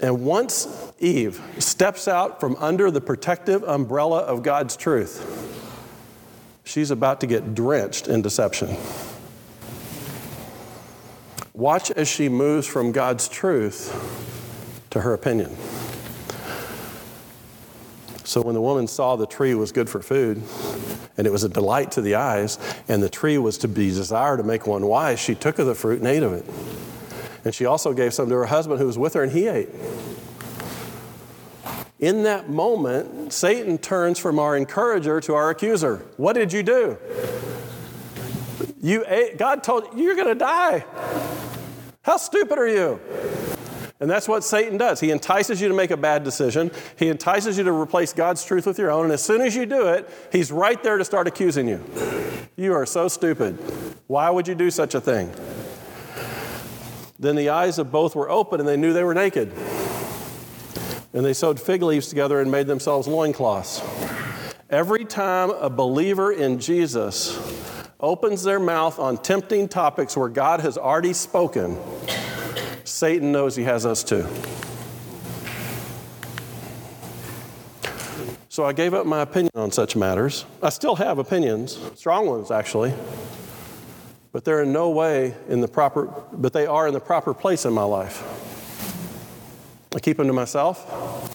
And 0.00 0.24
once 0.24 0.92
Eve 0.98 1.40
steps 1.58 2.08
out 2.08 2.40
from 2.40 2.56
under 2.56 2.90
the 2.90 3.00
protective 3.00 3.62
umbrella 3.64 4.20
of 4.20 4.42
God's 4.42 4.76
truth, 4.76 5.22
she's 6.64 6.90
about 6.90 7.20
to 7.20 7.26
get 7.26 7.54
drenched 7.54 8.08
in 8.08 8.20
deception. 8.20 8.76
Watch 11.54 11.92
as 11.92 12.08
she 12.08 12.28
moves 12.28 12.66
from 12.66 12.90
God's 12.90 13.28
truth 13.28 13.92
to 14.90 15.00
her 15.02 15.14
opinion. 15.14 15.56
So 18.24 18.42
when 18.42 18.54
the 18.54 18.60
woman 18.60 18.88
saw 18.88 19.14
the 19.14 19.26
tree 19.26 19.54
was 19.54 19.70
good 19.70 19.88
for 19.88 20.02
food, 20.02 20.42
and 21.16 21.28
it 21.28 21.30
was 21.30 21.44
a 21.44 21.48
delight 21.48 21.92
to 21.92 22.00
the 22.00 22.16
eyes, 22.16 22.58
and 22.88 23.00
the 23.00 23.08
tree 23.08 23.38
was 23.38 23.56
to 23.58 23.68
be 23.68 23.86
desired 23.90 24.38
to 24.38 24.42
make 24.42 24.66
one 24.66 24.84
wise, 24.86 25.20
she 25.20 25.36
took 25.36 25.60
of 25.60 25.66
the 25.66 25.76
fruit 25.76 26.00
and 26.00 26.08
ate 26.08 26.24
of 26.24 26.32
it. 26.32 26.44
And 27.44 27.54
she 27.54 27.66
also 27.66 27.92
gave 27.92 28.12
some 28.12 28.28
to 28.30 28.34
her 28.34 28.46
husband 28.46 28.80
who 28.80 28.86
was 28.86 28.98
with 28.98 29.14
her, 29.14 29.22
and 29.22 29.30
he 29.30 29.46
ate. 29.46 29.68
In 32.00 32.24
that 32.24 32.50
moment, 32.50 33.32
Satan 33.32 33.78
turns 33.78 34.18
from 34.18 34.40
our 34.40 34.56
encourager 34.56 35.20
to 35.20 35.34
our 35.34 35.50
accuser. 35.50 35.98
What 36.16 36.32
did 36.32 36.52
you 36.52 36.64
do? 36.64 36.98
You 38.84 39.02
ate, 39.08 39.38
God 39.38 39.64
told 39.64 39.96
you 39.96 40.04
you're 40.04 40.14
going 40.14 40.28
to 40.28 40.34
die. 40.34 40.84
How 42.02 42.18
stupid 42.18 42.58
are 42.58 42.68
you? 42.68 43.00
And 43.98 44.10
that's 44.10 44.28
what 44.28 44.44
Satan 44.44 44.76
does. 44.76 45.00
He 45.00 45.10
entices 45.10 45.58
you 45.58 45.68
to 45.68 45.74
make 45.74 45.90
a 45.90 45.96
bad 45.96 46.22
decision. 46.22 46.70
He 46.98 47.08
entices 47.08 47.56
you 47.56 47.64
to 47.64 47.72
replace 47.72 48.12
God's 48.12 48.44
truth 48.44 48.66
with 48.66 48.78
your 48.78 48.90
own. 48.90 49.04
And 49.04 49.14
as 49.14 49.22
soon 49.22 49.40
as 49.40 49.56
you 49.56 49.64
do 49.64 49.88
it, 49.88 50.06
he's 50.30 50.52
right 50.52 50.82
there 50.82 50.98
to 50.98 51.04
start 51.06 51.26
accusing 51.26 51.66
you. 51.66 51.82
You 52.56 52.74
are 52.74 52.84
so 52.84 53.08
stupid. 53.08 53.54
Why 54.06 54.28
would 54.28 54.46
you 54.46 54.54
do 54.54 54.70
such 54.70 54.94
a 54.94 55.00
thing? 55.00 55.32
Then 57.18 57.36
the 57.36 57.48
eyes 57.48 57.78
of 57.78 57.90
both 57.90 58.14
were 58.14 58.28
open 58.28 58.60
and 58.60 58.68
they 58.68 58.76
knew 58.76 58.92
they 58.92 59.02
were 59.02 59.14
naked. 59.14 59.50
And 61.14 61.24
they 61.24 61.32
sewed 61.32 61.58
fig 61.58 61.82
leaves 61.82 62.08
together 62.08 62.38
and 62.38 62.52
made 62.52 62.66
themselves 62.66 63.08
loincloths. 63.08 63.80
Every 64.68 65.06
time 65.06 65.48
a 65.48 65.70
believer 65.70 66.30
in 66.30 66.58
Jesus 66.60 67.53
opens 68.04 68.42
their 68.42 68.60
mouth 68.60 68.98
on 68.98 69.16
tempting 69.16 69.66
topics 69.66 70.16
where 70.16 70.28
God 70.28 70.60
has 70.60 70.76
already 70.76 71.14
spoken, 71.14 71.78
Satan 72.84 73.32
knows 73.32 73.56
he 73.56 73.64
has 73.64 73.86
us 73.86 74.04
too. 74.04 74.26
So 78.50 78.64
I 78.64 78.72
gave 78.72 78.94
up 78.94 79.06
my 79.06 79.22
opinion 79.22 79.50
on 79.56 79.72
such 79.72 79.96
matters. 79.96 80.44
I 80.62 80.68
still 80.68 80.94
have 80.96 81.18
opinions, 81.18 81.80
strong 81.96 82.26
ones 82.26 82.50
actually, 82.50 82.94
but 84.32 84.44
they're 84.44 84.62
in 84.62 84.72
no 84.72 84.90
way 84.90 85.34
in 85.48 85.60
the 85.60 85.66
proper, 85.66 86.04
but 86.32 86.52
they 86.52 86.66
are 86.66 86.86
in 86.86 86.94
the 86.94 87.00
proper 87.00 87.34
place 87.34 87.64
in 87.64 87.72
my 87.72 87.82
life. 87.82 88.22
I 89.94 89.98
keep 89.98 90.18
them 90.18 90.26
to 90.26 90.32
myself 90.32 91.32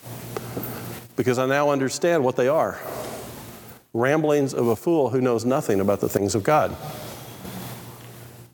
because 1.16 1.40
I 1.40 1.46
now 1.46 1.72
understand 1.72 2.24
what 2.24 2.36
they 2.36 2.48
are 2.48 2.80
ramblings 3.94 4.54
of 4.54 4.68
a 4.68 4.76
fool 4.76 5.10
who 5.10 5.22
knows 5.22 5.46
nothing 5.46 5.80
about 5.80 6.00
the 6.00 6.10
things 6.10 6.36
of 6.36 6.44
God. 6.44 6.76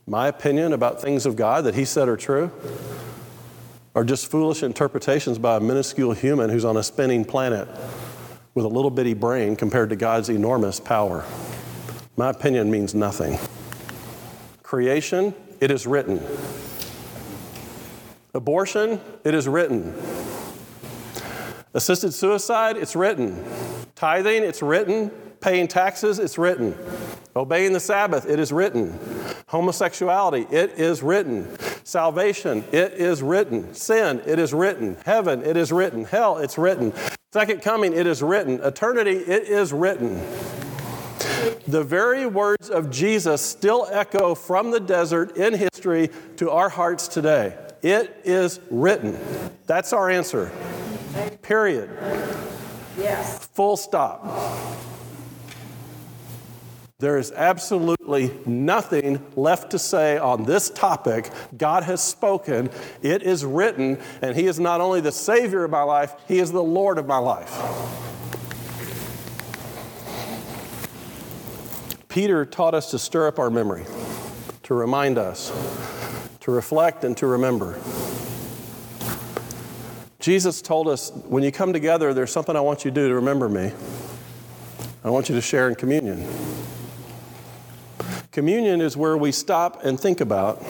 My 0.07 0.27
opinion 0.27 0.71
about 0.71 1.01
things 1.01 1.25
of 1.25 1.35
God 1.35 1.63
that 1.65 1.75
he 1.75 1.83
said 1.83 2.07
are 2.07 2.17
true 2.17 2.51
are 3.95 4.03
just 4.03 4.29
foolish 4.29 4.61
interpretations 4.61 5.39
by 5.39 5.57
a 5.57 5.59
minuscule 5.59 6.13
human 6.13 6.49
who's 6.49 6.65
on 6.65 6.77
a 6.77 6.83
spinning 6.83 7.25
planet 7.25 7.67
with 8.53 8.65
a 8.65 8.67
little 8.67 8.91
bitty 8.91 9.13
brain 9.13 9.55
compared 9.55 9.89
to 9.89 9.95
God's 9.95 10.29
enormous 10.29 10.79
power. 10.79 11.25
My 12.17 12.29
opinion 12.29 12.69
means 12.69 12.93
nothing. 12.93 13.39
Creation, 14.63 15.33
it 15.59 15.71
is 15.71 15.87
written. 15.87 16.21
Abortion, 18.33 19.01
it 19.23 19.33
is 19.33 19.47
written. 19.47 19.93
Assisted 21.73 22.13
suicide, 22.13 22.77
it's 22.77 22.95
written. 22.95 23.43
Tithing, 23.95 24.43
it's 24.43 24.61
written. 24.61 25.11
Paying 25.39 25.67
taxes, 25.67 26.19
it's 26.19 26.37
written. 26.37 26.75
Obeying 27.35 27.73
the 27.73 27.79
Sabbath, 27.79 28.29
it 28.29 28.39
is 28.39 28.51
written. 28.51 28.97
Homosexuality, 29.47 30.47
it 30.49 30.79
is 30.79 31.03
written. 31.03 31.57
Salvation, 31.83 32.63
it 32.71 32.93
is 32.93 33.21
written. 33.21 33.73
Sin, 33.73 34.21
it 34.25 34.39
is 34.39 34.53
written. 34.53 34.97
Heaven, 35.05 35.43
it 35.43 35.57
is 35.57 35.71
written. 35.71 36.05
Hell, 36.05 36.37
it's 36.37 36.57
written. 36.57 36.93
Second 37.33 37.61
coming, 37.61 37.93
it 37.93 38.07
is 38.07 38.23
written. 38.23 38.61
Eternity, 38.63 39.17
it 39.17 39.43
is 39.43 39.73
written. 39.73 40.21
The 41.67 41.83
very 41.83 42.25
words 42.25 42.69
of 42.69 42.89
Jesus 42.89 43.41
still 43.41 43.87
echo 43.91 44.35
from 44.35 44.71
the 44.71 44.79
desert 44.79 45.35
in 45.37 45.53
history 45.53 46.09
to 46.37 46.49
our 46.51 46.69
hearts 46.69 47.07
today. 47.07 47.55
It 47.81 48.21
is 48.23 48.59
written. 48.71 49.19
That's 49.67 49.93
our 49.93 50.09
answer. 50.09 50.51
Period. 51.41 51.89
Yes. 52.97 53.45
Full 53.47 53.77
stop. 53.77 54.25
There 56.99 57.17
is 57.17 57.33
absolutely 57.33 58.31
nothing 58.45 59.21
left 59.35 59.71
to 59.71 59.79
say 59.79 60.17
on 60.17 60.45
this 60.45 60.69
topic. 60.69 61.29
God 61.57 61.83
has 61.83 62.01
spoken, 62.01 62.69
it 63.01 63.21
is 63.21 63.43
written, 63.43 63.99
and 64.21 64.33
He 64.33 64.47
is 64.47 64.61
not 64.61 64.79
only 64.79 65.01
the 65.01 65.11
Savior 65.11 65.65
of 65.65 65.71
my 65.71 65.83
life, 65.83 66.15
He 66.25 66.39
is 66.39 66.53
the 66.53 66.63
Lord 66.63 66.97
of 66.97 67.05
my 67.05 67.17
life. 67.17 67.51
Peter 72.07 72.45
taught 72.45 72.73
us 72.73 72.91
to 72.91 72.97
stir 72.97 73.27
up 73.27 73.39
our 73.39 73.49
memory, 73.49 73.83
to 74.63 74.73
remind 74.73 75.17
us, 75.17 75.51
to 76.39 76.49
reflect, 76.49 77.03
and 77.03 77.17
to 77.17 77.27
remember. 77.27 77.77
Jesus 80.21 80.61
told 80.61 80.87
us, 80.87 81.11
when 81.27 81.43
you 81.43 81.51
come 81.51 81.73
together, 81.73 82.13
there's 82.13 82.31
something 82.31 82.55
I 82.55 82.61
want 82.61 82.85
you 82.85 82.91
to 82.91 82.95
do 82.95 83.09
to 83.09 83.15
remember 83.15 83.49
me. 83.49 83.73
I 85.03 85.09
want 85.09 85.27
you 85.27 85.35
to 85.35 85.41
share 85.41 85.67
in 85.67 85.75
communion. 85.75 86.25
Communion 88.35 88.81
is 88.81 88.97
where 88.97 89.15
we 89.15 89.31
stop 89.31 89.85
and 89.85 89.97
think 89.97 90.19
about 90.19 90.61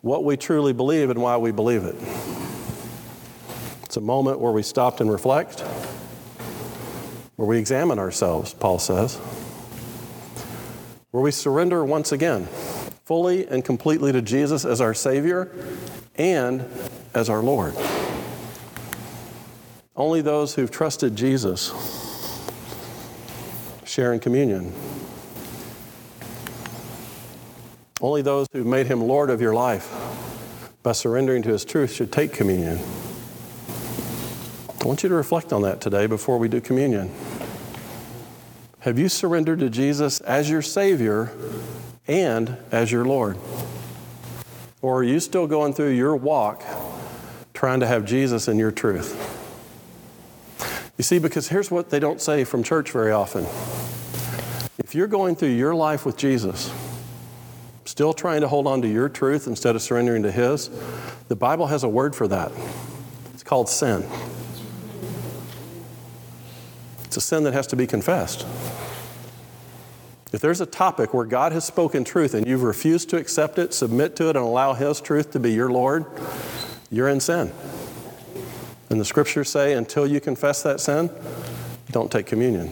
what 0.00 0.22
we 0.22 0.36
truly 0.36 0.72
believe 0.72 1.10
and 1.10 1.20
why 1.20 1.38
we 1.38 1.50
believe 1.50 1.82
it. 1.82 1.96
It's 3.82 3.96
a 3.96 4.00
moment 4.00 4.38
where 4.38 4.52
we 4.52 4.62
stop 4.62 5.00
and 5.00 5.10
reflect, 5.10 5.62
where 7.34 7.48
we 7.48 7.58
examine 7.58 7.98
ourselves, 7.98 8.54
Paul 8.54 8.78
says, 8.78 9.16
where 11.10 11.24
we 11.24 11.32
surrender 11.32 11.84
once 11.84 12.12
again, 12.12 12.46
fully 13.04 13.48
and 13.48 13.64
completely 13.64 14.12
to 14.12 14.22
Jesus 14.22 14.64
as 14.64 14.80
our 14.80 14.94
Savior 14.94 15.50
and 16.14 16.64
as 17.12 17.28
our 17.28 17.42
Lord. 17.42 17.74
Only 19.96 20.20
those 20.20 20.54
who've 20.54 20.70
trusted 20.70 21.16
Jesus 21.16 21.72
share 23.84 24.12
in 24.12 24.20
communion. 24.20 24.72
Only 28.00 28.20
those 28.22 28.46
who've 28.52 28.66
made 28.66 28.86
him 28.86 29.00
Lord 29.00 29.30
of 29.30 29.40
your 29.40 29.54
life 29.54 29.90
by 30.82 30.92
surrendering 30.92 31.42
to 31.42 31.48
his 31.48 31.64
truth 31.64 31.92
should 31.92 32.12
take 32.12 32.32
communion. 32.32 32.78
I 34.68 34.84
want 34.84 35.02
you 35.02 35.08
to 35.08 35.14
reflect 35.14 35.52
on 35.52 35.62
that 35.62 35.80
today 35.80 36.06
before 36.06 36.38
we 36.38 36.48
do 36.48 36.60
communion. 36.60 37.10
Have 38.80 38.98
you 38.98 39.08
surrendered 39.08 39.60
to 39.60 39.70
Jesus 39.70 40.20
as 40.20 40.48
your 40.48 40.62
Savior 40.62 41.32
and 42.06 42.56
as 42.70 42.92
your 42.92 43.04
Lord? 43.04 43.38
Or 44.82 44.98
are 44.98 45.02
you 45.02 45.18
still 45.18 45.46
going 45.46 45.72
through 45.72 45.90
your 45.90 46.14
walk 46.14 46.62
trying 47.54 47.80
to 47.80 47.86
have 47.86 48.04
Jesus 48.04 48.46
in 48.46 48.58
your 48.58 48.70
truth? 48.70 49.32
You 50.98 51.02
see, 51.02 51.18
because 51.18 51.48
here's 51.48 51.70
what 51.70 51.90
they 51.90 51.98
don't 51.98 52.20
say 52.20 52.44
from 52.44 52.62
church 52.62 52.92
very 52.92 53.10
often. 53.10 53.44
If 54.78 54.94
you're 54.94 55.08
going 55.08 55.34
through 55.34 55.48
your 55.48 55.74
life 55.74 56.06
with 56.06 56.16
Jesus, 56.16 56.70
still 57.96 58.12
trying 58.12 58.42
to 58.42 58.48
hold 58.48 58.66
on 58.66 58.82
to 58.82 58.88
your 58.88 59.08
truth 59.08 59.46
instead 59.46 59.74
of 59.74 59.80
surrendering 59.80 60.22
to 60.22 60.30
His, 60.30 60.68
the 61.28 61.34
Bible 61.34 61.68
has 61.68 61.82
a 61.82 61.88
word 61.88 62.14
for 62.14 62.28
that. 62.28 62.52
It's 63.32 63.42
called 63.42 63.70
sin. 63.70 64.06
It's 67.04 67.16
a 67.16 67.22
sin 67.22 67.44
that 67.44 67.54
has 67.54 67.66
to 67.68 67.76
be 67.76 67.86
confessed. 67.86 68.46
If 70.30 70.42
there's 70.42 70.60
a 70.60 70.66
topic 70.66 71.14
where 71.14 71.24
God 71.24 71.52
has 71.52 71.64
spoken 71.64 72.04
truth 72.04 72.34
and 72.34 72.46
you've 72.46 72.64
refused 72.64 73.08
to 73.10 73.16
accept 73.16 73.58
it, 73.58 73.72
submit 73.72 74.14
to 74.16 74.24
it, 74.24 74.36
and 74.36 74.44
allow 74.44 74.74
His 74.74 75.00
truth 75.00 75.30
to 75.30 75.40
be 75.40 75.54
your 75.54 75.70
Lord, 75.70 76.04
you're 76.90 77.08
in 77.08 77.18
sin. 77.18 77.50
And 78.90 79.00
the 79.00 79.06
scriptures 79.06 79.48
say 79.48 79.72
until 79.72 80.06
you 80.06 80.20
confess 80.20 80.62
that 80.64 80.80
sin, 80.80 81.08
don't 81.92 82.12
take 82.12 82.26
communion. 82.26 82.66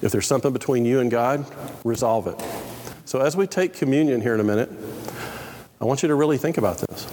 If 0.00 0.10
there's 0.10 0.26
something 0.26 0.54
between 0.54 0.86
you 0.86 1.00
and 1.00 1.10
God, 1.10 1.44
resolve 1.84 2.26
it. 2.28 2.63
So, 3.06 3.20
as 3.20 3.36
we 3.36 3.46
take 3.46 3.74
communion 3.74 4.22
here 4.22 4.32
in 4.32 4.40
a 4.40 4.44
minute, 4.44 4.70
I 5.78 5.84
want 5.84 6.02
you 6.02 6.08
to 6.08 6.14
really 6.14 6.38
think 6.38 6.56
about 6.56 6.78
this. 6.78 7.06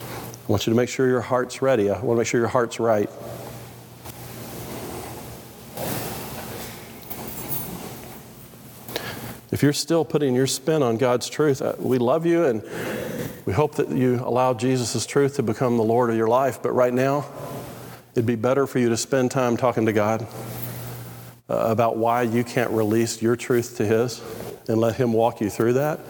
I 0.00 0.50
want 0.50 0.66
you 0.66 0.72
to 0.72 0.76
make 0.76 0.88
sure 0.88 1.06
your 1.06 1.20
heart's 1.20 1.60
ready. 1.60 1.90
I 1.90 2.00
want 2.00 2.16
to 2.16 2.20
make 2.20 2.26
sure 2.26 2.40
your 2.40 2.48
heart's 2.48 2.80
right. 2.80 3.10
If 9.50 9.62
you're 9.62 9.74
still 9.74 10.02
putting 10.02 10.34
your 10.34 10.46
spin 10.46 10.82
on 10.82 10.96
God's 10.96 11.28
truth, 11.28 11.60
uh, 11.60 11.74
we 11.78 11.98
love 11.98 12.24
you 12.24 12.46
and 12.46 12.62
we 13.44 13.52
hope 13.52 13.74
that 13.74 13.90
you 13.90 14.14
allow 14.24 14.54
Jesus' 14.54 15.04
truth 15.04 15.36
to 15.36 15.42
become 15.42 15.76
the 15.76 15.82
Lord 15.82 16.08
of 16.08 16.16
your 16.16 16.28
life. 16.28 16.62
But 16.62 16.72
right 16.72 16.92
now, 16.92 17.26
it'd 18.14 18.24
be 18.24 18.34
better 18.34 18.66
for 18.66 18.78
you 18.78 18.88
to 18.88 18.96
spend 18.96 19.30
time 19.30 19.58
talking 19.58 19.84
to 19.84 19.92
God 19.92 20.26
uh, 21.50 21.56
about 21.56 21.98
why 21.98 22.22
you 22.22 22.44
can't 22.44 22.70
release 22.70 23.20
your 23.20 23.36
truth 23.36 23.76
to 23.76 23.84
His 23.84 24.22
and 24.68 24.78
let 24.78 24.96
Him 24.96 25.12
walk 25.12 25.40
you 25.40 25.50
through 25.50 25.74
that 25.74 26.00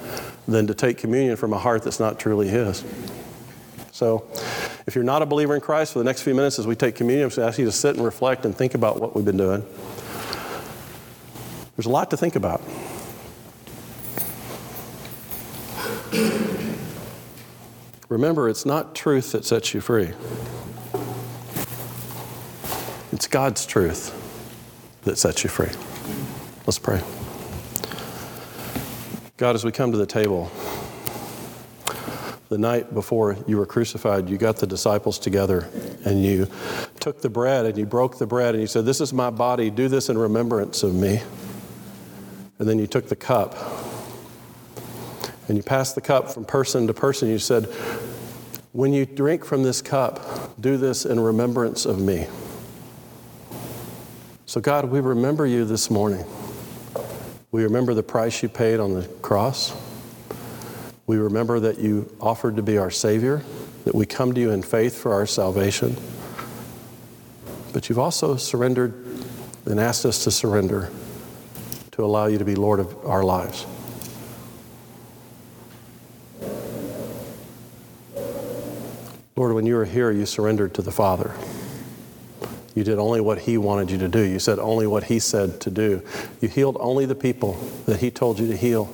than 0.47 0.67
to 0.67 0.75
take 0.75 0.99
communion 0.99 1.37
from 1.37 1.53
a 1.53 1.59
heart 1.59 1.83
that's 1.83 2.01
not 2.01 2.19
truly 2.19 2.49
His. 2.49 2.85
So, 3.93 4.27
if 4.87 4.95
you're 4.95 5.05
not 5.05 5.23
a 5.23 5.27
believer 5.27 5.55
in 5.55 5.61
Christ, 5.61 5.93
for 5.93 5.99
the 5.99 6.05
next 6.05 6.23
few 6.23 6.35
minutes 6.35 6.59
as 6.59 6.67
we 6.67 6.75
take 6.75 6.95
communion, 6.95 7.25
I'm 7.25 7.29
going 7.29 7.43
to 7.43 7.47
ask 7.47 7.59
you 7.59 7.67
to 7.67 7.73
sit 7.73 7.95
and 7.97 8.05
reflect 8.05 8.45
and 8.45 8.57
think 8.57 8.75
about 8.75 8.99
what 8.99 9.15
we've 9.15 9.25
been 9.25 9.37
doing. 9.37 9.65
There's 11.77 11.87
a 11.87 11.91
lot 11.91 12.11
to 12.11 12.17
think 12.17 12.37
about. 12.37 12.63
Remember, 18.09 18.49
it's 18.49 18.67
not 18.67 18.95
truth 18.95 19.33
that 19.33 19.45
sets 19.45 19.73
you 19.73 19.81
free. 19.81 20.11
It's 23.13 23.27
God's 23.27 23.65
truth 23.65 24.19
that 25.05 25.17
sets 25.17 25.45
you 25.45 25.51
free. 25.51 25.71
Let's 26.67 26.79
pray. 26.79 27.03
God, 29.43 29.57
as 29.57 29.65
we 29.65 29.73
come 29.73 29.91
to 29.91 29.99
the 29.99 30.07
table, 30.07 30.53
the 32.49 32.59
night 32.59 32.95
before 32.95 33.37
you 33.49 33.57
were 33.57 33.67
crucified, 33.67 34.31
you 34.31 34.39
got 34.39 34.59
the 34.59 34.69
disciples 34.69 35.19
together 35.19 35.69
and 36.05 36.25
you 36.25 36.47
took 37.01 37.23
the 37.23 37.29
bread 37.29 37.67
and 37.67 37.77
you 37.77 37.85
broke 37.85 38.19
the 38.19 38.27
bread 38.27 38.55
and 38.55 38.61
you 38.61 38.69
said, 38.69 38.85
This 38.85 39.01
is 39.01 39.13
my 39.13 39.31
body, 39.31 39.69
do 39.69 39.89
this 39.89 40.09
in 40.09 40.17
remembrance 40.17 40.85
of 40.85 40.95
me. 40.95 41.23
And 42.61 42.69
then 42.69 42.79
you 42.79 42.87
took 42.87 43.09
the 43.09 43.17
cup 43.17 43.57
and 45.49 45.57
you 45.57 45.65
passed 45.65 45.97
the 45.97 46.01
cup 46.01 46.31
from 46.31 46.45
person 46.45 46.87
to 46.87 46.95
person. 46.95 47.29
You 47.29 47.41
said, 47.41 47.65
When 48.71 48.93
you 48.93 49.05
drink 49.05 49.45
from 49.45 49.65
this 49.65 49.83
cup, 49.83 50.55
do 50.61 50.77
this 50.77 51.05
in 51.05 51.19
remembrance 51.19 51.85
of 51.85 51.99
me. 51.99 52.29
So, 54.47 54.61
God, 54.61 54.85
we 54.85 55.01
remember 55.01 55.49
you 55.49 55.65
this 55.65 55.91
morning. 55.91 56.25
We 57.53 57.65
remember 57.65 57.93
the 57.93 58.03
price 58.03 58.43
you 58.43 58.49
paid 58.49 58.81
on 58.81 58.95
the 58.95 59.07
cross. 59.21 59.77
We 61.07 61.19
remember 61.19 61.61
that 61.61 61.79
you 61.79 62.11
offered 62.19 62.57
to 62.57 62.63
be 62.63 62.79
our 62.79 62.91
Savior, 62.91 63.43
that 63.85 63.95
we 63.95 64.07
come 64.07 64.33
to 64.33 64.41
you 64.41 64.53
in 64.53 64.63
faith 64.63 64.97
for 64.97 65.13
our 65.13 65.27
salvation. 65.27 65.95
But 67.75 67.91
you've 67.91 67.99
also 67.99 68.37
surrendered 68.37 68.95
and 69.67 69.79
asked 69.79 70.07
us 70.07 70.25
to 70.25 70.31
surrender 70.31 70.91
to 71.91 72.03
allow 72.03 72.25
you 72.25 72.39
to 72.39 72.45
be 72.45 72.55
Lord 72.55 72.81
of 72.81 73.05
our 73.05 73.23
lives. 73.23 73.67
Lord, 79.37 79.55
when 79.55 79.67
you 79.67 79.75
were 79.75 79.85
here, 79.85 80.11
you 80.11 80.25
surrendered 80.25 80.73
to 80.75 80.83
the 80.83 80.91
Father. 80.91 81.35
You 82.75 82.85
did 82.85 82.99
only 82.99 83.21
what 83.21 83.41
He 83.41 83.59
wanted 83.59 83.91
you 83.91 83.99
to 83.99 84.09
do. 84.09 84.21
You 84.21 84.39
said 84.39 84.59
only 84.59 84.87
what 84.87 85.05
He 85.05 85.19
said 85.19 85.61
to 85.61 85.71
do. 85.71 86.03
You 86.41 86.49
healed 86.49 86.77
only 86.81 87.07
the 87.07 87.15
people 87.15 87.53
that 87.87 88.01
He 88.01 88.11
told 88.11 88.39
you 88.39 88.47
to 88.49 88.57
heal. 88.57 88.93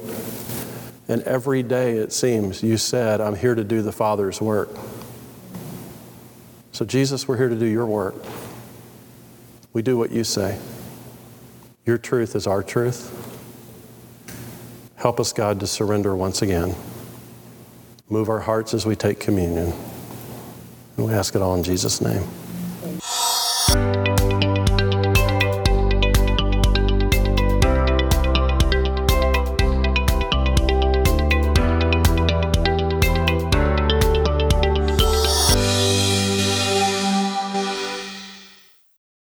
And 1.07 1.23
every 1.23 1.63
day, 1.63 1.97
it 1.97 2.13
seems, 2.13 2.63
you 2.63 2.77
said, 2.77 3.21
I'm 3.21 3.37
here 3.37 3.55
to 3.55 3.65
do 3.65 3.81
the 3.83 3.93
Father's 3.93 4.41
work. 4.41 4.69
So, 6.73 6.85
Jesus, 6.85 7.27
we're 7.27 7.39
here 7.39 7.49
to 7.49 7.59
do 7.59 7.67
your 7.67 7.87
work. 7.87 8.15
We 9.73 9.83
do 9.83 9.97
what 9.97 10.11
you 10.11 10.23
say. 10.23 10.59
Your 11.87 11.99
truth 11.99 12.37
is 12.37 12.47
our 12.47 12.63
truth. 12.63 13.15
Help 14.97 15.19
us, 15.21 15.33
God, 15.33 15.61
to 15.61 15.67
surrender 15.67 16.15
once 16.15 16.43
again. 16.43 16.75
Move 18.11 18.29
our 18.29 18.41
hearts 18.41 18.75
as 18.75 18.85
we 18.85 18.97
take 18.97 19.21
communion. 19.21 19.73
And 20.97 21.07
we 21.07 21.13
ask 21.13 21.35
it 21.35 21.41
all 21.41 21.55
in 21.55 21.63
Jesus' 21.63 22.01
name. 22.01 22.25